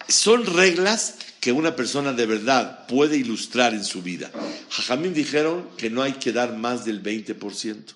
Son 0.08 0.46
reglas 0.46 1.16
que 1.40 1.52
una 1.52 1.74
persona 1.74 2.12
de 2.12 2.26
verdad 2.26 2.86
puede 2.86 3.16
ilustrar 3.16 3.74
en 3.74 3.84
su 3.84 4.02
vida. 4.02 4.30
Jajamín 4.70 5.14
dijeron 5.14 5.68
que 5.76 5.90
no 5.90 6.02
hay 6.02 6.14
que 6.14 6.32
dar 6.32 6.56
más 6.56 6.84
del 6.84 7.02
20%. 7.02 7.94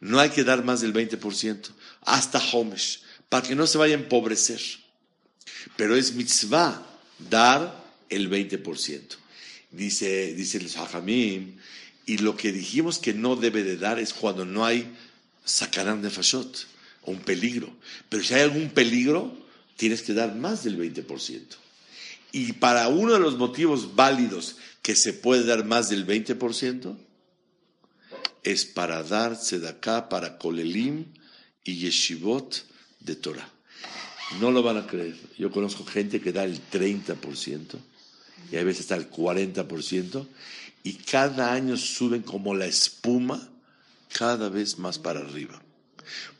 No 0.00 0.18
hay 0.18 0.30
que 0.30 0.42
dar 0.42 0.64
más 0.64 0.80
del 0.80 0.92
20%, 0.92 1.70
hasta 2.00 2.42
Homesh, 2.52 3.02
para 3.28 3.46
que 3.46 3.54
no 3.54 3.68
se 3.68 3.78
vaya 3.78 3.94
a 3.94 4.00
empobrecer. 4.00 4.60
Pero 5.76 5.94
es 5.94 6.14
mitzvah 6.14 6.91
dar 7.30 7.84
el 8.08 8.30
20%. 8.30 9.00
Dice, 9.70 10.34
dice 10.34 10.58
el 10.58 10.68
Jajamim, 10.68 11.56
y 12.04 12.18
lo 12.18 12.36
que 12.36 12.52
dijimos 12.52 12.98
que 12.98 13.14
no 13.14 13.36
debe 13.36 13.62
de 13.62 13.76
dar 13.76 13.98
es 13.98 14.12
cuando 14.12 14.44
no 14.44 14.64
hay 14.64 14.92
sacarán 15.44 16.02
de 16.02 16.10
fashot, 16.10 16.66
un 17.04 17.18
peligro. 17.20 17.74
Pero 18.08 18.22
si 18.22 18.34
hay 18.34 18.42
algún 18.42 18.70
peligro, 18.70 19.36
tienes 19.76 20.02
que 20.02 20.14
dar 20.14 20.34
más 20.34 20.64
del 20.64 20.78
20%. 20.78 21.40
Y 22.32 22.52
para 22.54 22.88
uno 22.88 23.12
de 23.12 23.20
los 23.20 23.36
motivos 23.36 23.94
válidos 23.94 24.56
que 24.82 24.96
se 24.96 25.12
puede 25.12 25.44
dar 25.44 25.64
más 25.64 25.90
del 25.90 26.06
20%, 26.06 26.96
es 28.42 28.64
para 28.64 29.02
dar 29.02 29.38
tzedakah 29.38 30.08
para 30.08 30.38
kolelim 30.38 31.06
y 31.64 31.76
yeshivot 31.76 32.64
de 33.00 33.14
Torah. 33.16 33.48
No 34.40 34.50
lo 34.50 34.62
van 34.62 34.76
a 34.76 34.86
creer. 34.86 35.16
Yo 35.38 35.50
conozco 35.50 35.84
gente 35.84 36.20
que 36.20 36.32
da 36.32 36.44
el 36.44 36.60
30% 36.70 37.78
y 38.50 38.56
a 38.56 38.64
veces 38.64 38.80
está 38.80 38.96
el 38.96 39.10
40% 39.10 40.26
y 40.82 40.94
cada 40.94 41.52
año 41.52 41.76
suben 41.76 42.22
como 42.22 42.54
la 42.54 42.66
espuma 42.66 43.48
cada 44.12 44.48
vez 44.48 44.78
más 44.78 44.98
para 44.98 45.20
arriba. 45.20 45.60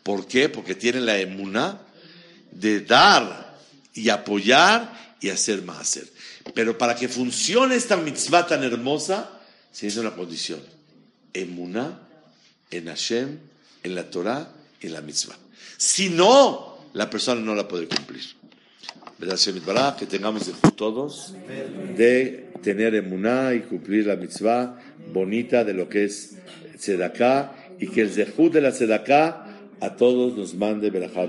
¿Por 0.03 0.27
qué? 0.27 0.49
Porque 0.49 0.75
tienen 0.75 1.07
la 1.07 1.19
emuná 1.19 1.81
de 2.51 2.81
dar 2.81 3.59
y 3.95 4.09
apoyar 4.09 5.17
y 5.21 5.31
hacer 5.31 5.63
más 5.63 5.79
hacer. 5.79 6.13
Pero 6.55 6.77
para 6.77 6.97
que 6.97 7.09
funcione 7.09 7.77
esta 7.77 7.97
mitzvah 7.97 8.47
tan 8.47 8.65
hermosa, 8.65 9.31
se 9.71 9.87
necesita 9.87 10.09
una 10.09 10.17
condición. 10.17 10.61
Emuná 11.33 12.01
en 12.71 12.87
Hashem, 12.87 13.39
en 13.85 13.95
la 13.95 14.11
Torah 14.11 14.53
en 14.81 14.93
la 14.93 15.01
mitzvah. 15.01 15.37
Si 15.77 16.11
no, 16.11 16.72
la 16.95 17.09
persona 17.11 17.41
no 17.41 17.55
la 17.55 17.69
puede 17.69 17.87
cumplir. 17.87 18.23
Que 19.99 20.07
tengamos 20.07 20.51
todos 20.75 21.35
de 21.97 22.49
tener 22.63 22.95
emuná 22.95 23.55
y 23.55 23.61
cumplir 23.61 24.07
la 24.07 24.17
mitzvah 24.17 24.79
bonita 25.13 25.65
de 25.65 25.75
lo 25.75 25.89
que 25.89 26.05
es 26.05 26.37
tzedakah 26.77 27.53
y 27.79 27.87
que 27.89 28.03
el 28.03 28.11
zehut 28.11 28.53
de 28.53 28.61
la 28.61 28.73
tzedakah 28.73 29.47
a 29.81 29.97
todos 29.97 30.37
nos 30.37 30.55
mande 30.55 30.91
berajá. 30.91 31.27